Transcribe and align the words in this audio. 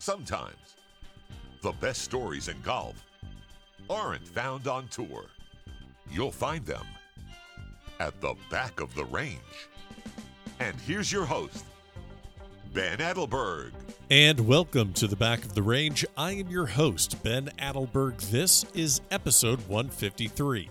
Sometimes 0.00 0.76
the 1.60 1.72
best 1.72 2.02
stories 2.02 2.46
in 2.46 2.60
golf 2.62 3.04
aren't 3.90 4.26
found 4.26 4.68
on 4.68 4.86
tour. 4.88 5.24
You'll 6.08 6.30
find 6.30 6.64
them 6.64 6.86
at 7.98 8.20
the 8.20 8.34
back 8.48 8.80
of 8.80 8.94
the 8.94 9.04
range. 9.06 9.38
And 10.60 10.76
here's 10.86 11.10
your 11.10 11.24
host, 11.24 11.64
Ben 12.72 12.98
Adelberg. 12.98 13.72
And 14.08 14.46
welcome 14.46 14.92
to 14.94 15.08
the 15.08 15.16
back 15.16 15.44
of 15.44 15.54
the 15.54 15.62
range. 15.62 16.06
I 16.16 16.30
am 16.32 16.48
your 16.48 16.66
host, 16.66 17.20
Ben 17.24 17.50
Adelberg. 17.58 18.18
This 18.30 18.64
is 18.74 19.00
episode 19.10 19.58
153. 19.66 20.70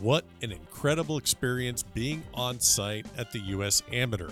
What 0.00 0.24
an 0.40 0.50
incredible 0.50 1.18
experience 1.18 1.82
being 1.82 2.22
on 2.32 2.58
site 2.58 3.06
at 3.18 3.32
the 3.32 3.40
U.S. 3.40 3.82
Amateur. 3.92 4.30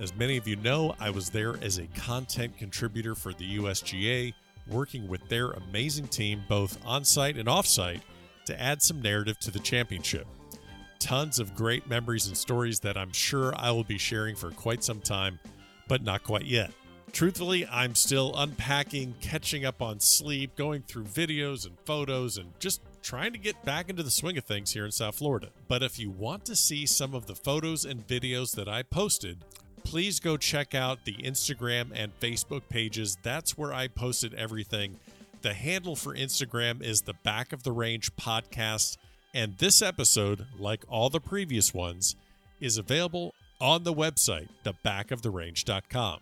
As 0.00 0.14
many 0.16 0.36
of 0.36 0.48
you 0.48 0.56
know, 0.56 0.94
I 0.98 1.10
was 1.10 1.30
there 1.30 1.54
as 1.62 1.78
a 1.78 1.86
content 1.94 2.58
contributor 2.58 3.14
for 3.14 3.32
the 3.32 3.58
USGA, 3.58 4.34
working 4.68 5.06
with 5.06 5.26
their 5.28 5.52
amazing 5.52 6.08
team, 6.08 6.42
both 6.48 6.78
on 6.84 7.04
site 7.04 7.36
and 7.36 7.48
off 7.48 7.66
site, 7.66 8.02
to 8.46 8.60
add 8.60 8.82
some 8.82 9.00
narrative 9.00 9.38
to 9.40 9.52
the 9.52 9.60
championship. 9.60 10.26
Tons 10.98 11.38
of 11.38 11.54
great 11.54 11.88
memories 11.88 12.26
and 12.26 12.36
stories 12.36 12.80
that 12.80 12.96
I'm 12.96 13.12
sure 13.12 13.54
I 13.56 13.70
will 13.70 13.84
be 13.84 13.98
sharing 13.98 14.34
for 14.34 14.50
quite 14.50 14.82
some 14.82 15.00
time, 15.00 15.38
but 15.86 16.02
not 16.02 16.24
quite 16.24 16.46
yet. 16.46 16.72
Truthfully, 17.12 17.64
I'm 17.68 17.94
still 17.94 18.34
unpacking, 18.36 19.14
catching 19.20 19.64
up 19.64 19.80
on 19.80 20.00
sleep, 20.00 20.56
going 20.56 20.82
through 20.82 21.04
videos 21.04 21.64
and 21.64 21.78
photos, 21.84 22.36
and 22.36 22.50
just 22.58 22.80
trying 23.02 23.32
to 23.32 23.38
get 23.38 23.64
back 23.64 23.88
into 23.88 24.02
the 24.02 24.10
swing 24.10 24.36
of 24.36 24.44
things 24.44 24.72
here 24.72 24.84
in 24.84 24.90
South 24.90 25.14
Florida. 25.16 25.50
But 25.68 25.84
if 25.84 26.00
you 26.00 26.10
want 26.10 26.44
to 26.46 26.56
see 26.56 26.86
some 26.86 27.14
of 27.14 27.26
the 27.26 27.36
photos 27.36 27.84
and 27.84 28.04
videos 28.04 28.56
that 28.56 28.66
I 28.66 28.82
posted, 28.82 29.44
please 29.84 30.18
go 30.18 30.36
check 30.36 30.74
out 30.74 31.04
the 31.04 31.14
Instagram 31.14 31.92
and 31.94 32.18
Facebook 32.18 32.62
pages. 32.68 33.16
That's 33.22 33.56
where 33.56 33.72
I 33.72 33.88
posted 33.88 34.34
everything. 34.34 34.98
The 35.42 35.54
handle 35.54 35.94
for 35.94 36.14
Instagram 36.14 36.82
is 36.82 37.02
the 37.02 37.14
Back 37.22 37.52
of 37.52 37.62
the 37.62 37.72
Range 37.72 38.14
podcast. 38.16 38.96
And 39.34 39.58
this 39.58 39.82
episode, 39.82 40.46
like 40.58 40.84
all 40.88 41.10
the 41.10 41.20
previous 41.20 41.74
ones, 41.74 42.16
is 42.60 42.78
available 42.78 43.34
on 43.60 43.84
the 43.84 43.92
website, 43.94 44.48
thebackoftherange.com. 44.64 46.20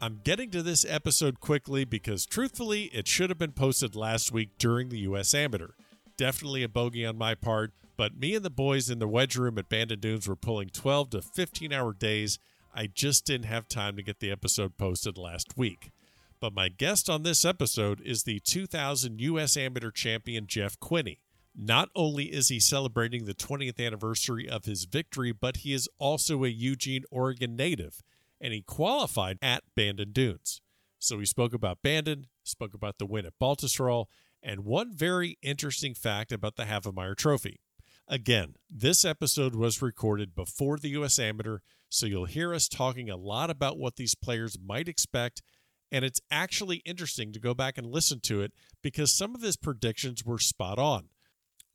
I'm 0.00 0.20
getting 0.24 0.50
to 0.50 0.62
this 0.62 0.84
episode 0.88 1.40
quickly 1.40 1.84
because 1.84 2.26
truthfully, 2.26 2.84
it 2.92 3.08
should 3.08 3.30
have 3.30 3.38
been 3.38 3.52
posted 3.52 3.96
last 3.96 4.30
week 4.32 4.50
during 4.58 4.88
the 4.88 4.98
US 5.00 5.34
Amateur. 5.34 5.70
Definitely 6.16 6.62
a 6.62 6.68
bogey 6.68 7.04
on 7.06 7.16
my 7.16 7.34
part, 7.34 7.72
but 7.96 8.18
me 8.18 8.34
and 8.34 8.44
the 8.44 8.50
boys 8.50 8.90
in 8.90 8.98
the 8.98 9.08
wedge 9.08 9.36
room 9.36 9.58
at 9.58 9.68
Bandon 9.68 10.00
Dunes 10.00 10.28
were 10.28 10.36
pulling 10.36 10.68
12 10.68 11.10
to 11.10 11.22
15 11.22 11.72
hour 11.72 11.92
days. 11.92 12.38
I 12.76 12.86
just 12.86 13.24
didn't 13.24 13.46
have 13.46 13.66
time 13.66 13.96
to 13.96 14.02
get 14.02 14.20
the 14.20 14.30
episode 14.30 14.76
posted 14.76 15.16
last 15.16 15.56
week. 15.56 15.90
But 16.38 16.52
my 16.52 16.68
guest 16.68 17.08
on 17.08 17.22
this 17.22 17.44
episode 17.44 18.02
is 18.02 18.22
the 18.24 18.40
2000 18.40 19.20
US 19.20 19.56
Amateur 19.56 19.90
champion 19.90 20.46
Jeff 20.46 20.78
Quinney. 20.78 21.20
Not 21.56 21.88
only 21.96 22.26
is 22.26 22.48
he 22.48 22.60
celebrating 22.60 23.24
the 23.24 23.34
20th 23.34 23.84
anniversary 23.84 24.46
of 24.46 24.66
his 24.66 24.84
victory, 24.84 25.32
but 25.32 25.58
he 25.58 25.72
is 25.72 25.88
also 25.98 26.44
a 26.44 26.48
Eugene, 26.48 27.04
Oregon 27.10 27.56
native 27.56 28.02
and 28.40 28.52
he 28.52 28.62
qualified 28.62 29.38
at 29.42 29.64
Bandon 29.74 30.12
Dunes. 30.12 30.60
So 30.98 31.16
we 31.16 31.26
spoke 31.26 31.54
about 31.54 31.82
Bandon, 31.82 32.26
spoke 32.44 32.74
about 32.74 32.98
the 32.98 33.06
win 33.06 33.26
at 33.26 33.38
Baltusrol, 33.40 34.06
and 34.42 34.64
one 34.64 34.92
very 34.94 35.38
interesting 35.42 35.94
fact 35.94 36.32
about 36.32 36.56
the 36.56 36.64
Havemeyer 36.64 37.16
Trophy. 37.16 37.60
Again, 38.08 38.54
this 38.70 39.04
episode 39.04 39.54
was 39.54 39.82
recorded 39.82 40.34
before 40.34 40.78
the 40.78 40.90
U.S. 40.90 41.18
Amateur, 41.18 41.58
so 41.88 42.06
you'll 42.06 42.26
hear 42.26 42.54
us 42.54 42.68
talking 42.68 43.08
a 43.08 43.16
lot 43.16 43.50
about 43.50 43.78
what 43.78 43.96
these 43.96 44.14
players 44.14 44.56
might 44.64 44.88
expect, 44.88 45.42
and 45.90 46.04
it's 46.04 46.20
actually 46.30 46.78
interesting 46.78 47.32
to 47.32 47.40
go 47.40 47.54
back 47.54 47.78
and 47.78 47.86
listen 47.86 48.20
to 48.20 48.40
it 48.40 48.52
because 48.82 49.12
some 49.12 49.34
of 49.34 49.42
his 49.42 49.56
predictions 49.56 50.24
were 50.24 50.38
spot 50.38 50.78
on. 50.78 51.08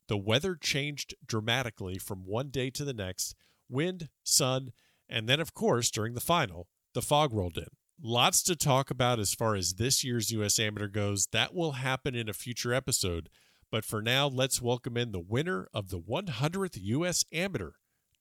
The 0.08 0.18
weather 0.18 0.56
changed 0.56 1.14
dramatically 1.24 1.98
from 1.98 2.26
one 2.26 2.50
day 2.50 2.70
to 2.70 2.84
the 2.84 2.92
next 2.92 3.34
wind, 3.68 4.08
sun, 4.22 4.72
and 5.08 5.28
then, 5.28 5.40
of 5.40 5.54
course, 5.54 5.90
during 5.90 6.14
the 6.14 6.20
final, 6.20 6.68
the 6.94 7.02
fog 7.02 7.32
rolled 7.32 7.56
in. 7.56 7.68
Lots 8.02 8.42
to 8.44 8.56
talk 8.56 8.90
about 8.90 9.18
as 9.18 9.34
far 9.34 9.54
as 9.54 9.74
this 9.74 10.02
year's 10.02 10.32
U.S. 10.32 10.58
Amateur 10.58 10.88
goes. 10.88 11.28
That 11.32 11.54
will 11.54 11.72
happen 11.72 12.14
in 12.14 12.28
a 12.28 12.34
future 12.34 12.74
episode. 12.74 13.28
But 13.70 13.84
for 13.84 14.02
now, 14.02 14.26
let's 14.26 14.60
welcome 14.60 14.96
in 14.96 15.12
the 15.12 15.20
winner 15.20 15.68
of 15.72 15.88
the 15.88 16.00
100th 16.00 16.78
U.S. 16.80 17.24
Amateur, 17.32 17.72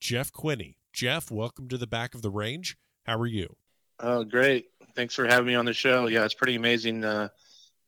Jeff 0.01 0.33
Quinney. 0.33 0.75
Jeff, 0.91 1.31
welcome 1.31 1.69
to 1.69 1.77
the 1.77 1.87
back 1.87 2.15
of 2.15 2.23
the 2.23 2.31
range. 2.31 2.75
How 3.05 3.17
are 3.19 3.27
you? 3.27 3.55
Oh, 3.99 4.23
great. 4.23 4.65
Thanks 4.95 5.15
for 5.15 5.25
having 5.25 5.45
me 5.45 5.55
on 5.55 5.63
the 5.63 5.73
show. 5.73 6.07
Yeah, 6.07 6.25
it's 6.25 6.33
pretty 6.33 6.55
amazing. 6.55 7.05
Uh, 7.05 7.29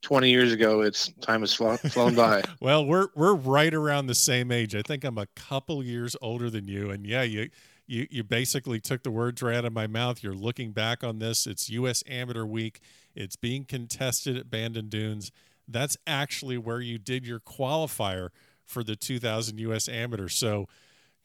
20 0.03 0.29
years 0.29 0.51
ago, 0.51 0.81
it's 0.81 1.11
time 1.21 1.41
has 1.41 1.53
flown, 1.53 1.77
flown 1.77 2.13
by. 2.13 2.43
well, 2.61 2.85
we're 2.85 3.07
we're 3.15 3.33
right 3.33 3.73
around 3.73 4.05
the 4.07 4.15
same 4.15 4.51
age. 4.51 4.75
I 4.75 4.83
think 4.83 5.03
I'm 5.03 5.17
a 5.17 5.25
couple 5.35 5.83
years 5.83 6.15
older 6.21 6.49
than 6.49 6.67
you, 6.67 6.91
and 6.91 7.05
yeah, 7.05 7.23
you 7.23 7.49
you 7.87 8.07
you 8.11 8.23
basically 8.23 8.79
took 8.79 9.03
the 9.03 9.11
words 9.11 9.41
right 9.41 9.55
out 9.55 9.65
of 9.65 9.73
my 9.73 9.87
mouth. 9.87 10.21
You're 10.21 10.33
looking 10.33 10.71
back 10.71 11.03
on 11.03 11.19
this. 11.19 11.47
It's 11.47 11.69
U.S. 11.69 12.03
Amateur 12.07 12.45
Week. 12.45 12.79
It's 13.15 13.35
being 13.35 13.65
contested 13.65 14.37
at 14.37 14.49
Bandon 14.49 14.87
Dunes. 14.87 15.31
That's 15.67 15.97
actually 16.05 16.57
where 16.57 16.81
you 16.81 16.99
did 16.99 17.25
your 17.25 17.39
qualifier 17.39 18.29
for 18.65 18.83
the 18.83 18.95
2000 18.95 19.57
U.S. 19.59 19.87
Amateur. 19.87 20.27
So, 20.27 20.67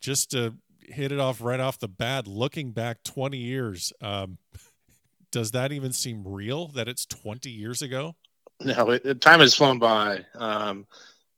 just 0.01 0.31
to 0.31 0.55
hit 0.91 1.13
it 1.13 1.21
off 1.21 1.41
right 1.41 1.61
off 1.61 1.79
the 1.79 1.89
bat, 1.89 2.27
looking 2.27 2.73
back 2.73 3.03
20 3.05 3.37
years, 3.39 3.93
um, 4.01 4.39
does 5.31 5.51
that 5.53 5.73
even 5.73 5.93
seem 5.93 6.23
real 6.27 6.69
that 6.69 6.89
it's 6.89 7.07
20 7.07 7.51
years 7.51 7.83
ago? 7.83 8.17
No, 8.61 8.91
it, 8.91 9.21
time 9.21 9.41
has 9.41 9.55
flown 9.55 9.79
by. 9.79 10.25
Um, 10.35 10.87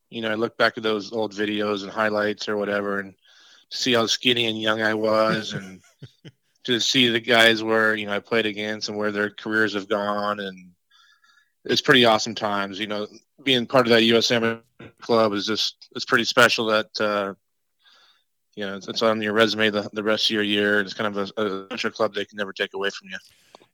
you 0.09 0.23
know, 0.23 0.31
I 0.31 0.35
look 0.35 0.57
back 0.57 0.77
at 0.77 0.83
those 0.83 1.13
old 1.13 1.33
videos 1.33 1.83
and 1.83 1.91
highlights 1.91 2.49
or 2.49 2.57
whatever, 2.57 2.99
and 2.99 3.15
see 3.71 3.93
how 3.93 4.07
skinny 4.07 4.47
and 4.47 4.61
young 4.61 4.83
I 4.83 4.95
was 4.95 5.53
and 5.53 5.81
to 6.65 6.81
see 6.81 7.09
the 7.09 7.21
guys 7.21 7.63
where, 7.63 7.95
you 7.95 8.07
know, 8.07 8.13
I 8.13 8.19
played 8.19 8.47
against 8.47 8.89
and 8.89 8.99
where 8.99 9.13
their 9.13 9.31
careers 9.31 9.75
have 9.75 9.89
gone. 9.89 10.41
And 10.41 10.71
it's 11.65 11.81
pretty 11.81 12.05
awesome 12.05 12.35
times, 12.35 12.79
you 12.79 12.87
know, 12.87 13.07
being 13.43 13.67
part 13.67 13.87
of 13.87 13.91
that 13.91 14.03
US 14.05 14.31
Amateur 14.31 14.61
club 15.01 15.33
is 15.33 15.47
just, 15.47 15.89
it's 15.95 16.05
pretty 16.05 16.25
special 16.25 16.67
that, 16.67 17.01
uh, 17.01 17.35
you 18.57 18.67
know, 18.67 18.77
it's, 18.77 18.89
it's 18.89 19.03
on 19.03 19.23
your 19.23 19.33
resume 19.33 19.71
the, 19.71 19.89
the 19.93 20.03
rest 20.03 20.27
of 20.27 20.31
your 20.35 20.43
year. 20.43 20.81
It's 20.81 20.95
kind 20.95 21.17
of 21.17 21.31
a, 21.37 21.67
a 21.71 21.91
club 21.91 22.15
they 22.15 22.25
can 22.25 22.37
never 22.37 22.53
take 22.53 22.75
away 22.75 22.91
from 22.91 23.09
you. 23.09 23.19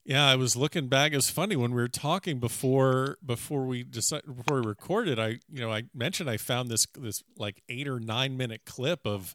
Yeah, 0.04 0.24
I 0.24 0.36
was 0.36 0.54
looking 0.54 0.86
back. 0.86 1.12
It 1.12 1.16
was 1.16 1.30
funny 1.30 1.56
when 1.56 1.72
we 1.72 1.82
were 1.82 1.88
talking 1.88 2.38
before 2.38 3.18
before 3.24 3.66
we 3.66 3.82
decided 3.82 4.36
before 4.36 4.60
we 4.60 4.66
recorded. 4.66 5.18
I 5.18 5.40
you 5.50 5.60
know 5.60 5.72
I 5.72 5.84
mentioned 5.92 6.30
I 6.30 6.36
found 6.36 6.70
this 6.70 6.86
this 6.96 7.24
like 7.36 7.60
eight 7.68 7.88
or 7.88 7.98
nine 7.98 8.36
minute 8.36 8.62
clip 8.64 9.04
of 9.04 9.34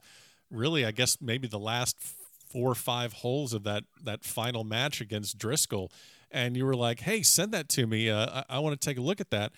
really, 0.50 0.86
I 0.86 0.92
guess 0.92 1.18
maybe 1.20 1.48
the 1.50 1.60
last 1.60 1.98
four 2.00 2.72
or 2.72 2.76
five 2.76 3.14
holes 3.14 3.54
of 3.54 3.64
that 3.64 3.84
that 4.04 4.24
final 4.24 4.64
match 4.64 5.02
against 5.02 5.38
Driscoll, 5.38 5.92
and 6.32 6.56
you 6.56 6.66
were 6.66 6.76
like, 6.76 7.02
"Hey, 7.02 7.22
send 7.22 7.52
that 7.54 7.68
to 7.70 7.86
me. 7.86 8.10
Uh, 8.10 8.44
I, 8.50 8.56
I 8.58 8.60
want 8.60 8.80
to 8.80 8.86
take 8.90 8.98
a 8.98 9.02
look 9.02 9.20
at 9.20 9.30
that." 9.32 9.52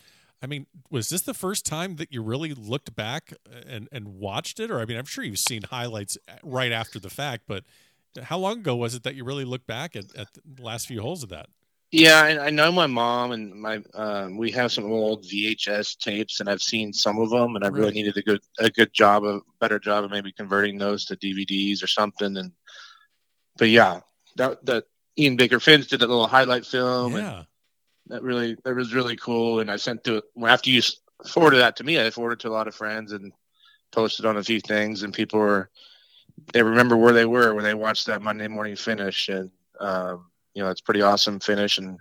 I 0.43 0.45
mean, 0.45 0.67
was 0.91 1.07
this 1.07 1.21
the 1.21 1.33
first 1.33 1.65
time 1.65 1.95
that 1.95 2.11
you 2.11 2.21
really 2.21 2.53
looked 2.53 2.93
back 2.95 3.33
and 3.65 3.87
and 3.93 4.19
watched 4.19 4.59
it, 4.59 4.69
or 4.69 4.81
I 4.81 4.85
mean, 4.85 4.97
I'm 4.97 5.05
sure 5.05 5.23
you've 5.23 5.39
seen 5.39 5.63
highlights 5.63 6.17
right 6.43 6.73
after 6.73 6.99
the 6.99 7.09
fact, 7.09 7.43
but 7.47 7.63
how 8.21 8.37
long 8.37 8.59
ago 8.59 8.75
was 8.75 8.93
it 8.93 9.03
that 9.03 9.15
you 9.15 9.23
really 9.23 9.45
looked 9.45 9.65
back 9.65 9.95
at, 9.95 10.13
at 10.15 10.27
the 10.33 10.61
last 10.61 10.87
few 10.87 11.01
holes 11.01 11.23
of 11.23 11.29
that? 11.29 11.47
Yeah, 11.91 12.21
I, 12.21 12.47
I 12.47 12.49
know 12.49 12.71
my 12.71 12.87
mom 12.87 13.31
and 13.31 13.53
my 13.53 13.81
um, 13.93 14.35
we 14.35 14.51
have 14.51 14.71
some 14.71 14.91
old 14.91 15.23
VHS 15.23 15.97
tapes, 15.97 16.41
and 16.41 16.49
I've 16.49 16.61
seen 16.61 16.91
some 16.91 17.19
of 17.19 17.29
them, 17.29 17.55
and 17.55 17.63
I 17.63 17.69
really 17.69 17.93
needed 17.93 18.17
a 18.17 18.21
good 18.21 18.41
a 18.59 18.69
good 18.69 18.91
job 18.91 19.23
of 19.23 19.43
better 19.61 19.79
job 19.79 20.03
of 20.03 20.11
maybe 20.11 20.33
converting 20.33 20.77
those 20.77 21.05
to 21.05 21.15
DVDs 21.15 21.81
or 21.81 21.87
something. 21.87 22.35
And 22.35 22.51
but 23.57 23.69
yeah, 23.69 24.01
that 24.35 24.65
that 24.65 24.85
Ian 25.17 25.37
Baker 25.37 25.61
Finch 25.61 25.87
did 25.87 26.01
a 26.01 26.07
little 26.07 26.27
highlight 26.27 26.65
film. 26.65 27.15
Yeah, 27.15 27.43
that 28.07 28.23
really 28.23 28.57
that 28.63 28.75
was 28.75 28.93
really 28.93 29.15
cool. 29.15 29.59
And 29.59 29.71
I 29.71 29.77
sent 29.77 30.03
to 30.05 30.21
after 30.45 30.69
you 30.69 30.81
forwarded 31.27 31.59
that 31.59 31.75
to 31.77 31.83
me, 31.83 31.99
I 31.99 32.09
forwarded 32.09 32.39
to 32.41 32.49
a 32.49 32.51
lot 32.51 32.67
of 32.67 32.75
friends 32.75 33.11
and 33.11 33.31
posted 33.91 34.25
on 34.25 34.37
a 34.37 34.43
few 34.43 34.59
things, 34.59 35.03
and 35.03 35.13
people 35.13 35.39
were 35.39 35.69
they 36.51 36.63
remember 36.63 36.97
where 36.97 37.13
they 37.13 37.25
were 37.25 37.53
when 37.53 37.63
they 37.63 37.73
watched 37.73 38.07
that 38.07 38.21
Monday 38.21 38.47
morning 38.47 38.75
finish, 38.75 39.29
and 39.29 39.51
um, 39.79 40.25
you 40.53 40.63
know, 40.63 40.69
it's 40.69 40.81
pretty 40.81 41.01
awesome 41.01 41.39
finish. 41.39 41.77
And 41.77 41.99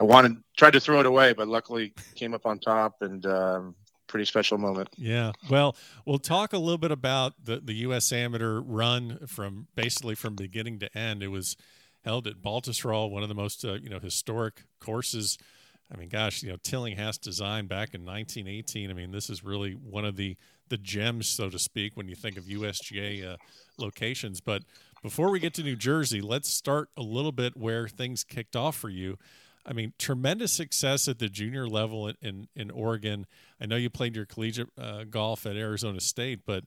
I 0.00 0.04
wanted 0.04 0.36
tried 0.56 0.72
to 0.74 0.80
throw 0.80 1.00
it 1.00 1.06
away, 1.06 1.32
but 1.32 1.48
luckily 1.48 1.94
came 2.14 2.34
up 2.34 2.46
on 2.46 2.58
top 2.58 2.96
and 3.02 3.24
um, 3.26 3.74
pretty 4.06 4.24
special 4.24 4.58
moment. 4.58 4.88
Yeah. 4.96 5.32
Well, 5.50 5.76
we'll 6.04 6.18
talk 6.18 6.52
a 6.52 6.58
little 6.58 6.78
bit 6.78 6.90
about 6.92 7.34
the 7.42 7.60
the 7.60 7.74
U.S. 7.74 8.12
Amateur 8.12 8.60
run 8.60 9.26
from 9.26 9.68
basically 9.74 10.14
from 10.14 10.34
beginning 10.34 10.78
to 10.80 10.98
end. 10.98 11.22
It 11.22 11.28
was 11.28 11.56
held 12.06 12.26
at 12.26 12.40
Baltusrol, 12.40 13.10
one 13.10 13.22
of 13.22 13.28
the 13.28 13.34
most 13.34 13.64
uh, 13.64 13.74
you 13.74 13.90
know 13.90 13.98
historic 13.98 14.62
courses. 14.80 15.36
I 15.92 15.96
mean, 15.96 16.08
gosh, 16.08 16.42
you 16.42 16.48
know, 16.48 16.56
Tillinghast 16.62 17.22
designed 17.22 17.68
back 17.68 17.94
in 17.94 18.04
1918. 18.04 18.90
I 18.90 18.94
mean, 18.94 19.12
this 19.12 19.28
is 19.28 19.44
really 19.44 19.72
one 19.72 20.04
of 20.04 20.16
the 20.16 20.36
the 20.68 20.78
gems, 20.78 21.28
so 21.28 21.48
to 21.48 21.58
speak, 21.58 21.96
when 21.96 22.08
you 22.08 22.16
think 22.16 22.36
of 22.36 22.44
USGA 22.44 23.34
uh, 23.34 23.36
locations. 23.78 24.40
But 24.40 24.62
before 25.02 25.30
we 25.30 25.38
get 25.38 25.54
to 25.54 25.62
New 25.62 25.76
Jersey, 25.76 26.20
let's 26.20 26.48
start 26.48 26.88
a 26.96 27.02
little 27.02 27.30
bit 27.30 27.56
where 27.56 27.86
things 27.86 28.24
kicked 28.24 28.56
off 28.56 28.76
for 28.76 28.88
you. 28.88 29.16
I 29.64 29.72
mean, 29.72 29.92
tremendous 29.98 30.52
success 30.52 31.06
at 31.08 31.18
the 31.18 31.28
junior 31.28 31.68
level 31.68 32.08
in, 32.08 32.16
in, 32.22 32.48
in 32.56 32.70
Oregon. 32.70 33.26
I 33.60 33.66
know 33.66 33.76
you 33.76 33.90
played 33.90 34.16
your 34.16 34.26
collegiate 34.26 34.70
uh, 34.80 35.04
golf 35.04 35.44
at 35.46 35.56
Arizona 35.56 36.00
State, 36.00 36.40
but 36.46 36.64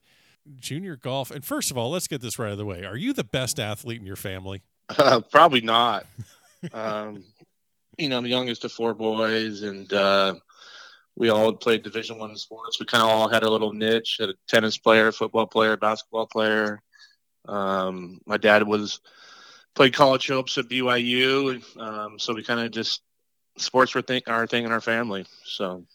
junior 0.55 0.95
golf. 0.95 1.31
And 1.31 1.43
first 1.43 1.71
of 1.71 1.77
all, 1.77 1.91
let's 1.91 2.07
get 2.07 2.21
this 2.21 2.39
right 2.39 2.47
out 2.47 2.53
of 2.53 2.57
the 2.57 2.65
way. 2.65 2.85
Are 2.85 2.97
you 2.97 3.13
the 3.13 3.23
best 3.23 3.59
athlete 3.59 3.99
in 3.99 4.05
your 4.05 4.15
family? 4.17 4.63
Uh, 4.97 5.21
probably 5.31 5.61
not. 5.61 6.05
um, 6.73 7.23
you 7.97 8.09
know, 8.09 8.17
I'm 8.17 8.23
the 8.23 8.29
youngest 8.29 8.65
of 8.65 8.71
four 8.71 8.93
boys, 8.93 9.61
and 9.61 9.91
uh, 9.93 10.35
we 11.15 11.29
all 11.29 11.53
played 11.53 11.83
Division 11.83 12.17
One 12.17 12.35
sports. 12.37 12.79
We 12.79 12.85
kind 12.85 13.03
of 13.03 13.09
all 13.09 13.29
had 13.29 13.43
a 13.43 13.49
little 13.49 13.73
niche. 13.73 14.17
Had 14.19 14.29
a 14.29 14.35
tennis 14.47 14.77
player, 14.77 15.11
football 15.11 15.47
player, 15.47 15.77
basketball 15.77 16.27
player. 16.27 16.81
Um, 17.47 18.19
my 18.25 18.37
dad 18.37 18.67
was 18.67 18.99
played 19.75 19.93
college 19.93 20.27
hoops 20.27 20.57
at 20.57 20.69
BYU, 20.69 21.61
um, 21.79 22.19
so 22.19 22.33
we 22.33 22.43
kind 22.43 22.59
of 22.59 22.71
just 22.71 23.01
sports 23.57 23.93
were 23.93 24.03
our 24.27 24.47
thing 24.47 24.65
in 24.65 24.71
our 24.71 24.81
family. 24.81 25.25
So, 25.45 25.85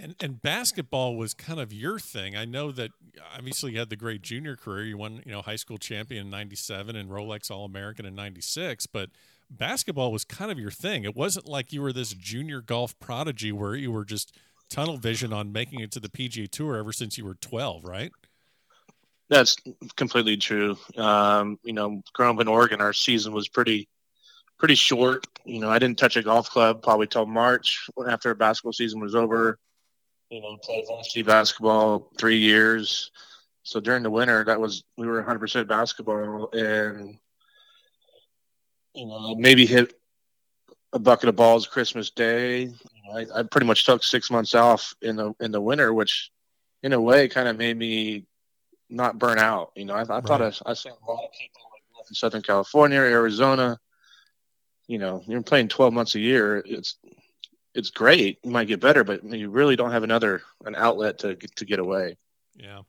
and 0.00 0.14
and 0.20 0.40
basketball 0.40 1.16
was 1.16 1.34
kind 1.34 1.60
of 1.60 1.72
your 1.72 1.98
thing. 1.98 2.36
I 2.36 2.44
know 2.44 2.70
that 2.72 2.90
obviously 3.36 3.72
you 3.72 3.78
had 3.78 3.90
the 3.90 3.96
great 3.96 4.22
junior 4.22 4.56
career. 4.56 4.84
You 4.84 4.98
won, 4.98 5.22
you 5.24 5.32
know, 5.32 5.42
high 5.42 5.56
school 5.56 5.78
champion 5.78 6.26
in 6.26 6.30
'97 6.30 6.96
and 6.96 7.10
Rolex 7.10 7.50
All 7.50 7.64
American 7.64 8.06
in 8.06 8.14
'96, 8.14 8.86
but 8.86 9.10
basketball 9.50 10.12
was 10.12 10.24
kind 10.24 10.50
of 10.50 10.58
your 10.58 10.70
thing. 10.70 11.04
It 11.04 11.16
wasn't 11.16 11.46
like 11.46 11.72
you 11.72 11.82
were 11.82 11.92
this 11.92 12.12
junior 12.12 12.60
golf 12.60 12.98
prodigy 12.98 13.52
where 13.52 13.74
you 13.74 13.92
were 13.92 14.04
just 14.04 14.36
tunnel 14.68 14.98
vision 14.98 15.32
on 15.32 15.52
making 15.52 15.80
it 15.80 15.90
to 15.92 16.00
the 16.00 16.08
PGA 16.08 16.48
Tour 16.50 16.76
ever 16.76 16.92
since 16.92 17.16
you 17.16 17.24
were 17.24 17.34
12, 17.34 17.84
right? 17.84 18.12
That's 19.30 19.56
completely 19.96 20.36
true. 20.36 20.76
Um, 20.96 21.58
you 21.62 21.72
know, 21.72 22.02
growing 22.14 22.36
up 22.36 22.40
in 22.40 22.48
Oregon, 22.48 22.80
our 22.80 22.92
season 22.92 23.32
was 23.32 23.48
pretty 23.48 23.88
pretty 24.58 24.74
short. 24.74 25.26
You 25.44 25.60
know, 25.60 25.70
I 25.70 25.78
didn't 25.78 25.98
touch 25.98 26.16
a 26.16 26.22
golf 26.22 26.50
club 26.50 26.82
probably 26.82 27.06
till 27.06 27.26
March 27.26 27.88
after 28.08 28.34
basketball 28.34 28.72
season 28.72 29.00
was 29.00 29.14
over. 29.14 29.58
You 30.30 30.42
know, 30.42 30.56
played 30.62 30.84
varsity 30.86 31.22
basketball 31.22 32.10
three 32.18 32.38
years. 32.38 33.10
So 33.62 33.80
during 33.80 34.02
the 34.02 34.10
winter, 34.10 34.44
that 34.44 34.60
was 34.60 34.84
we 34.96 35.06
were 35.06 35.22
100% 35.22 35.68
basketball, 35.68 36.50
and 36.52 37.18
you 38.94 39.06
know 39.06 39.34
maybe 39.36 39.66
hit 39.66 39.94
a 40.92 40.98
bucket 40.98 41.28
of 41.28 41.36
balls 41.36 41.66
Christmas 41.66 42.10
Day. 42.10 42.70
I, 43.14 43.26
I 43.34 43.42
pretty 43.42 43.66
much 43.66 43.84
took 43.84 44.04
six 44.04 44.30
months 44.30 44.54
off 44.54 44.94
in 45.02 45.16
the 45.16 45.34
in 45.40 45.50
the 45.50 45.60
winter, 45.60 45.92
which 45.92 46.30
in 46.82 46.92
a 46.92 47.00
way 47.00 47.28
kind 47.28 47.48
of 47.48 47.56
made 47.56 47.76
me 47.76 48.26
not 48.88 49.18
burn 49.18 49.38
out. 49.38 49.72
You 49.76 49.84
know, 49.84 49.94
I, 49.94 50.00
I 50.00 50.04
right. 50.04 50.26
thought 50.26 50.42
I, 50.42 50.46
I 50.66 50.74
saw 50.74 50.90
a 50.90 51.10
lot 51.10 51.24
of 51.24 51.32
people 51.32 51.60
in 52.08 52.14
Southern 52.14 52.42
California, 52.42 52.98
Arizona. 52.98 53.78
You 54.86 54.98
know, 54.98 55.22
you're 55.26 55.42
playing 55.42 55.68
12 55.68 55.92
months 55.92 56.14
a 56.14 56.20
year. 56.20 56.62
It's 56.64 56.96
it's 57.78 57.90
great. 57.90 58.40
You 58.42 58.50
might 58.50 58.66
get 58.66 58.80
better, 58.80 59.04
but 59.04 59.22
you 59.22 59.50
really 59.50 59.76
don't 59.76 59.92
have 59.92 60.02
another 60.02 60.42
an 60.64 60.74
outlet 60.74 61.18
to 61.18 61.36
to 61.36 61.64
get 61.64 61.78
away. 61.78 62.16
Yeah, 62.56 62.80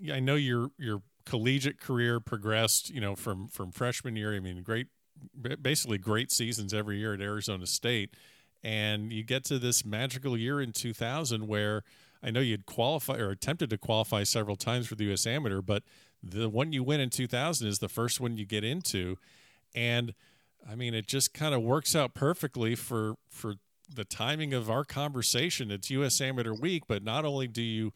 yeah. 0.00 0.14
I 0.14 0.20
know 0.20 0.36
your 0.36 0.70
your 0.78 1.02
collegiate 1.24 1.80
career 1.80 2.20
progressed. 2.20 2.88
You 2.90 3.00
know, 3.00 3.16
from 3.16 3.48
from 3.48 3.72
freshman 3.72 4.14
year. 4.14 4.34
I 4.34 4.38
mean, 4.38 4.62
great, 4.62 4.86
basically 5.60 5.98
great 5.98 6.30
seasons 6.30 6.72
every 6.72 6.98
year 6.98 7.12
at 7.12 7.20
Arizona 7.20 7.66
State, 7.66 8.14
and 8.62 9.12
you 9.12 9.24
get 9.24 9.44
to 9.46 9.58
this 9.58 9.84
magical 9.84 10.38
year 10.38 10.60
in 10.60 10.70
2000 10.70 11.48
where 11.48 11.82
I 12.22 12.30
know 12.30 12.40
you'd 12.40 12.66
qualify 12.66 13.18
or 13.18 13.30
attempted 13.30 13.68
to 13.70 13.78
qualify 13.78 14.22
several 14.22 14.54
times 14.54 14.86
for 14.86 14.94
the 14.94 15.04
U.S. 15.06 15.26
Amateur, 15.26 15.60
but 15.60 15.82
the 16.22 16.48
one 16.48 16.72
you 16.72 16.84
win 16.84 17.00
in 17.00 17.10
2000 17.10 17.66
is 17.66 17.80
the 17.80 17.88
first 17.88 18.20
one 18.20 18.36
you 18.36 18.46
get 18.46 18.62
into, 18.62 19.16
and 19.74 20.14
I 20.70 20.76
mean 20.76 20.94
it 20.94 21.08
just 21.08 21.34
kind 21.34 21.52
of 21.52 21.62
works 21.62 21.96
out 21.96 22.14
perfectly 22.14 22.76
for 22.76 23.16
for 23.28 23.56
the 23.88 24.04
timing 24.04 24.52
of 24.52 24.70
our 24.70 24.84
conversation. 24.84 25.70
It's 25.70 25.90
U.S. 25.90 26.20
Amateur 26.20 26.54
Week, 26.54 26.84
but 26.86 27.02
not 27.02 27.24
only 27.24 27.46
do 27.46 27.62
you 27.62 27.92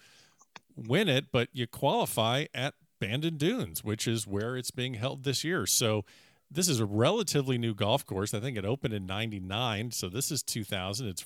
win 0.76 1.08
it, 1.08 1.26
but 1.32 1.48
you 1.52 1.66
qualify 1.66 2.46
at 2.54 2.74
Bandon 3.00 3.36
Dunes, 3.36 3.82
which 3.82 4.06
is 4.06 4.26
where 4.26 4.56
it's 4.56 4.70
being 4.70 4.94
held 4.94 5.24
this 5.24 5.42
year. 5.42 5.66
So 5.66 6.04
this 6.50 6.68
is 6.68 6.80
a 6.80 6.86
relatively 6.86 7.58
new 7.58 7.74
golf 7.74 8.04
course. 8.04 8.34
I 8.34 8.40
think 8.40 8.56
it 8.56 8.64
opened 8.64 8.94
in 8.94 9.06
99, 9.06 9.92
so 9.92 10.08
this 10.08 10.30
is 10.30 10.42
2000. 10.42 11.06
It's 11.06 11.24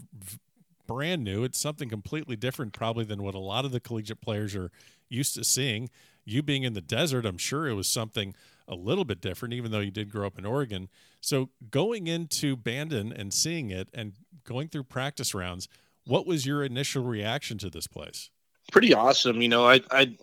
brand 0.87 1.25
new. 1.25 1.45
It's 1.45 1.59
something 1.59 1.89
completely 1.89 2.37
different, 2.37 2.73
probably, 2.73 3.05
than 3.05 3.23
what 3.23 3.35
a 3.35 3.39
lot 3.41 3.65
of 3.65 3.73
the 3.73 3.81
collegiate 3.81 4.21
players 4.21 4.55
are 4.55 4.71
used 5.09 5.35
to 5.35 5.45
seeing. 5.45 5.89
You 6.25 6.43
being 6.43 6.63
in 6.63 6.75
the 6.75 6.81
desert, 6.81 7.27
I'm 7.27 7.39
sure 7.39 7.67
it 7.67 7.75
was 7.75 7.89
something 7.89 8.35
a 8.67 8.75
little 8.75 9.05
bit 9.05 9.21
different, 9.21 9.55
even 9.55 9.71
though 9.71 9.81
you 9.81 9.91
did 9.91 10.11
grow 10.11 10.27
up 10.27 10.39
in 10.39 10.47
Oregon. 10.47 10.89
So, 11.21 11.51
going 11.71 12.07
into 12.07 12.57
Bandon 12.57 13.13
and 13.13 13.33
seeing 13.33 13.71
it 13.71 13.89
and 13.93 14.15
going 14.45 14.69
through 14.69 14.85
practice 14.85 15.35
rounds, 15.35 15.69
what 16.07 16.27
was 16.27 16.47
your 16.47 16.63
initial 16.63 17.05
reaction 17.05 17.59
to 17.59 17.71
this 17.71 17.87
place? 17.87 18.31
Pretty 18.73 18.95
awesome. 18.95 19.43
You 19.43 19.49
know, 19.49 19.67
I, 19.67 19.81
I 19.91 20.17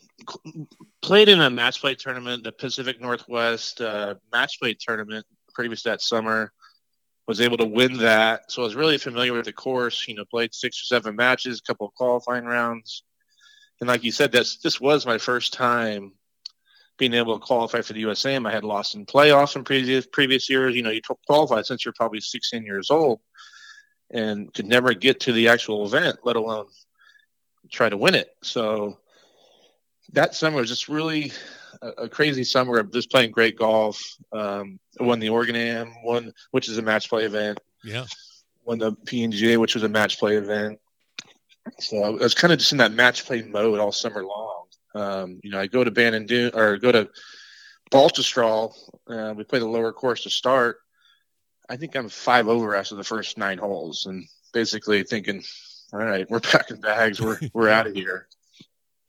played 1.01 1.29
in 1.29 1.41
a 1.41 1.49
match 1.49 1.81
play 1.81 1.95
tournament, 1.95 2.43
the 2.43 2.51
Pacific 2.51 2.99
Northwest 2.99 3.81
uh, 3.81 4.15
match 4.31 4.59
play 4.59 4.75
tournament 4.79 5.25
previous 5.53 5.83
that 5.83 6.01
summer 6.01 6.51
was 7.27 7.41
able 7.41 7.57
to 7.57 7.65
win 7.65 7.97
that. 7.97 8.51
So 8.51 8.61
I 8.61 8.65
was 8.65 8.75
really 8.75 8.97
familiar 8.97 9.33
with 9.33 9.45
the 9.45 9.53
course. 9.53 10.07
You 10.07 10.15
know, 10.15 10.25
played 10.25 10.53
six 10.53 10.81
or 10.81 10.85
seven 10.85 11.15
matches, 11.15 11.59
a 11.59 11.67
couple 11.67 11.87
of 11.87 11.93
qualifying 11.93 12.45
rounds, 12.45 13.03
and 13.79 13.87
like 13.87 14.03
you 14.03 14.11
said, 14.11 14.31
this 14.31 14.57
this 14.57 14.79
was 14.79 15.05
my 15.05 15.17
first 15.17 15.53
time 15.53 16.13
being 16.97 17.13
able 17.13 17.37
to 17.37 17.45
qualify 17.45 17.81
for 17.81 17.93
the 17.93 18.03
USAM. 18.03 18.47
I 18.47 18.51
had 18.51 18.63
lost 18.63 18.95
in 18.95 19.05
playoffs 19.05 19.55
in 19.55 19.63
previous 19.63 20.05
previous 20.05 20.49
years. 20.49 20.75
You 20.75 20.83
know, 20.83 20.91
you 20.91 21.01
qualify 21.27 21.63
since 21.63 21.83
you're 21.83 21.93
probably 21.97 22.21
16 22.21 22.63
years 22.63 22.91
old, 22.91 23.19
and 24.11 24.53
could 24.53 24.67
never 24.67 24.93
get 24.93 25.21
to 25.21 25.31
the 25.31 25.47
actual 25.47 25.85
event, 25.85 26.17
let 26.23 26.35
alone 26.35 26.67
try 27.69 27.89
to 27.89 27.97
win 27.97 28.15
it. 28.15 28.29
So 28.43 28.97
that 30.13 30.35
summer 30.35 30.57
was 30.57 30.69
just 30.69 30.89
really 30.89 31.31
a, 31.81 32.09
crazy 32.09 32.43
summer 32.43 32.79
of 32.79 32.91
just 32.91 33.09
playing 33.09 33.31
great 33.31 33.57
golf. 33.57 34.01
Um, 34.31 34.79
won 34.99 35.19
the 35.19 35.29
Oregon 35.29 35.55
Am, 35.55 35.93
won 36.03 36.33
which 36.51 36.69
is 36.69 36.77
a 36.77 36.81
match 36.81 37.09
play 37.09 37.23
event. 37.23 37.59
Yeah. 37.83 38.05
Won 38.65 38.79
the 38.79 38.91
PNGA, 38.91 39.57
which 39.57 39.73
was 39.73 39.83
a 39.83 39.89
match 39.89 40.19
play 40.19 40.35
event. 40.35 40.79
So 41.79 42.03
I 42.03 42.09
was 42.09 42.33
kind 42.33 42.51
of 42.51 42.59
just 42.59 42.71
in 42.71 42.79
that 42.79 42.91
match 42.91 43.25
play 43.25 43.41
mode 43.41 43.79
all 43.79 43.91
summer 43.91 44.23
long. 44.23 44.65
Um, 44.93 45.39
you 45.43 45.51
know, 45.51 45.59
I 45.59 45.67
go 45.67 45.83
to 45.83 45.91
Bandon 45.91 46.25
Dune 46.25 46.51
or 46.53 46.77
go 46.77 46.91
to 46.91 47.09
Baltusrol. 47.91 48.73
Uh, 49.07 49.33
we 49.35 49.43
play 49.43 49.59
the 49.59 49.67
lower 49.67 49.93
course 49.93 50.23
to 50.23 50.29
start. 50.29 50.77
I 51.71 51.77
think 51.77 51.95
I'm 51.95 52.09
five 52.09 52.49
over 52.49 52.75
after 52.75 52.95
the 52.95 53.03
first 53.03 53.37
nine 53.37 53.57
holes, 53.57 54.05
and 54.05 54.27
basically 54.53 55.03
thinking, 55.03 55.41
all 55.93 55.99
right, 55.99 56.29
we're 56.29 56.41
packing 56.41 56.81
bags, 56.81 57.21
we're 57.21 57.39
we're 57.53 57.69
out 57.69 57.87
of 57.87 57.93
here. 57.95 58.27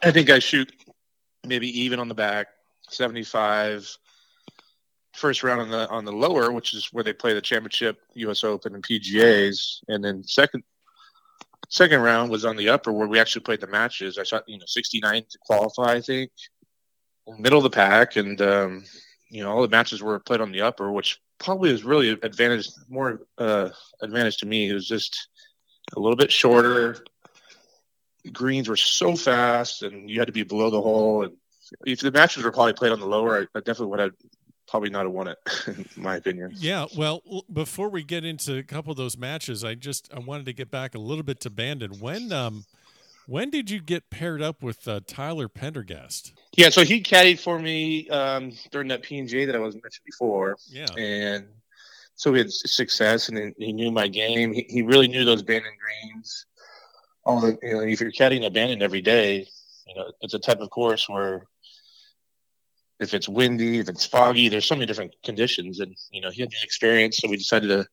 I 0.01 0.13
think 0.13 0.31
I 0.31 0.39
shoot 0.39 0.73
maybe 1.45 1.81
even 1.81 1.99
on 1.99 2.07
the 2.07 2.15
back, 2.15 2.47
75. 2.89 3.97
First 5.13 5.43
round 5.43 5.61
on 5.61 5.71
the 5.71 5.89
on 5.89 6.05
the 6.05 6.13
lower, 6.13 6.53
which 6.53 6.73
is 6.73 6.89
where 6.93 7.03
they 7.03 7.13
play 7.13 7.35
the 7.35 7.41
championship, 7.41 7.99
U.S. 8.15 8.45
Open, 8.45 8.77
and 8.77 8.85
PGA's, 8.85 9.83
and 9.89 10.03
then 10.03 10.23
second 10.23 10.63
second 11.69 12.01
round 12.01 12.31
was 12.31 12.45
on 12.45 12.57
the 12.57 12.69
upper 12.69 12.93
where 12.93 13.09
we 13.09 13.19
actually 13.19 13.43
played 13.43 13.61
the 13.61 13.67
matches. 13.67 14.19
I 14.19 14.23
shot 14.23 14.45
you 14.47 14.59
know 14.59 14.65
69 14.69 15.25
to 15.29 15.39
qualify, 15.45 15.95
I 15.95 16.01
think, 16.01 16.31
middle 17.39 17.59
of 17.59 17.65
the 17.65 17.71
pack, 17.71 18.15
and 18.15 18.41
um, 18.41 18.85
you 19.29 19.43
know 19.43 19.51
all 19.51 19.63
the 19.63 19.69
matches 19.69 20.01
were 20.01 20.21
played 20.21 20.41
on 20.41 20.53
the 20.53 20.63
upper, 20.63 20.93
which 20.93 21.21
probably 21.43 21.73
was 21.73 21.85
really 21.85 22.11
advantage 22.11 22.69
more 22.89 23.23
uh, 23.39 23.71
advantage 24.01 24.39
to 24.39 24.47
me. 24.47 24.71
It 24.71 24.75
was 24.75 24.87
just 24.87 25.29
a 25.97 26.01
little 26.01 26.17
bit 26.17 26.33
shorter, 26.33 27.05
greens 28.31 28.69
were 28.69 28.77
so 28.77 29.17
fast, 29.17 29.83
and 29.83 30.09
you 30.09 30.19
had 30.19 30.27
to 30.27 30.33
be 30.33 30.43
below 30.43 30.71
the 30.71 30.81
hole. 30.81 31.25
And 31.25 31.33
if 31.85 32.01
the 32.01 32.13
matches 32.13 32.45
were 32.45 32.53
probably 32.53 32.75
played 32.75 32.93
on 32.93 33.01
the 33.01 33.07
lower, 33.07 33.39
I, 33.39 33.59
I 33.59 33.61
definitely 33.61 33.87
would 33.87 34.01
have 34.01 34.13
probably 34.69 34.91
not 34.91 35.05
have 35.05 35.13
won 35.13 35.29
it, 35.29 35.39
in 35.67 35.87
my 35.97 36.17
opinion. 36.17 36.53
Yeah. 36.57 36.87
Well, 36.97 37.23
before 37.53 37.89
we 37.89 38.03
get 38.05 38.25
into 38.25 38.57
a 38.59 38.63
couple 38.63 38.93
of 38.93 38.97
those 38.97 39.17
matches, 39.17 39.65
I 39.65 39.75
just 39.75 40.13
I 40.15 40.19
wanted 40.19 40.47
to 40.47 40.53
get 40.53 40.71
back 40.71 40.95
a 40.95 40.99
little 40.99 41.25
bit 41.25 41.41
to 41.41 41.51
Bandon. 41.51 41.99
When 42.01 42.33
um 42.33 42.65
when 43.27 43.51
did 43.51 43.71
you 43.71 43.81
get 43.81 44.11
paired 44.11 44.43
up 44.43 44.63
with 44.63 44.87
uh, 44.87 45.01
Tyler 45.07 45.49
Pendergast? 45.49 46.33
Yeah, 46.57 46.71
so 46.71 46.85
he 46.85 47.03
caddied 47.03 47.39
for 47.39 47.59
me 47.59 48.09
um, 48.11 48.53
during 48.71 48.89
that 48.89 49.03
PNJ 49.03 49.47
that 49.47 49.57
I 49.57 49.59
was 49.59 49.75
mentioned 49.75 50.05
before. 50.05 50.57
Yeah, 50.69 50.87
and 50.97 51.47
so 52.15 52.33
we 52.33 52.39
had 52.39 52.53
success, 52.53 53.29
and 53.29 53.55
he 53.59 53.73
knew 53.73 53.91
my 53.91 54.09
game. 54.09 54.53
He, 54.53 54.67
he 54.69 54.83
really 54.83 55.09
knew 55.09 55.25
those 55.25 55.43
Bandon 55.43 55.73
greens 55.81 56.47
all 57.25 57.41
the 57.41 57.59
you 57.63 57.73
know 57.73 57.81
if 57.81 58.01
you're 58.01 58.13
caddying 58.13 58.47
a 58.47 58.51
Bandon 58.51 58.83
every 58.83 59.03
day, 59.03 59.47
you 59.87 59.95
know 59.95 60.11
it's 60.21 60.35
a 60.35 60.39
type 60.39 60.61
of 60.61 60.71
course 60.71 61.09
where 61.09 61.45
if 63.01 63.15
it's 63.15 63.29
windy, 63.29 63.79
if 63.79 63.89
it's 63.89 64.07
foggy, 64.07 64.49
there's 64.49 64.65
so 64.65 64.75
many 64.75 64.87
different 64.87 65.15
conditions, 65.23 65.81
and 65.81 65.95
you 66.11 66.21
know 66.21 66.31
he 66.31 66.43
had 66.43 66.51
the 66.51 66.57
experience, 66.63 67.19
so 67.19 67.29
we 67.29 67.37
decided 67.37 67.69
to 67.69 67.87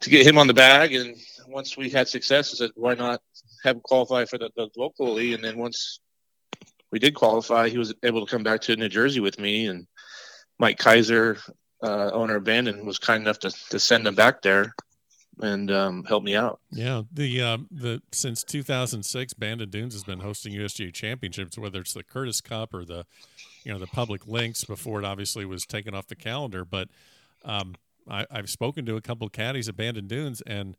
to 0.00 0.10
get 0.10 0.26
him 0.26 0.38
on 0.38 0.46
the 0.46 0.54
bag. 0.54 0.94
And 0.94 1.16
once 1.48 1.76
we 1.76 1.88
had 1.88 2.06
success, 2.08 2.52
I 2.52 2.56
said, 2.56 2.70
why 2.74 2.94
not 2.94 3.22
have 3.64 3.82
qualified 3.82 4.28
for 4.28 4.38
the, 4.38 4.50
the 4.56 4.68
locally? 4.76 5.34
And 5.34 5.42
then 5.42 5.58
once 5.58 6.00
we 6.90 6.98
did 6.98 7.14
qualify, 7.14 7.68
he 7.68 7.78
was 7.78 7.94
able 8.02 8.24
to 8.24 8.30
come 8.30 8.42
back 8.42 8.60
to 8.62 8.76
New 8.76 8.88
Jersey 8.88 9.20
with 9.20 9.38
me, 9.38 9.66
and 9.66 9.86
Mike 10.58 10.78
Keiser, 10.78 11.38
uh, 11.82 12.10
owner 12.12 12.36
of 12.36 12.44
Bandon, 12.44 12.86
was 12.86 12.98
kind 12.98 13.22
enough 13.22 13.38
to 13.40 13.50
to 13.70 13.78
send 13.78 14.06
him 14.06 14.14
back 14.14 14.42
there 14.42 14.72
and 15.40 15.70
um, 15.70 16.04
help 16.04 16.22
me 16.22 16.34
out. 16.34 16.60
Yeah, 16.70 17.02
the 17.12 17.42
uh, 17.42 17.58
the 17.70 18.02
since 18.12 18.42
2006, 18.44 19.34
Bandon 19.34 19.70
Dunes 19.70 19.94
has 19.94 20.04
been 20.04 20.20
hosting 20.20 20.54
USGA 20.54 20.92
championships, 20.92 21.58
whether 21.58 21.80
it's 21.80 21.92
the 21.92 22.02
Curtis 22.02 22.40
Cup 22.40 22.72
or 22.72 22.84
the 22.84 23.04
you 23.64 23.72
know 23.72 23.78
the 23.78 23.86
Public 23.86 24.26
Links 24.26 24.64
before 24.64 25.00
it 25.00 25.04
obviously 25.04 25.44
was 25.44 25.66
taken 25.66 25.94
off 25.94 26.06
the 26.06 26.16
calendar. 26.16 26.64
But 26.64 26.88
um, 27.44 27.74
I, 28.08 28.26
have 28.30 28.50
spoken 28.50 28.86
to 28.86 28.96
a 28.96 29.00
couple 29.00 29.26
of 29.26 29.32
caddies 29.32 29.68
at 29.68 29.76
Bandon 29.76 30.06
Dunes, 30.06 30.42
and 30.46 30.76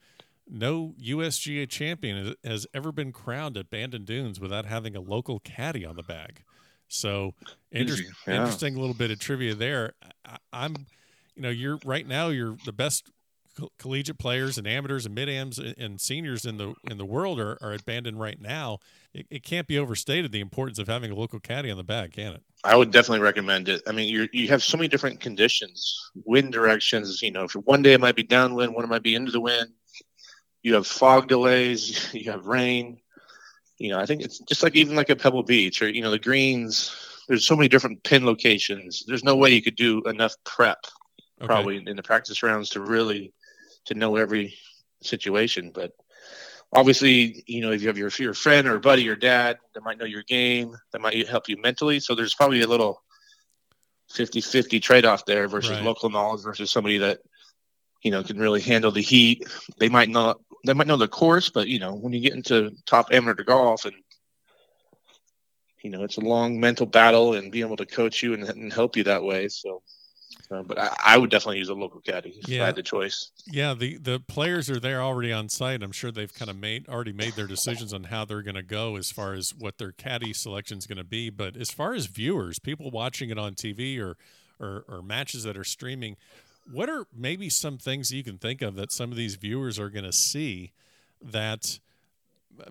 no 0.50 0.94
USGA 1.02 1.70
champion 1.70 2.36
has 2.44 2.68
ever 2.74 2.92
been 2.92 3.12
crowned 3.12 3.58
at 3.58 3.70
Bandon 3.70 4.06
Dunes 4.06 4.40
without 4.40 4.66
having 4.66 4.96
a 4.96 5.02
local 5.02 5.40
caddy 5.40 5.86
on 5.86 5.96
the 5.96 6.04
bag. 6.04 6.44
So 6.88 7.34
inter- 7.72 7.96
yeah. 8.28 8.42
interesting 8.42 8.76
little 8.76 8.94
bit 8.94 9.12
of 9.12 9.20
trivia 9.20 9.56
there. 9.56 9.94
I, 10.26 10.66
am 10.66 10.76
you 11.36 11.42
know, 11.42 11.50
you're 11.50 11.80
right 11.86 12.08
now 12.08 12.30
you're 12.30 12.58
the 12.66 12.72
best 12.72 13.12
collegiate 13.80 14.20
players 14.20 14.58
and 14.58 14.68
amateurs 14.68 15.06
and 15.06 15.16
mid-ams 15.16 15.60
and 15.60 16.00
seniors 16.00 16.46
in 16.46 16.58
the 16.58 16.74
in 16.90 16.98
the 16.98 17.06
world 17.06 17.40
are, 17.40 17.58
are 17.62 17.74
at 17.74 17.86
Bandon 17.86 18.18
right 18.18 18.40
now. 18.40 18.80
It, 19.14 19.26
it, 19.32 19.44
can't 19.44 19.68
be 19.68 19.80
overstated 19.80 20.32
the 20.32 20.42
importance 20.42 20.78
of 20.78 20.88
having 20.88 21.12
a 21.12 21.16
local 21.16 21.40
caddy 21.40 21.72
on 21.72 21.78
the 21.78 21.84
bag, 21.84 22.14
can 22.14 22.34
it? 22.34 22.44
I 22.64 22.76
would 22.76 22.92
definitely 22.92 23.24
recommend 23.24 23.68
it. 23.68 23.82
I 23.88 23.92
mean, 23.92 24.10
you 24.10 24.28
you 24.32 24.48
have 24.50 24.64
so 24.64 24.78
many 24.78 24.88
different 24.88 25.20
conditions, 25.20 26.12
wind 26.26 26.54
directions. 26.54 27.22
You 27.22 27.32
know, 27.32 27.48
for 27.48 27.60
one 27.60 27.82
day 27.82 27.94
it 27.94 28.00
might 28.00 28.16
be 28.16 28.24
downwind, 28.24 28.74
one 28.74 28.84
it 28.84 28.90
might 28.90 29.04
be 29.04 29.16
into 29.16 29.32
the 29.32 29.42
wind. 29.42 29.72
You 30.68 30.74
have 30.74 30.86
fog 30.86 31.30
delays, 31.30 32.14
you 32.14 32.30
have 32.30 32.46
rain. 32.46 33.00
You 33.78 33.92
know, 33.92 34.00
I 34.00 34.06
think 34.06 34.22
it's 34.22 34.40
just 34.40 34.64
like 34.64 34.76
even 34.76 34.98
like 34.98 35.10
a 35.10 35.16
Pebble 35.16 35.44
Beach 35.44 35.82
or 35.82 35.88
you 35.88 36.02
know 36.02 36.12
the 36.12 36.20
greens. 36.20 36.94
There's 37.30 37.48
so 37.48 37.56
many 37.56 37.70
different 37.70 38.04
pin 38.04 38.26
locations. 38.26 39.06
There's 39.08 39.24
no 39.24 39.38
way 39.38 39.52
you 39.52 39.62
could 39.62 39.78
do 39.78 40.02
enough 40.04 40.36
prep 40.44 40.80
okay. 41.40 41.48
probably 41.48 41.82
in 41.86 41.96
the 41.96 42.04
practice 42.04 42.44
rounds 42.44 42.72
to 42.72 42.82
really 42.82 43.34
to 43.86 43.94
know 43.94 44.18
every 44.18 44.56
situation. 45.02 45.72
But 45.74 45.94
obviously, 46.74 47.46
you 47.48 47.62
know, 47.62 47.72
if 47.72 47.82
you 47.82 47.88
have 47.88 47.98
your 47.98 48.12
your 48.20 48.34
friend 48.34 48.68
or 48.68 48.78
buddy 48.78 49.08
or 49.08 49.16
dad 49.16 49.60
that 49.74 49.84
might 49.84 50.00
know 50.00 50.06
your 50.06 50.24
game, 50.24 50.76
that 50.92 51.02
might 51.02 51.30
help 51.30 51.48
you 51.48 51.56
mentally. 51.62 52.02
So 52.02 52.14
there's 52.14 52.36
probably 52.36 52.62
a 52.62 52.68
little 52.68 53.02
50-50 54.12 54.82
trade-off 54.82 55.26
there 55.26 55.48
versus 55.48 55.72
right. 55.72 55.84
local 55.84 56.10
knowledge 56.10 56.44
versus 56.44 56.72
somebody 56.72 56.98
that 56.98 57.20
you 58.02 58.12
know 58.12 58.24
can 58.24 58.38
really 58.38 58.62
handle 58.62 58.92
the 58.92 59.02
heat. 59.02 59.44
They 59.80 59.90
might 59.90 60.10
not 60.10 60.40
they 60.66 60.74
might 60.74 60.88
know 60.88 60.98
the 60.98 61.08
course, 61.08 61.50
but 61.50 61.68
you 61.68 61.80
know 61.80 61.94
when 61.94 62.14
you 62.14 62.20
get 62.20 62.34
into 62.34 62.72
top 62.86 63.08
amateur 63.12 63.44
golf 63.44 63.86
and 63.86 63.96
you 65.82 65.90
know 65.90 66.04
it's 66.04 66.18
a 66.18 66.22
long 66.22 66.60
mental 66.60 66.86
battle 66.86 67.34
and 67.34 67.52
being 67.52 67.66
able 67.66 67.78
to 67.78 67.86
coach 67.86 68.24
you 68.24 68.34
and, 68.34 68.44
and 68.44 68.74
help 68.74 68.96
you 68.96 69.04
that 69.04 69.24
way. 69.24 69.48
So 69.48 69.82
uh, 70.50 70.64
but 70.64 70.80
I, 70.80 70.96
I, 71.04 71.18
would 71.18 71.30
definitely 71.30 71.58
use 71.58 71.70
a 71.70 71.74
local 71.74 72.00
caddy 72.00 72.40
if 72.42 72.48
yeah. 72.48 72.64
I 72.64 72.68
had 72.68 72.76
the 72.76 72.84
choice. 72.84 73.32
Yeah, 73.46 73.74
the 73.74 73.98
the 73.98 74.20
players 74.20 74.70
are 74.70 74.80
there 74.80 75.02
already 75.02 75.34
on 75.34 75.50
site. 75.50 75.84
I'm 75.84 75.92
sure 75.92 76.12
they've 76.12 76.34
kind 76.34 76.50
of 76.50 76.58
made 76.58 76.88
already 76.88 77.12
made 77.12 77.34
their 77.34 77.48
decisions 77.48 77.94
on 77.94 78.06
how 78.06 78.24
they're 78.24 78.42
going 78.42 78.56
to 78.56 78.64
go 78.64 78.96
as 78.96 79.12
far 79.12 79.34
as 79.34 79.54
what 79.54 79.78
their 79.78 79.92
caddy 79.92 80.34
selection 80.34 80.78
is 80.78 80.88
going 80.88 81.00
to 81.00 81.04
be. 81.04 81.30
But 81.30 81.58
as 81.58 81.72
far 81.72 81.94
as 81.94 82.06
viewers, 82.06 82.60
people 82.60 82.92
watching 82.92 83.30
it 83.30 83.38
on 83.38 83.56
TV 83.56 84.00
or, 84.00 84.16
or 84.60 84.86
or 84.88 85.02
matches 85.02 85.44
that 85.44 85.58
are 85.58 85.66
streaming, 85.66 86.16
what 86.72 86.90
are 86.90 87.06
maybe 87.16 87.50
some 87.50 87.78
things 87.78 88.12
you 88.12 88.24
can 88.24 88.38
think 88.38 88.62
of 88.62 88.76
that 88.76 88.92
some 88.92 89.12
of 89.12 89.18
these 89.18 89.36
viewers 89.36 89.80
are 89.80 89.90
going 89.90 90.06
to 90.06 90.14
see 90.14 90.72
that 91.22 91.80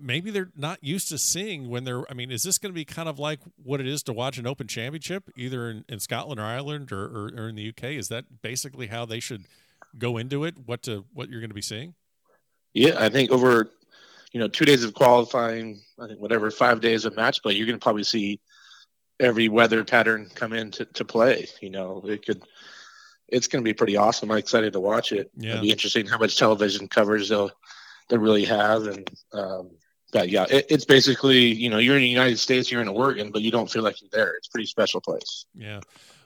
maybe 0.01 0.31
they're 0.31 0.51
not 0.57 0.83
used 0.83 1.09
to 1.09 1.19
seeing 1.19 1.69
when 1.69 1.85
they're. 1.85 2.11
I 2.11 2.15
mean, 2.15 2.31
is 2.31 2.43
this 2.43 2.59
going 2.59 2.73
to 2.73 2.75
be 2.75 2.85
kind 2.85 3.09
of 3.09 3.19
like 3.19 3.41
what 3.63 3.81
it 3.81 3.87
is 3.87 4.03
to 4.05 4.13
watch 4.13 4.39
an 4.39 4.47
Open 4.47 4.67
Championship, 4.67 5.31
either 5.37 5.71
in, 5.71 5.85
in 5.89 6.01
Scotland 6.01 6.41
or 6.41 6.45
Ireland 6.45 6.93
or, 6.93 7.05
or, 7.05 7.25
or, 7.37 7.49
in 7.49 7.55
the 7.55 7.69
UK? 7.69 7.85
Is 7.85 8.09
that 8.09 8.43
basically 8.43 8.89
how 8.89 9.05
they 9.05 9.21
should 9.21 9.45
go 9.99 10.17
into 10.17 10.45
it? 10.45 10.55
What 10.67 10.83
to 10.85 11.05
what 11.13 11.29
you're 11.29 11.41
going 11.41 11.51
to 11.51 11.55
be 11.55 11.63
seeing? 11.63 11.95
Yeah, 12.75 12.97
I 12.99 13.09
think 13.09 13.31
over 13.31 13.71
you 14.33 14.41
know 14.41 14.49
two 14.49 14.65
days 14.65 14.85
of 14.85 14.95
qualifying, 14.95 15.81
I 16.01 16.07
think 16.09 16.21
whatever 16.21 16.51
five 16.51 16.81
days 16.81 17.05
of 17.05 17.17
match 17.17 17.43
play, 17.43 17.55
you're 17.55 17.67
going 17.67 17.79
to 17.79 17.83
probably 17.83 18.05
see 18.05 18.41
every 19.19 19.49
weather 19.49 19.83
pattern 19.83 20.31
come 20.35 20.53
in 20.53 20.71
to, 20.73 20.85
to 20.85 21.05
play. 21.05 21.47
You 21.61 21.71
know, 21.71 22.03
it 22.07 22.25
could. 22.27 22.43
It's 23.29 23.49
going 23.49 23.63
to 23.63 23.69
be 23.69 23.75
pretty 23.75 23.97
awesome. 23.97 24.31
I'm 24.31 24.39
excited 24.39 24.73
to 24.73 24.81
watch 24.81 25.13
it. 25.13 25.31
Yeah. 25.37 25.53
It'll 25.53 25.63
be 25.63 25.71
interesting 25.71 26.07
how 26.07 26.19
much 26.19 26.39
television 26.39 26.89
coverage 26.89 27.29
they'll 27.29 27.51
they 28.09 28.17
really 28.17 28.45
have. 28.45 28.87
And 28.87 29.11
um, 29.33 29.71
but 30.13 30.29
yeah, 30.29 30.47
it, 30.49 30.67
it's 30.69 30.85
basically 30.85 31.39
you 31.39 31.69
know 31.69 31.79
you're 31.79 31.97
in 31.97 32.03
the 32.03 32.09
United 32.09 32.39
States, 32.39 32.71
you're 32.71 32.83
in 32.83 32.89
Oregon, 32.89 33.31
but 33.31 33.43
you 33.43 33.51
don't 33.51 33.71
feel 33.71 33.83
like 33.83 34.01
you're 34.01 34.11
there. 34.13 34.35
It's 34.35 34.49
a 34.49 34.51
pretty 34.51 34.67
special 34.67 35.01
place. 35.01 35.47
Yeah. 35.55 35.81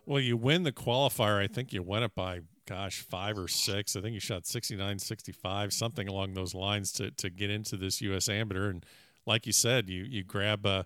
Well, 0.07 0.21
you 0.21 0.37
win 0.37 0.63
the 0.63 0.73
qualifier. 0.73 1.43
I 1.43 1.47
think 1.47 1.73
you 1.73 1.83
win 1.83 2.03
it 2.03 2.15
by 2.15 2.41
gosh 2.67 3.01
five 3.01 3.39
or 3.39 3.49
six. 3.49 3.97
I 3.97 4.01
think 4.01 4.15
you 4.15 4.21
shot 4.21 4.47
69, 4.47 4.99
65, 4.99 5.73
something 5.73 6.09
along 6.09 6.35
those 6.35 6.55
lines 6.55 6.93
to 6.93 7.11
to 7.13 7.31
get 7.31 7.51
into 7.51 7.77
this 7.77 8.01
U.S. 8.03 8.29
Amateur. 8.29 8.71
And 8.71 8.85
like 9.27 9.47
you 9.47 9.53
said, 9.53 9.89
you 9.89 10.05
you 10.05 10.25
grab 10.25 10.67
uh, 10.67 10.85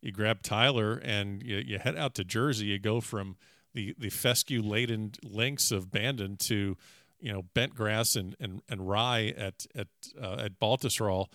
you 0.00 0.12
grab 0.12 0.42
Tyler 0.42 1.00
and 1.02 1.42
you, 1.42 1.56
you 1.56 1.78
head 1.78 1.96
out 1.96 2.14
to 2.16 2.24
Jersey. 2.24 2.66
You 2.66 2.78
go 2.78 3.00
from 3.00 3.36
the 3.74 3.94
the 3.98 4.10
fescue 4.10 4.62
laden 4.62 5.12
links 5.22 5.70
of 5.70 5.90
Bandon 5.90 6.36
to 6.36 6.76
you 7.20 7.32
know 7.32 7.42
bent 7.54 7.74
grass 7.74 8.16
and 8.16 8.36
and, 8.40 8.62
and 8.68 8.88
rye 8.88 9.34
at 9.36 9.66
at 9.74 9.88
uh, 10.20 10.36
at 10.38 10.58
Baltusrol. 10.58 11.26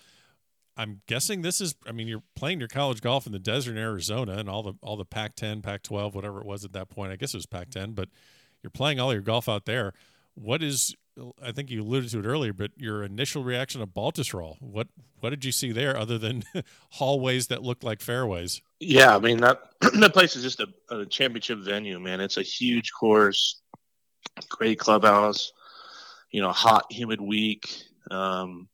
I'm 0.76 1.02
guessing 1.06 1.42
this 1.42 1.60
is. 1.60 1.74
I 1.86 1.92
mean, 1.92 2.08
you're 2.08 2.22
playing 2.34 2.58
your 2.58 2.68
college 2.68 3.02
golf 3.02 3.26
in 3.26 3.32
the 3.32 3.38
desert 3.38 3.72
in 3.72 3.78
Arizona, 3.78 4.38
and 4.38 4.48
all 4.48 4.62
the 4.62 4.74
all 4.82 4.96
the 4.96 5.04
Pac-10, 5.04 5.62
Pac-12, 5.62 6.14
whatever 6.14 6.40
it 6.40 6.46
was 6.46 6.64
at 6.64 6.72
that 6.72 6.88
point. 6.88 7.12
I 7.12 7.16
guess 7.16 7.34
it 7.34 7.38
was 7.38 7.46
Pac-10, 7.46 7.94
but 7.94 8.08
you're 8.62 8.70
playing 8.70 8.98
all 8.98 9.12
your 9.12 9.22
golf 9.22 9.48
out 9.48 9.66
there. 9.66 9.92
What 10.34 10.62
is? 10.62 10.94
I 11.42 11.52
think 11.52 11.70
you 11.70 11.82
alluded 11.82 12.10
to 12.12 12.20
it 12.20 12.24
earlier, 12.24 12.54
but 12.54 12.70
your 12.76 13.02
initial 13.02 13.44
reaction 13.44 13.80
to 13.80 13.86
Baltusrol. 13.86 14.56
What 14.60 14.88
what 15.18 15.30
did 15.30 15.44
you 15.44 15.52
see 15.52 15.72
there, 15.72 15.96
other 15.96 16.16
than 16.16 16.44
hallways 16.92 17.48
that 17.48 17.62
looked 17.62 17.84
like 17.84 18.00
fairways? 18.00 18.62
Yeah, 18.80 19.14
I 19.14 19.18
mean 19.20 19.38
that 19.38 19.60
that 20.00 20.12
place 20.12 20.36
is 20.36 20.42
just 20.42 20.60
a, 20.60 20.68
a 20.90 21.06
championship 21.06 21.58
venue, 21.58 22.00
man. 22.00 22.20
It's 22.20 22.38
a 22.38 22.42
huge 22.42 22.90
course, 22.92 23.60
great 24.48 24.78
clubhouse 24.78 25.52
you 26.30 26.40
know, 26.40 26.52
hot, 26.52 26.86
humid 26.90 27.20
week. 27.20 27.82
Um, 28.10 28.68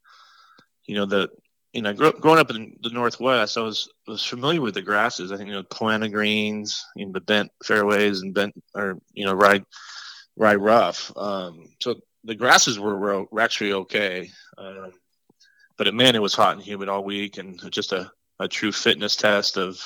you 0.87 0.95
know, 0.95 1.07
the 1.07 1.29
you 1.73 1.83
know, 1.83 1.93
growing 1.93 2.39
up 2.39 2.51
in 2.51 2.77
the 2.83 2.91
Northwest, 2.91 3.59
I 3.59 3.61
was 3.61 3.91
was 4.07 4.25
familiar 4.25 4.61
with 4.61 4.75
the 4.75 4.83
grasses. 4.83 5.31
I 5.31 5.37
think 5.37 5.49
you 5.49 5.55
know, 5.55 5.63
Poa 5.65 6.09
greens, 6.09 6.85
you 6.95 7.07
know, 7.07 7.13
the 7.13 7.21
bent 7.21 7.51
fairways 7.65 8.23
and 8.23 8.33
bent 8.35 8.55
or 8.75 8.99
you 9.13 9.27
know, 9.27 9.35
ride 9.35 9.65
ride 10.37 10.57
rough. 10.57 11.13
Um, 11.17 11.67
so 11.81 11.97
the 12.25 12.35
grasses 12.35 12.79
were, 12.79 13.27
were 13.31 13.41
actually 13.41 13.73
okay, 13.73 14.31
um, 14.59 14.93
but 15.77 15.87
it, 15.87 15.95
man, 15.95 16.15
it 16.15 16.23
was 16.23 16.35
hot 16.35 16.57
and 16.57 16.63
humid 16.63 16.89
all 16.89 17.05
week, 17.05 17.37
and 17.39 17.61
just 17.71 17.93
a, 17.93 18.11
a 18.41 18.49
true 18.49 18.73
fitness 18.73 19.17
test 19.17 19.59
of 19.59 19.79